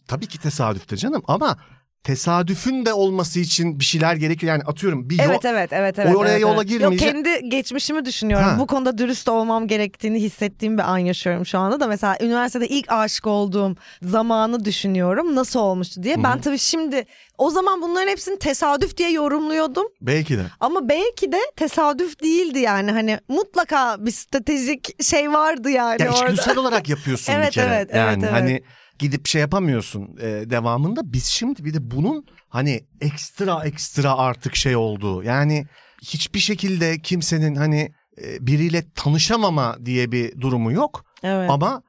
tabii 0.08 0.26
ki 0.26 0.38
tesadüftür 0.38 0.96
canım 0.96 1.22
ama 1.28 1.56
tesadüfün 2.04 2.86
de 2.86 2.92
olması 2.92 3.40
için 3.40 3.80
bir 3.80 3.84
şeyler 3.84 4.14
gerekiyor. 4.16 4.52
Yani 4.52 4.62
atıyorum 4.66 5.10
bir 5.10 5.18
yol- 5.18 5.24
Evet 5.30 5.44
evet 5.44 5.72
evet 5.72 5.98
evet. 5.98 6.16
oraya 6.16 6.30
evet, 6.32 6.40
yola 6.42 6.62
evet. 6.62 6.70
Yok 6.72 6.92
girmeyecek- 6.92 6.98
kendi 6.98 7.48
geçmişimi 7.48 8.04
düşünüyorum. 8.04 8.46
Ha. 8.46 8.56
Bu 8.58 8.66
konuda 8.66 8.98
dürüst 8.98 9.28
olmam 9.28 9.66
gerektiğini 9.68 10.20
hissettiğim 10.22 10.78
bir 10.78 10.82
an 10.92 10.98
yaşıyorum 10.98 11.46
şu 11.46 11.58
anda 11.58 11.80
da. 11.80 11.86
Mesela 11.86 12.16
üniversitede 12.20 12.68
ilk 12.68 12.92
aşık 12.92 13.26
olduğum 13.26 13.76
zamanı 14.02 14.64
düşünüyorum. 14.64 15.34
Nasıl 15.36 15.60
olmuştu 15.60 16.02
diye. 16.02 16.22
Ben 16.24 16.40
tabii 16.40 16.58
şimdi 16.58 17.04
o 17.38 17.50
zaman 17.50 17.82
bunların 17.82 18.08
hepsini 18.08 18.38
tesadüf 18.38 18.96
diye 18.96 19.10
yorumluyordum. 19.10 19.86
belki 20.00 20.38
de. 20.38 20.42
Ama 20.60 20.88
belki 20.88 21.32
de 21.32 21.38
tesadüf 21.56 22.22
değildi 22.22 22.58
yani. 22.58 22.90
Hani 22.92 23.18
mutlaka 23.28 23.96
bir 24.06 24.10
stratejik 24.10 25.02
şey 25.02 25.32
vardı 25.32 25.70
yani 25.70 26.02
Ya 26.02 26.08
orada. 26.08 26.24
içgüdüsel 26.24 26.56
olarak 26.56 26.88
yapıyorsun 26.88 27.34
bir 27.34 27.38
Evet, 27.40 27.50
kere. 27.50 27.66
evet, 27.66 27.88
evet, 27.92 27.96
yani 27.96 28.24
evet. 28.24 28.32
hani 28.32 28.62
gidip 28.98 29.26
şey 29.26 29.40
yapamıyorsun 29.40 30.16
e, 30.20 30.50
devamında. 30.50 31.12
Biz 31.12 31.24
şimdi 31.24 31.64
bir 31.64 31.74
de 31.74 31.90
bunun 31.90 32.26
hani 32.48 32.84
ekstra 33.00 33.64
ekstra 33.64 34.16
artık 34.16 34.56
şey 34.56 34.76
oldu. 34.76 35.22
Yani 35.22 35.66
hiçbir 36.02 36.38
şekilde 36.38 36.98
kimsenin 36.98 37.54
hani 37.54 37.92
e, 38.22 38.46
biriyle 38.46 38.84
tanışamama 38.94 39.76
diye 39.84 40.12
bir 40.12 40.40
durumu 40.40 40.72
yok. 40.72 41.04
Evet. 41.22 41.50
Ama 41.50 41.82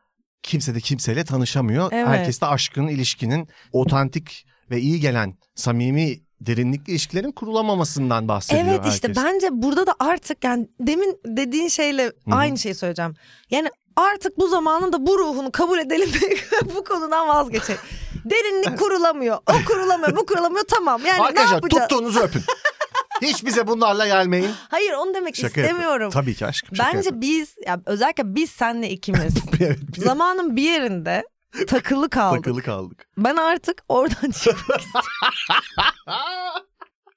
kimse 0.43 0.75
de 0.75 0.79
kimseyle 0.79 1.23
tanışamıyor. 1.23 1.89
Evet. 1.91 2.07
Herkes 2.07 2.41
de 2.41 2.45
aşkın, 2.45 2.87
ilişkinin 2.87 3.47
otantik 3.71 4.45
ve 4.71 4.79
iyi 4.79 4.99
gelen 4.99 5.37
samimi 5.55 6.19
derinlikli 6.41 6.91
ilişkilerin 6.91 7.31
kurulamamasından 7.31 8.27
bahsediyor 8.27 8.67
Evet 8.67 8.93
işte 8.93 9.07
herkes. 9.07 9.23
bence 9.23 9.47
burada 9.51 9.87
da 9.87 9.95
artık 9.99 10.43
yani 10.43 10.67
demin 10.79 11.19
dediğin 11.25 11.67
şeyle 11.67 12.11
aynı 12.31 12.57
şeyi 12.57 12.75
söyleyeceğim. 12.75 13.13
Yani 13.51 13.69
artık 13.99 14.37
bu 14.37 14.47
zamanın 14.47 14.93
da 14.93 15.07
bu 15.07 15.19
ruhunu 15.19 15.51
kabul 15.51 15.79
edelim 15.79 16.09
bu 16.75 16.83
konudan 16.83 17.27
vazgeçelim. 17.27 17.79
Derinlik 18.25 18.79
kurulamıyor. 18.79 19.37
O 19.47 19.53
kurulamıyor, 19.67 20.15
bu 20.15 20.25
kurulamıyor. 20.25 20.65
Tamam. 20.67 21.01
Yani 21.05 21.19
ne 21.21 21.25
Arkadaşlar 21.25 21.55
yapacağız? 21.55 21.87
tuttuğunuzu 21.87 22.19
öpün. 22.19 22.41
Hiç 23.21 23.45
bize 23.45 23.67
bunlarla 23.67 24.07
gelmeyin. 24.07 24.51
Hayır 24.69 24.93
onu 24.93 25.13
demek 25.13 25.35
Şaka 25.35 25.47
yapıyorum. 25.47 25.71
istemiyorum. 25.71 26.11
Tabii 26.11 26.35
ki 26.35 26.45
aşkım 26.45 26.75
şaka 26.75 26.87
Bence 26.87 26.97
yapıyorum. 26.97 27.21
biz 27.21 27.55
ya 27.67 27.81
özellikle 27.85 28.35
biz 28.35 28.49
senle 28.51 28.89
ikimiz 28.89 29.33
evet, 29.59 29.79
zamanın 29.97 30.55
bir 30.55 30.61
yerinde 30.61 31.23
takılı 31.67 32.09
kaldık. 32.09 32.43
takılı 32.43 32.61
kaldık. 32.61 33.07
Ben 33.17 33.35
artık 33.35 33.83
oradan 33.89 34.31
çıkmak 34.31 34.81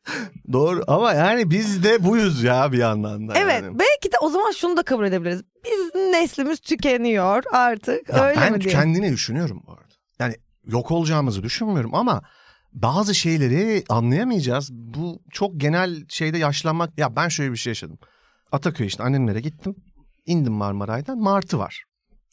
Doğru 0.52 0.84
ama 0.86 1.12
yani 1.12 1.50
biz 1.50 1.84
de 1.84 2.04
buyuz 2.04 2.42
ya 2.42 2.72
bir 2.72 2.78
yandan 2.78 3.28
da. 3.28 3.32
Evet 3.36 3.62
yani. 3.62 3.78
belki 3.78 4.12
de 4.12 4.16
o 4.22 4.28
zaman 4.28 4.50
şunu 4.50 4.76
da 4.76 4.82
kabul 4.82 5.04
edebiliriz. 5.06 5.42
Biz 5.64 5.94
neslimiz 5.94 6.60
tükeniyor 6.60 7.42
artık 7.52 8.08
Ya 8.08 8.24
öyle 8.24 8.40
ben 8.40 8.52
mi 8.52 8.60
diye. 8.60 8.74
kendini 8.74 9.12
düşünüyorum 9.12 9.62
bu 9.66 9.72
arada. 9.72 9.84
Yani 10.18 10.34
yok 10.66 10.90
olacağımızı 10.90 11.42
düşünmüyorum 11.42 11.94
ama 11.94 12.22
bazı 12.72 13.14
şeyleri 13.14 13.84
anlayamayacağız. 13.88 14.72
Bu 14.72 15.22
çok 15.30 15.60
genel 15.60 16.04
şeyde 16.08 16.38
yaşlanmak. 16.38 16.98
Ya 16.98 17.16
ben 17.16 17.28
şöyle 17.28 17.52
bir 17.52 17.56
şey 17.56 17.70
yaşadım. 17.70 17.98
Ataköy 18.52 18.86
işte 18.86 19.02
annemlere 19.02 19.40
gittim. 19.40 19.76
İndim 20.26 20.52
Marmaray'dan. 20.52 21.18
Martı 21.18 21.58
var. 21.58 21.84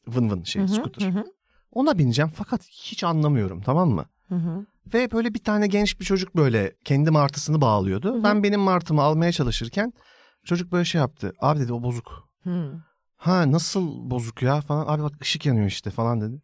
Vın 0.07 0.29
vın 0.29 0.43
şey 0.43 0.61
Hı 0.61 0.65
hı, 0.65 0.69
scooter. 0.73 1.09
hı 1.11 1.23
Ona 1.71 1.97
bineceğim 1.97 2.31
fakat 2.35 2.61
hiç 2.67 3.03
anlamıyorum 3.03 3.61
tamam 3.61 3.89
mı? 3.89 4.05
hı 4.29 4.35
hı. 4.35 4.65
Ve 4.93 5.11
böyle 5.11 5.33
bir 5.33 5.43
tane 5.43 5.67
genç 5.67 5.99
bir 5.99 6.05
çocuk 6.05 6.35
böyle 6.35 6.73
kendi 6.85 7.11
martısını 7.11 7.61
bağlıyordu. 7.61 8.19
hı. 8.19 8.23
Ben 8.23 8.43
benim 8.43 8.59
martımı 8.59 9.01
almaya 9.01 9.31
çalışırken 9.31 9.93
çocuk 10.45 10.71
böyle 10.71 10.85
şey 10.85 11.01
yaptı. 11.01 11.33
Abi 11.39 11.59
dedi 11.59 11.73
o 11.73 11.83
bozuk. 11.83 12.29
Hı. 12.43 12.73
Ha 13.17 13.51
nasıl 13.51 14.09
bozuk 14.09 14.41
ya 14.41 14.61
falan. 14.61 14.85
Abi 14.87 15.03
bak 15.03 15.11
ışık 15.21 15.45
yanıyor 15.45 15.67
işte 15.67 15.91
falan 15.91 16.21
dedi. 16.21 16.41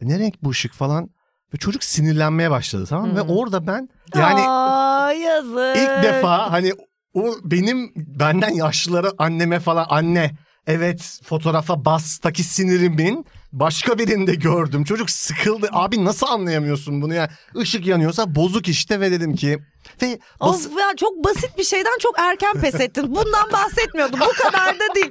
E, 0.00 0.08
ne 0.08 0.18
renk 0.18 0.42
bu 0.42 0.50
ışık 0.50 0.72
falan. 0.72 1.10
Ve 1.54 1.58
çocuk 1.58 1.84
sinirlenmeye 1.84 2.50
başladı 2.50 2.84
tamam 2.88 3.08
mı? 3.08 3.16
Ve 3.16 3.22
orada 3.22 3.66
ben 3.66 3.88
yani 4.14 4.40
Aa, 4.40 5.12
yazık. 5.12 5.76
ilk 5.76 6.02
defa 6.02 6.52
hani 6.52 6.72
o 7.14 7.34
benim 7.44 7.92
benden 7.96 8.54
yaşlılara 8.54 9.12
anneme 9.18 9.60
falan 9.60 9.86
anne 9.88 10.30
evet 10.68 11.20
fotoğrafa 11.24 11.84
bastaki 11.84 12.42
sinirimin 12.44 13.26
başka 13.52 13.98
birinde 13.98 14.34
gördüm. 14.34 14.84
Çocuk 14.84 15.10
sıkıldı. 15.10 15.68
Abi 15.72 16.04
nasıl 16.04 16.26
anlayamıyorsun 16.26 17.02
bunu 17.02 17.14
ya? 17.14 17.30
Işık 17.54 17.86
yanıyorsa 17.86 18.34
bozuk 18.34 18.68
işte 18.68 19.00
ve 19.00 19.10
dedim 19.10 19.36
ki 19.36 19.58
ve 20.02 20.18
bas- 20.40 20.66
Of 20.66 20.78
ya 20.78 20.96
çok 20.96 21.24
basit 21.24 21.58
bir 21.58 21.64
şeyden 21.64 21.98
çok 22.02 22.18
erken 22.18 22.60
pes 22.60 22.74
ettin. 22.74 23.14
Bundan 23.14 23.52
bahsetmiyordum. 23.52 24.20
Bu 24.20 24.42
kadar 24.42 24.74
da 24.78 24.94
değil. 24.94 25.10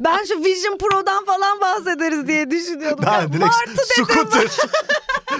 Ben 0.00 0.24
şu 0.24 0.44
Vision 0.44 0.78
Pro'dan 0.78 1.24
falan 1.24 1.60
bahsederiz 1.60 2.28
diye 2.28 2.50
düşünüyordum. 2.50 3.04
Ya, 3.04 3.12
ben 3.22 3.28
direkt 3.32 3.44
Martı 3.44 3.70
dedim. 3.70 4.04
scooter 4.06 4.46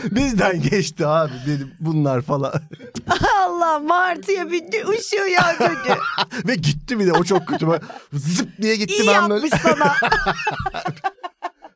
bizden 0.05 0.63
geçti 0.63 1.07
abi 1.07 1.33
dedim 1.47 1.73
bunlar 1.81 2.23
falan. 2.23 2.53
Allah 3.47 3.79
Martı'ya 3.79 4.51
bindi 4.53 4.85
ışığı 4.89 5.29
yakıcı. 5.31 5.95
Ve 6.49 6.55
gitti 6.55 6.99
bir 6.99 7.07
de 7.07 7.13
o 7.13 7.25
çok 7.25 7.47
kötü. 7.49 7.67
Zıp 8.13 8.63
diye 8.63 8.77
gitti 8.77 8.95
İyi 8.95 9.07
ben 9.07 9.13
yapmış 9.13 9.41
böyle. 9.43 9.57
sana. 9.63 9.95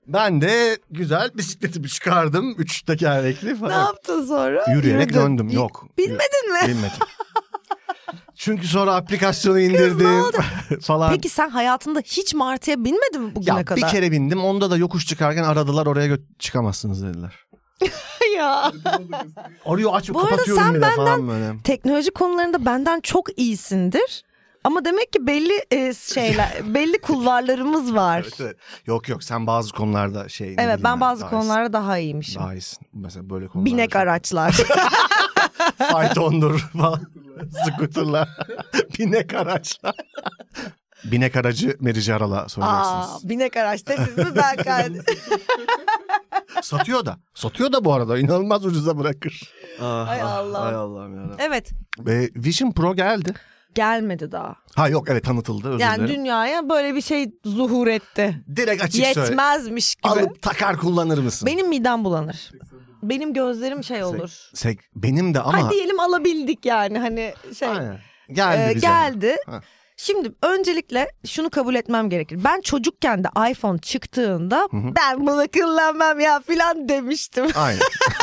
Ben 0.07 0.41
de 0.41 0.79
güzel 0.91 1.31
bisikletimi 1.35 1.89
çıkardım. 1.89 2.55
Üç 2.59 2.83
tekerlekli 2.83 3.49
ne 3.49 3.55
falan. 3.57 3.81
yaptın 3.87 4.27
sonra? 4.27 4.64
Yürüyerek 4.75 5.07
Yürüdün. 5.07 5.21
döndüm. 5.21 5.49
Yok. 5.49 5.87
Bilmedin 5.99 6.53
mi? 6.53 6.59
Bilmedim. 6.68 6.91
Çünkü 8.37 8.66
sonra 8.68 8.95
aplikasyonu 8.95 9.61
indirdim 9.61 10.25
falan. 10.81 11.11
Peki 11.11 11.29
sen 11.29 11.49
hayatında 11.51 12.01
hiç 12.01 12.35
Martı'ya 12.35 12.85
binmedin 12.85 13.23
mi 13.23 13.35
bugüne 13.35 13.59
ya 13.59 13.64
kadar? 13.64 13.83
bir 13.83 13.89
kere 13.89 14.11
bindim. 14.12 14.45
Onda 14.45 14.71
da 14.71 14.77
yokuş 14.77 15.07
çıkarken 15.07 15.43
aradılar 15.45 15.87
oraya 15.87 16.07
gö- 16.09 16.23
çıkamazsınız 16.39 17.03
dediler. 17.03 17.35
ya. 18.37 18.72
Arıyor 19.66 19.91
aç 19.95 20.09
Bu 20.11 20.18
arada 20.20 20.31
kapatıyorum 20.31 20.62
sen 20.64 20.74
bile 20.74 20.83
benden- 20.83 20.97
falan 20.97 21.28
böyle. 21.28 21.62
Teknoloji 21.64 22.11
konularında 22.11 22.64
benden 22.66 23.01
çok 23.01 23.39
iyisindir. 23.39 24.24
Ama 24.64 24.85
demek 24.85 25.12
ki 25.12 25.26
belli 25.26 25.64
e, 25.70 25.95
şeyler, 25.95 26.49
belli 26.74 27.01
kulvarlarımız 27.01 27.95
var. 27.95 28.20
Evet, 28.22 28.41
evet. 28.41 28.57
Yok 28.87 29.09
yok 29.09 29.24
sen 29.24 29.47
bazı 29.47 29.72
konularda 29.72 30.28
şey. 30.28 30.47
ne 30.49 30.51
Evet 30.53 30.62
bileyim 30.64 30.85
ben 30.85 31.01
bazı 31.01 31.22
daha 31.22 31.31
konularda 31.31 31.72
daha 31.72 31.99
iyiymişim. 31.99 32.31
iyisin. 32.33 32.41
Daha 32.41 32.55
iyisin. 32.55 32.78
Mesela 32.93 33.31
böyle 33.31 33.47
konularda. 33.49 33.72
Binek 33.74 33.97
araçlar. 33.97 34.53
Faytondur 35.93 36.59
falan. 36.59 37.01
Scooterlar. 37.66 38.28
Binek 38.99 39.35
araçlar. 39.35 39.95
Binek 41.05 41.37
aracı 41.37 41.76
Merici 41.81 42.14
Aral'a 42.14 42.43
Aa, 42.43 42.49
soracaksınız. 42.49 43.28
binek 43.28 43.57
araç 43.57 43.87
dediniz 43.87 44.16
mi 44.16 44.37
ben 44.37 44.57
kaydım. 44.57 45.05
Satıyor 46.63 47.07
da. 47.07 47.19
Satıyor 47.35 47.73
da 47.73 47.85
bu 47.85 47.93
arada. 47.95 48.19
İnanılmaz 48.19 48.67
ucuza 48.67 48.99
bırakır. 48.99 49.53
Ah, 49.81 50.09
Ay 50.09 50.23
ah, 50.23 50.35
Allah'ım. 50.37 50.67
Ay 50.69 50.75
Allah'ım 50.75 51.15
yarabbim. 51.17 51.37
evet 51.39 51.71
Ve 51.99 52.31
Vision 52.37 52.73
Pro 52.73 52.95
geldi. 52.95 53.35
gelmedi 53.75 54.33
daha. 54.33 54.57
Ha 54.75 54.89
yok 54.89 55.09
evet 55.11 55.25
tanıtıldı 55.25 55.69
özür 55.69 55.81
Yani 55.81 55.99
dilerim. 55.99 56.15
dünyaya 56.21 56.69
böyle 56.69 56.95
bir 56.95 57.01
şey 57.01 57.31
zuhur 57.45 57.87
etti. 57.87 58.43
Direkt 58.57 58.83
açık 58.85 59.07
söyle. 59.07 59.21
Yetmezmiş 59.21 59.95
gibi. 59.95 60.09
Alıp 60.09 60.43
takar 60.43 60.77
kullanır 60.77 61.19
mısın? 61.19 61.47
Benim 61.47 61.69
midem 61.69 62.05
bulanır. 62.05 62.51
Benim 63.03 63.35
gözlerim 63.35 63.85
şey 63.85 64.05
olur. 64.05 64.51
Sek- 64.55 64.81
benim 64.97 65.35
de 65.35 65.41
ama. 65.41 65.63
Hadi 65.65 65.75
diyelim 65.75 66.01
alabildik 66.01 66.67
yani 66.67 66.99
hani 66.99 67.35
şey. 67.59 67.69
Aynen. 67.69 67.99
Geldi 68.33 68.71
Ee, 68.73 68.75
bize. 68.75 68.87
geldi. 68.87 69.37
Ha. 69.47 69.61
Şimdi 70.03 70.33
öncelikle 70.43 71.09
şunu 71.27 71.51
kabul 71.51 71.75
etmem 71.75 72.11
gerekir. 72.11 72.41
Ben 72.45 72.61
çocukken 72.61 73.25
de 73.25 73.29
iPhone 73.51 73.79
çıktığında 73.79 74.69
hı. 74.71 74.77
ben 74.97 75.27
bunu 75.27 75.45
kullanmam 75.55 76.21
ya 76.21 76.41
filan 76.41 76.89
demiştim. 76.89 77.47
Aynen. 77.55 77.81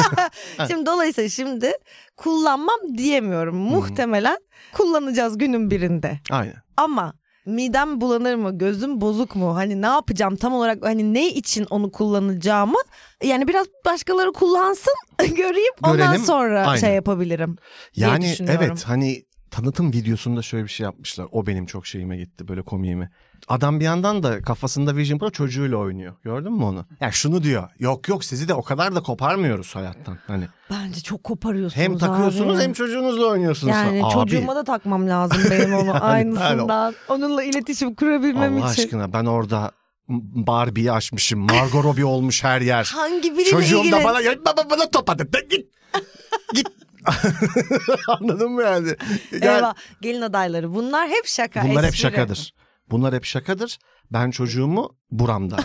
şimdi 0.67 0.85
dolayısıyla 0.85 1.29
şimdi 1.29 1.71
kullanmam 2.15 2.79
diyemiyorum. 2.97 3.55
Muhtemelen 3.55 4.37
kullanacağız 4.73 5.37
günün 5.37 5.71
birinde. 5.71 6.19
Aynen. 6.29 6.55
Ama 6.77 7.13
midem 7.45 8.01
bulanır 8.01 8.35
mı, 8.35 8.57
gözüm 8.57 9.01
bozuk 9.01 9.35
mu? 9.35 9.55
Hani 9.55 9.81
ne 9.81 9.85
yapacağım 9.85 10.35
tam 10.35 10.53
olarak 10.53 10.85
hani 10.85 11.13
ne 11.13 11.27
için 11.27 11.65
onu 11.69 11.91
kullanacağımı 11.91 12.79
yani 13.23 13.47
biraz 13.47 13.67
başkaları 13.85 14.33
kullansın 14.33 14.93
göreyim 15.35 15.73
ondan 15.83 15.97
Görelim, 15.97 16.25
sonra 16.25 16.67
aynen. 16.67 16.81
şey 16.81 16.93
yapabilirim. 16.93 17.55
Yani 17.95 18.35
evet 18.47 18.83
hani 18.83 19.26
tanıtım 19.57 19.93
videosunda 19.93 20.41
şöyle 20.41 20.63
bir 20.63 20.69
şey 20.69 20.83
yapmışlar. 20.83 21.27
O 21.31 21.47
benim 21.47 21.65
çok 21.65 21.87
şeyime 21.87 22.17
gitti 22.17 22.47
böyle 22.47 22.61
komiğime. 22.61 23.09
Adam 23.47 23.79
bir 23.79 23.85
yandan 23.85 24.23
da 24.23 24.41
kafasında 24.41 24.95
Vision 24.95 25.19
Pro 25.19 25.29
çocuğuyla 25.29 25.77
oynuyor. 25.77 26.13
Gördün 26.23 26.53
mü 26.53 26.63
onu? 26.63 26.85
Ya 26.99 27.11
şunu 27.11 27.43
diyor. 27.43 27.69
Yok 27.79 28.09
yok 28.09 28.23
sizi 28.23 28.47
de 28.47 28.53
o 28.53 28.63
kadar 28.63 28.95
da 28.95 29.01
koparmıyoruz 29.01 29.75
hayattan. 29.75 30.17
Hani 30.27 30.47
Bence 30.71 31.01
çok 31.01 31.23
koparıyorsunuz 31.23 31.83
hem 31.83 31.97
takıyorsunuz 31.97 32.55
abi. 32.55 32.63
hem 32.63 32.73
çocuğunuzla 32.73 33.25
oynuyorsunuz. 33.25 33.73
Yani 33.73 34.05
Abi, 34.05 34.13
çocuğuma 34.13 34.55
da 34.55 34.63
takmam 34.63 35.09
lazım 35.09 35.37
benim 35.51 35.73
onu 35.73 35.85
Yani 35.87 35.99
aynısından. 35.99 36.95
Onunla 37.09 37.43
iletişim 37.43 37.95
kurabilmem 37.95 38.57
Allah 38.57 38.71
için. 38.71 38.83
aşkına 38.83 39.13
ben 39.13 39.25
orada 39.25 39.71
Barbie'yi 40.09 40.91
açmışım. 40.91 41.39
Margot 41.39 41.83
Robbie 41.83 42.05
olmuş 42.05 42.43
her 42.43 42.61
yer. 42.61 42.91
Hangi 42.95 43.31
biriyle 43.31 43.49
Çocuğum 43.49 43.91
da 43.91 44.03
bana 44.03 44.21
ya 44.21 44.35
baba 44.45 44.69
bana 44.69 44.89
top 44.89 45.09
attı. 45.09 45.27
Git. 45.49 45.65
Git. 46.53 46.67
Anladın 48.07 48.51
mı 48.51 48.61
yani? 48.61 48.95
yani 49.31 49.55
Eyvah 49.57 49.75
gelin 50.01 50.21
adayları 50.21 50.73
bunlar 50.75 51.09
hep 51.09 51.25
şaka. 51.25 51.63
bunlar 51.63 51.83
hep 51.83 51.93
espri. 51.93 51.97
şakadır. 52.01 52.53
Bunlar 52.91 53.13
hep 53.13 53.25
şakadır. 53.25 53.77
Ben 54.11 54.31
çocuğumu 54.31 54.97
buramda 55.11 55.57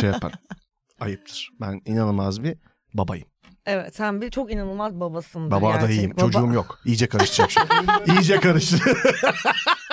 şey 0.00 0.10
yaparım. 0.10 0.38
Ayıptır. 1.00 1.50
Ben 1.60 1.80
inanılmaz 1.84 2.42
bir 2.42 2.58
babayım. 2.94 3.28
Evet 3.66 3.96
sen 3.96 4.20
bir 4.20 4.30
çok 4.30 4.52
inanılmaz 4.52 5.00
babasındır. 5.00 5.50
Baba 5.50 5.66
gerçek. 5.70 5.84
adayıyım. 5.84 6.10
Baba- 6.12 6.20
Çocuğum 6.20 6.52
yok. 6.52 6.78
İyice 6.84 7.06
karışacak 7.06 7.50
şimdi. 7.50 7.66
İyice 8.12 8.40
karıştı. 8.40 8.76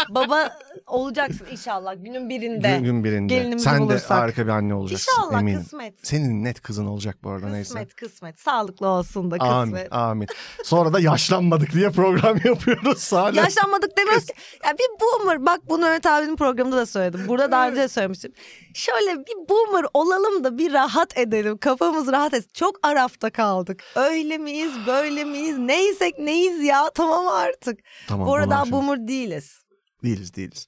Baba 0.10 0.58
olacaksın 0.88 1.46
inşallah 1.52 1.96
günün 1.98 2.30
birinde. 2.30 2.78
gün, 2.78 2.84
gün 2.84 3.04
birinde. 3.04 3.36
Gelinimizi 3.36 3.64
Sen 3.64 3.76
de 3.78 3.82
bulursak. 3.82 4.12
harika 4.12 4.44
bir 4.46 4.52
anne 4.52 4.74
olacaksın. 4.74 5.12
İnşallah 5.22 5.40
eminim. 5.42 5.64
kısmet. 5.64 5.94
Senin 6.08 6.44
net 6.44 6.62
kızın 6.62 6.86
olacak 6.86 7.18
bu 7.24 7.30
arada 7.30 7.48
neyse. 7.50 7.68
Kısmet 7.68 7.96
kısmet. 7.96 8.40
Sağlıklı 8.40 8.88
olsun 8.88 9.32
da 9.32 9.38
kısmet. 9.38 9.54
Amin, 9.54 9.88
amin. 9.92 10.28
Sonra 10.64 10.94
da 10.94 11.00
yaşlanmadık 11.00 11.72
diye 11.74 11.90
program 11.90 12.38
yapıyoruz 12.46 13.12
hala. 13.12 13.42
Yaşlanmadık 13.42 13.98
demiyoruz 13.98 14.26
ki. 14.26 14.34
Ya 14.66 14.74
bir 14.74 15.02
boomer 15.02 15.46
bak 15.46 15.60
bunu 15.70 15.82
Mehmet 15.82 16.06
abinin 16.06 16.36
programında 16.36 16.78
da 16.78 16.86
söyledim. 16.86 17.22
Burada 17.28 17.52
daha 17.52 17.70
önce 17.70 17.82
de 17.82 17.88
söylemiştim. 17.88 18.32
Şöyle 18.74 19.20
bir 19.20 19.50
boomer 19.50 19.86
olalım 19.94 20.44
da 20.44 20.58
bir 20.58 20.74
rahat 20.74 21.18
edelim. 21.18 21.58
Kafamız 21.58 22.08
rahat 22.08 22.34
etsin. 22.34 22.52
Çok 22.54 22.76
arafta 22.88 23.30
kaldık. 23.66 23.84
Öyle 23.96 24.38
miyiz 24.38 24.72
böyle 24.88 25.24
miyiz 25.24 25.58
neysek 25.58 26.20
neyiz 26.20 26.64
ya 26.64 26.90
tamam 26.96 27.28
artık. 27.28 27.80
Tamam, 28.08 28.28
Bu 28.28 28.34
arada 28.36 28.72
boomer 28.72 29.08
değiliz. 29.08 29.62
Değiliz 30.04 30.36
değiliz. 30.36 30.68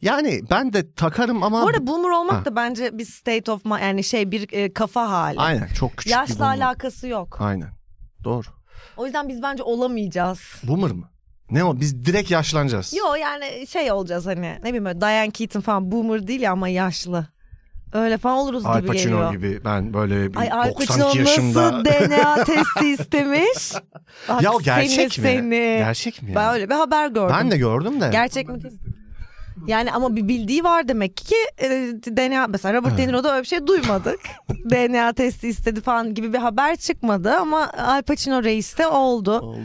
Yani 0.00 0.40
ben 0.50 0.72
de 0.72 0.94
takarım 0.94 1.42
ama... 1.42 1.62
Bu 1.62 1.68
arada 1.68 1.86
boomer 1.86 2.10
olmak 2.10 2.40
Ha. 2.40 2.44
da 2.44 2.56
bence 2.56 2.98
bir 2.98 3.04
state 3.04 3.52
of 3.52 3.64
mind 3.64 3.80
yani 3.82 4.04
şey 4.04 4.30
bir 4.30 4.52
e, 4.52 4.72
kafa 4.72 5.10
hali. 5.10 5.38
Aynen 5.40 5.68
çok 5.68 5.90
küçük 5.96 6.06
bir 6.06 6.10
Yaşla 6.10 6.38
boomer. 6.38 6.56
alakası 6.58 7.08
yok. 7.08 7.36
Aynen. 7.40 7.68
Doğru. 8.24 8.46
O 8.96 9.04
yüzden 9.04 9.28
biz 9.28 9.42
bence 9.42 9.62
olamayacağız. 9.62 10.40
Boomer 10.62 10.90
mı? 10.92 11.10
Ne 11.50 11.64
o? 11.64 11.80
Biz 11.80 12.04
direkt 12.04 12.30
yaşlanacağız. 12.30 12.94
Yo 12.94 13.14
yani 13.14 13.66
şey 13.66 13.92
olacağız 13.92 14.26
hani 14.26 14.40
ne 14.40 14.64
bileyim 14.64 14.84
böyle 14.84 15.00
Diane 15.00 15.30
Keaton 15.30 15.60
falan 15.60 15.92
boomer 15.92 16.26
değil 16.26 16.40
ya 16.40 16.52
ama 16.52 16.68
yaşlı. 16.68 17.26
Öyle 17.94 18.18
falan 18.18 18.38
oluruz 18.38 18.66
Al 18.66 18.78
gibi 18.78 18.86
Pacino 18.86 19.12
geliyor. 19.12 19.32
gibi 19.32 19.64
ben 19.64 19.94
böyle 19.94 20.32
bir 20.32 20.38
Ay 20.38 20.52
Al 20.52 20.68
92 20.68 20.86
Pacino 20.86 21.18
yaşında. 21.18 21.72
nasıl 21.72 21.84
DNA 21.84 22.44
testi 22.44 22.86
istemiş? 22.88 23.72
Bak 24.28 24.42
ya 24.42 24.52
o 24.52 24.60
gerçek 24.60 25.12
seni, 25.12 25.42
mi? 25.42 25.54
Seni. 25.54 25.78
Gerçek 25.78 26.22
mi? 26.22 26.32
Ben 26.34 26.42
yani? 26.42 26.54
öyle 26.54 26.70
bir 26.70 26.74
haber 26.74 27.08
gördüm. 27.08 27.36
Ben 27.38 27.50
de 27.50 27.56
gördüm 27.56 28.00
de. 28.00 28.08
Gerçek 28.12 28.48
mi? 28.48 28.58
Yani 29.66 29.92
ama 29.92 30.16
bir 30.16 30.28
bildiği 30.28 30.64
var 30.64 30.88
demek 30.88 31.16
ki 31.16 31.36
e, 31.58 31.68
DNA 32.16 32.46
mesela 32.46 32.74
Robert 32.74 32.98
De 32.98 33.08
Niro'da 33.08 33.32
öyle 33.32 33.42
bir 33.42 33.48
şey 33.48 33.66
duymadık. 33.66 34.20
DNA 34.70 35.12
testi 35.12 35.48
istedi 35.48 35.80
falan 35.80 36.14
gibi 36.14 36.32
bir 36.32 36.38
haber 36.38 36.76
çıkmadı 36.76 37.34
ama 37.36 37.70
Al 37.78 38.02
Pacino 38.02 38.42
reiste 38.42 38.86
oldu. 38.86 39.38
Oldu. 39.38 39.58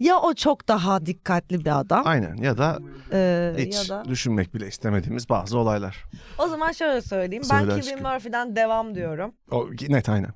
Ya 0.00 0.16
o 0.20 0.34
çok 0.34 0.68
daha 0.68 1.06
dikkatli 1.06 1.64
bir 1.64 1.80
adam 1.80 2.02
Aynen 2.06 2.36
ya 2.36 2.58
da 2.58 2.78
e, 3.12 3.52
hiç 3.58 3.74
ya 3.74 3.88
da 3.88 4.04
düşünmek 4.08 4.54
bile 4.54 4.68
istemediğimiz 4.68 5.28
bazı 5.28 5.58
olaylar. 5.58 6.04
O 6.38 6.48
zaman 6.48 6.72
şöyle 6.72 7.00
söyleyeyim. 7.00 7.44
Söyle 7.44 7.68
ben. 7.68 7.80
Cillian 7.80 8.02
Murphy'den 8.02 8.56
devam 8.56 8.94
diyorum. 8.94 9.32
O 9.50 9.66
net 9.88 10.08
aynen. 10.08 10.30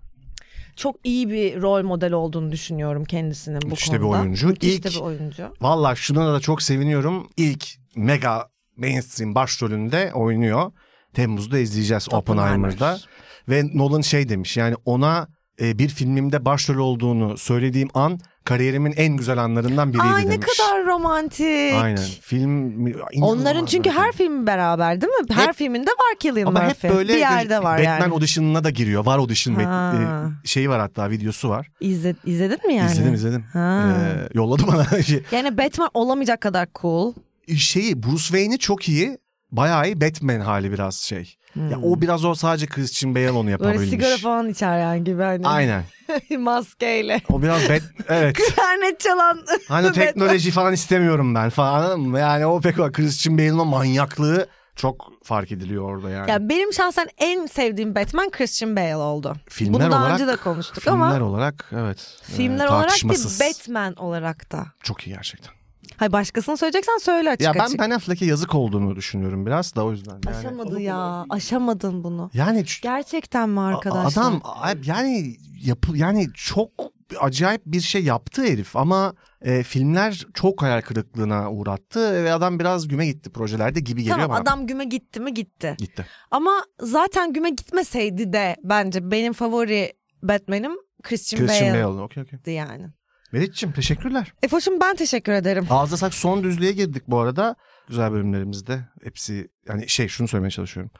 Çok 0.76 0.96
iyi 1.04 1.28
bir 1.30 1.62
rol 1.62 1.84
model 1.84 2.12
olduğunu 2.12 2.52
düşünüyorum 2.52 3.04
kendisinin 3.04 3.62
bu 3.62 3.66
Müthiş 3.66 3.92
de 3.92 3.96
bir 3.96 4.00
konuda. 4.00 4.20
oyuncu. 4.20 4.46
Müthiş 4.46 4.74
İlk- 4.74 4.84
de 4.84 4.88
bir 4.88 5.00
oyuncu. 5.00 5.54
Valla 5.60 5.94
şuna 5.94 6.34
da 6.34 6.40
çok 6.40 6.62
seviniyorum. 6.62 7.30
İlk 7.36 7.66
mega 7.96 8.48
mainstream 8.76 9.34
başrolünde 9.34 10.12
oynuyor. 10.14 10.72
Temmuz'da 11.14 11.58
izleyeceğiz 11.58 12.08
Oppenheimer'da. 12.12 12.98
Ve 13.48 13.62
Nolan 13.74 14.00
şey 14.00 14.28
demiş 14.28 14.56
yani 14.56 14.74
ona 14.84 15.28
e, 15.60 15.78
bir 15.78 15.88
filmimde 15.88 16.44
başrol 16.44 16.78
olduğunu 16.78 17.38
söylediğim 17.38 17.88
an 17.94 18.20
kariyerimin 18.44 18.92
en 18.96 19.16
güzel 19.16 19.38
anlarından 19.38 19.92
biriydi 19.92 20.02
Ay 20.06 20.26
ne 20.26 20.30
demiş. 20.30 20.46
kadar 20.46 20.86
romantik. 20.86 21.74
Aynen. 21.74 22.02
Film 22.20 22.74
Onların 23.22 23.66
çünkü 23.66 23.90
her 23.90 24.12
filmi 24.12 24.46
beraber 24.46 25.00
değil 25.00 25.12
mi? 25.12 25.26
Her 25.34 25.46
Hep- 25.48 25.54
filminde 25.54 25.90
var 25.90 26.18
Cillian 26.20 26.46
ama 26.46 26.60
hep 26.62 26.68
Murphy. 26.68 26.92
böyle 26.94 27.14
bir 27.14 27.18
yerde 27.18 27.62
var 27.62 27.78
Batman 27.78 28.00
yani. 28.00 28.12
audition'ına 28.12 28.64
da 28.64 28.70
giriyor. 28.70 29.06
Var 29.06 29.18
audition 29.18 29.54
Ha. 29.54 29.94
e, 30.44 30.46
şeyi 30.48 30.70
var 30.70 30.80
hatta 30.80 31.10
videosu 31.10 31.48
var. 31.48 31.68
İzle, 31.80 32.14
izledin 32.24 32.66
mi 32.66 32.74
yani? 32.74 32.92
İzledim 32.92 33.14
izledim. 33.14 33.44
Ha. 33.52 33.94
Ee, 33.98 34.28
yolladı 34.34 34.62
bana 34.66 35.02
şey. 35.02 35.22
Yani 35.32 35.58
Batman 35.58 35.90
olamayacak 35.94 36.40
kadar 36.40 36.68
cool. 36.80 37.12
şeyi 37.56 38.02
Bruce 38.02 38.18
Wayne'i 38.22 38.58
çok 38.58 38.88
iyi. 38.88 39.18
Bayağı 39.52 39.86
iyi 39.86 40.00
Batman 40.00 40.40
hali 40.40 40.72
biraz 40.72 40.94
şey. 40.96 41.34
Ya 41.56 41.80
o 41.82 42.00
biraz 42.00 42.24
o 42.24 42.34
sadece 42.34 42.66
Christian 42.66 43.14
Bale 43.14 43.30
onu 43.30 43.38
Hmm. 43.38 43.46
Böyle 43.46 43.50
yapabilmiş. 43.50 43.90
sigara 43.90 44.16
falan 44.16 44.48
içer 44.48 44.78
yani 44.78 45.04
gibi 45.04 45.22
hani. 45.22 45.48
Aynen. 45.48 45.84
Maskeyle. 46.38 47.20
O 47.30 47.42
biraz 47.42 47.68
bat 47.68 47.82
evet. 48.08 48.36
Klarnet 48.36 49.00
çalan. 49.00 49.40
Hani 49.68 49.92
teknoloji 49.92 50.50
falan 50.50 50.72
istemiyorum 50.72 51.34
ben 51.34 51.50
falan 51.50 51.82
anladın 51.82 52.00
mı? 52.00 52.18
Yani 52.18 52.46
o 52.46 52.60
pek 52.60 52.78
var. 52.78 52.92
Christian 52.92 53.38
Bale'in 53.38 53.58
o 53.58 53.64
manyaklığı 53.64 54.46
çok 54.76 55.12
fark 55.24 55.52
ediliyor 55.52 55.82
orada 55.82 56.10
yani. 56.10 56.30
Ya 56.30 56.48
benim 56.48 56.72
şahsen 56.72 57.08
en 57.18 57.46
sevdiğim 57.46 57.94
Batman 57.94 58.30
Christian 58.30 58.76
Bale 58.76 58.96
oldu. 58.96 59.36
filmler 59.48 59.80
Bunu 59.80 59.90
daha 59.90 60.00
olarak, 60.00 60.20
önce 60.20 60.32
de 60.32 60.36
konuştuk 60.36 60.84
filmler 60.84 61.20
ama 61.20 61.24
olarak 61.24 61.70
evet. 61.72 62.18
filmler 62.22 62.66
e, 62.66 62.68
olarak 62.68 62.90
değil 62.90 63.40
Batman 63.40 63.94
olarak 63.94 64.52
da. 64.52 64.66
Çok 64.82 65.06
iyi 65.06 65.14
gerçekten. 65.14 65.63
Hay 66.04 66.12
başkasını 66.12 66.56
söyleyeceksen 66.56 66.98
söyle 66.98 67.30
açık 67.30 67.46
Ya 67.46 67.54
ben 67.54 67.60
açık. 67.64 67.78
Ben 67.78 67.90
Affleck'e 67.90 68.26
yazık 68.26 68.54
olduğunu 68.54 68.96
düşünüyorum 68.96 69.46
biraz 69.46 69.74
da 69.76 69.84
o 69.84 69.90
yüzden. 69.92 70.18
Yani, 70.26 70.36
Aşamadı 70.36 70.80
ya. 70.80 71.24
Aşamadın 71.30 72.04
bunu. 72.04 72.30
yani 72.34 72.64
Gerçekten 72.82 73.48
mi 73.50 73.60
a- 73.60 73.64
arkadaşlar? 73.66 74.22
adam 74.22 74.42
yani 74.84 75.36
yapı 75.62 75.96
yani 75.96 76.26
çok 76.34 76.70
acayip 77.20 77.62
bir 77.66 77.80
şey 77.80 78.04
yaptı 78.04 78.42
herif 78.42 78.76
ama 78.76 79.14
e, 79.42 79.62
filmler 79.62 80.26
çok 80.34 80.62
hayal 80.62 80.80
kırıklığına 80.80 81.50
uğrattı 81.52 82.24
ve 82.24 82.32
adam 82.32 82.58
biraz 82.58 82.88
güme 82.88 83.06
gitti 83.06 83.30
projelerde 83.30 83.80
gibi 83.80 84.00
geliyor 84.02 84.18
Tamam 84.18 84.30
bana. 84.30 84.40
adam 84.40 84.66
güme 84.66 84.84
gitti 84.84 85.20
mi 85.20 85.34
gitti. 85.34 85.74
gitti. 85.78 86.06
Ama 86.30 86.64
zaten 86.80 87.32
güme 87.32 87.50
gitmeseydi 87.50 88.32
de 88.32 88.56
bence 88.64 89.10
benim 89.10 89.32
favori 89.32 89.92
Batman'im 90.22 90.72
Christian, 91.02 91.46
Christian 91.46 91.74
Bale'di 91.74 91.84
Bale. 91.88 92.02
Okey 92.02 92.22
okey. 92.22 92.54
yani. 92.54 92.86
Meriç'ciğim 93.34 93.72
teşekkürler. 93.72 94.32
Efoş'um 94.42 94.80
ben 94.80 94.96
teşekkür 94.96 95.32
ederim. 95.32 95.66
Ağızda 95.70 95.96
sak 95.96 96.14
son 96.14 96.44
düzlüğe 96.44 96.72
girdik 96.72 97.02
bu 97.08 97.18
arada. 97.18 97.56
Güzel 97.88 98.12
bölümlerimizde 98.12 98.80
hepsi 99.04 99.48
yani 99.68 99.88
şey 99.88 100.08
şunu 100.08 100.28
söylemeye 100.28 100.50
çalışıyorum. 100.50 100.92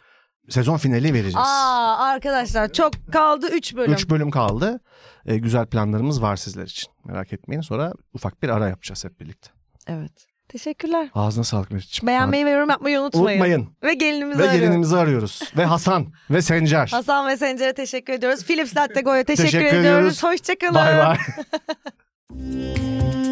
Sezon 0.49 0.77
finali 0.77 1.13
vereceğiz. 1.13 1.37
Aa 1.37 1.97
arkadaşlar 1.99 2.73
çok 2.73 2.93
kaldı 3.13 3.49
3 3.53 3.77
bölüm. 3.77 3.93
Üç 3.93 4.11
bölüm 4.11 4.31
kaldı. 4.31 4.81
Ee, 5.27 5.37
güzel 5.39 5.67
planlarımız 5.67 6.23
var 6.23 6.37
sizler 6.37 6.65
için. 6.65 6.93
Merak 7.05 7.33
etmeyin. 7.33 7.61
Sonra 7.61 7.93
ufak 8.15 8.43
bir 8.43 8.49
ara 8.49 8.69
yapacağız 8.69 9.05
hep 9.05 9.21
birlikte. 9.21 9.51
Evet. 9.87 10.27
Teşekkürler. 10.49 11.09
Ağzına 11.15 11.45
sağlık 11.45 11.71
Meriç'ciğim. 11.71 12.07
Beğenmeyi 12.07 12.47
ve 12.47 12.51
yorum 12.51 12.71
yapmayı 12.71 13.01
unutmayın. 13.01 13.29
Unutmayın. 13.29 13.69
Ve 13.83 13.95
gelinimizi 13.95 14.39
Ve 14.39 14.43
arıyorum. 14.43 14.61
gelinimizi 14.61 14.97
arıyoruz. 14.97 15.41
Ve 15.57 15.65
Hasan 15.65 16.13
ve 16.31 16.43
Sencer. 16.43 16.89
Hasan 16.89 17.29
ve 17.29 17.37
Sencer'e 17.37 17.75
teşekkür 17.75 18.13
ediyoruz. 18.13 18.45
Philips 18.45 18.77
Latte 18.77 19.01
Go'ya 19.01 19.25
teşekkür, 19.25 19.51
Teşekkür 19.51 19.67
ediyoruz. 19.67 19.87
ediyoruz. 19.87 20.23
Hoşçakalın. 20.23 20.75
Bay 20.75 20.99
bay. 20.99 21.17
Música 22.37 23.24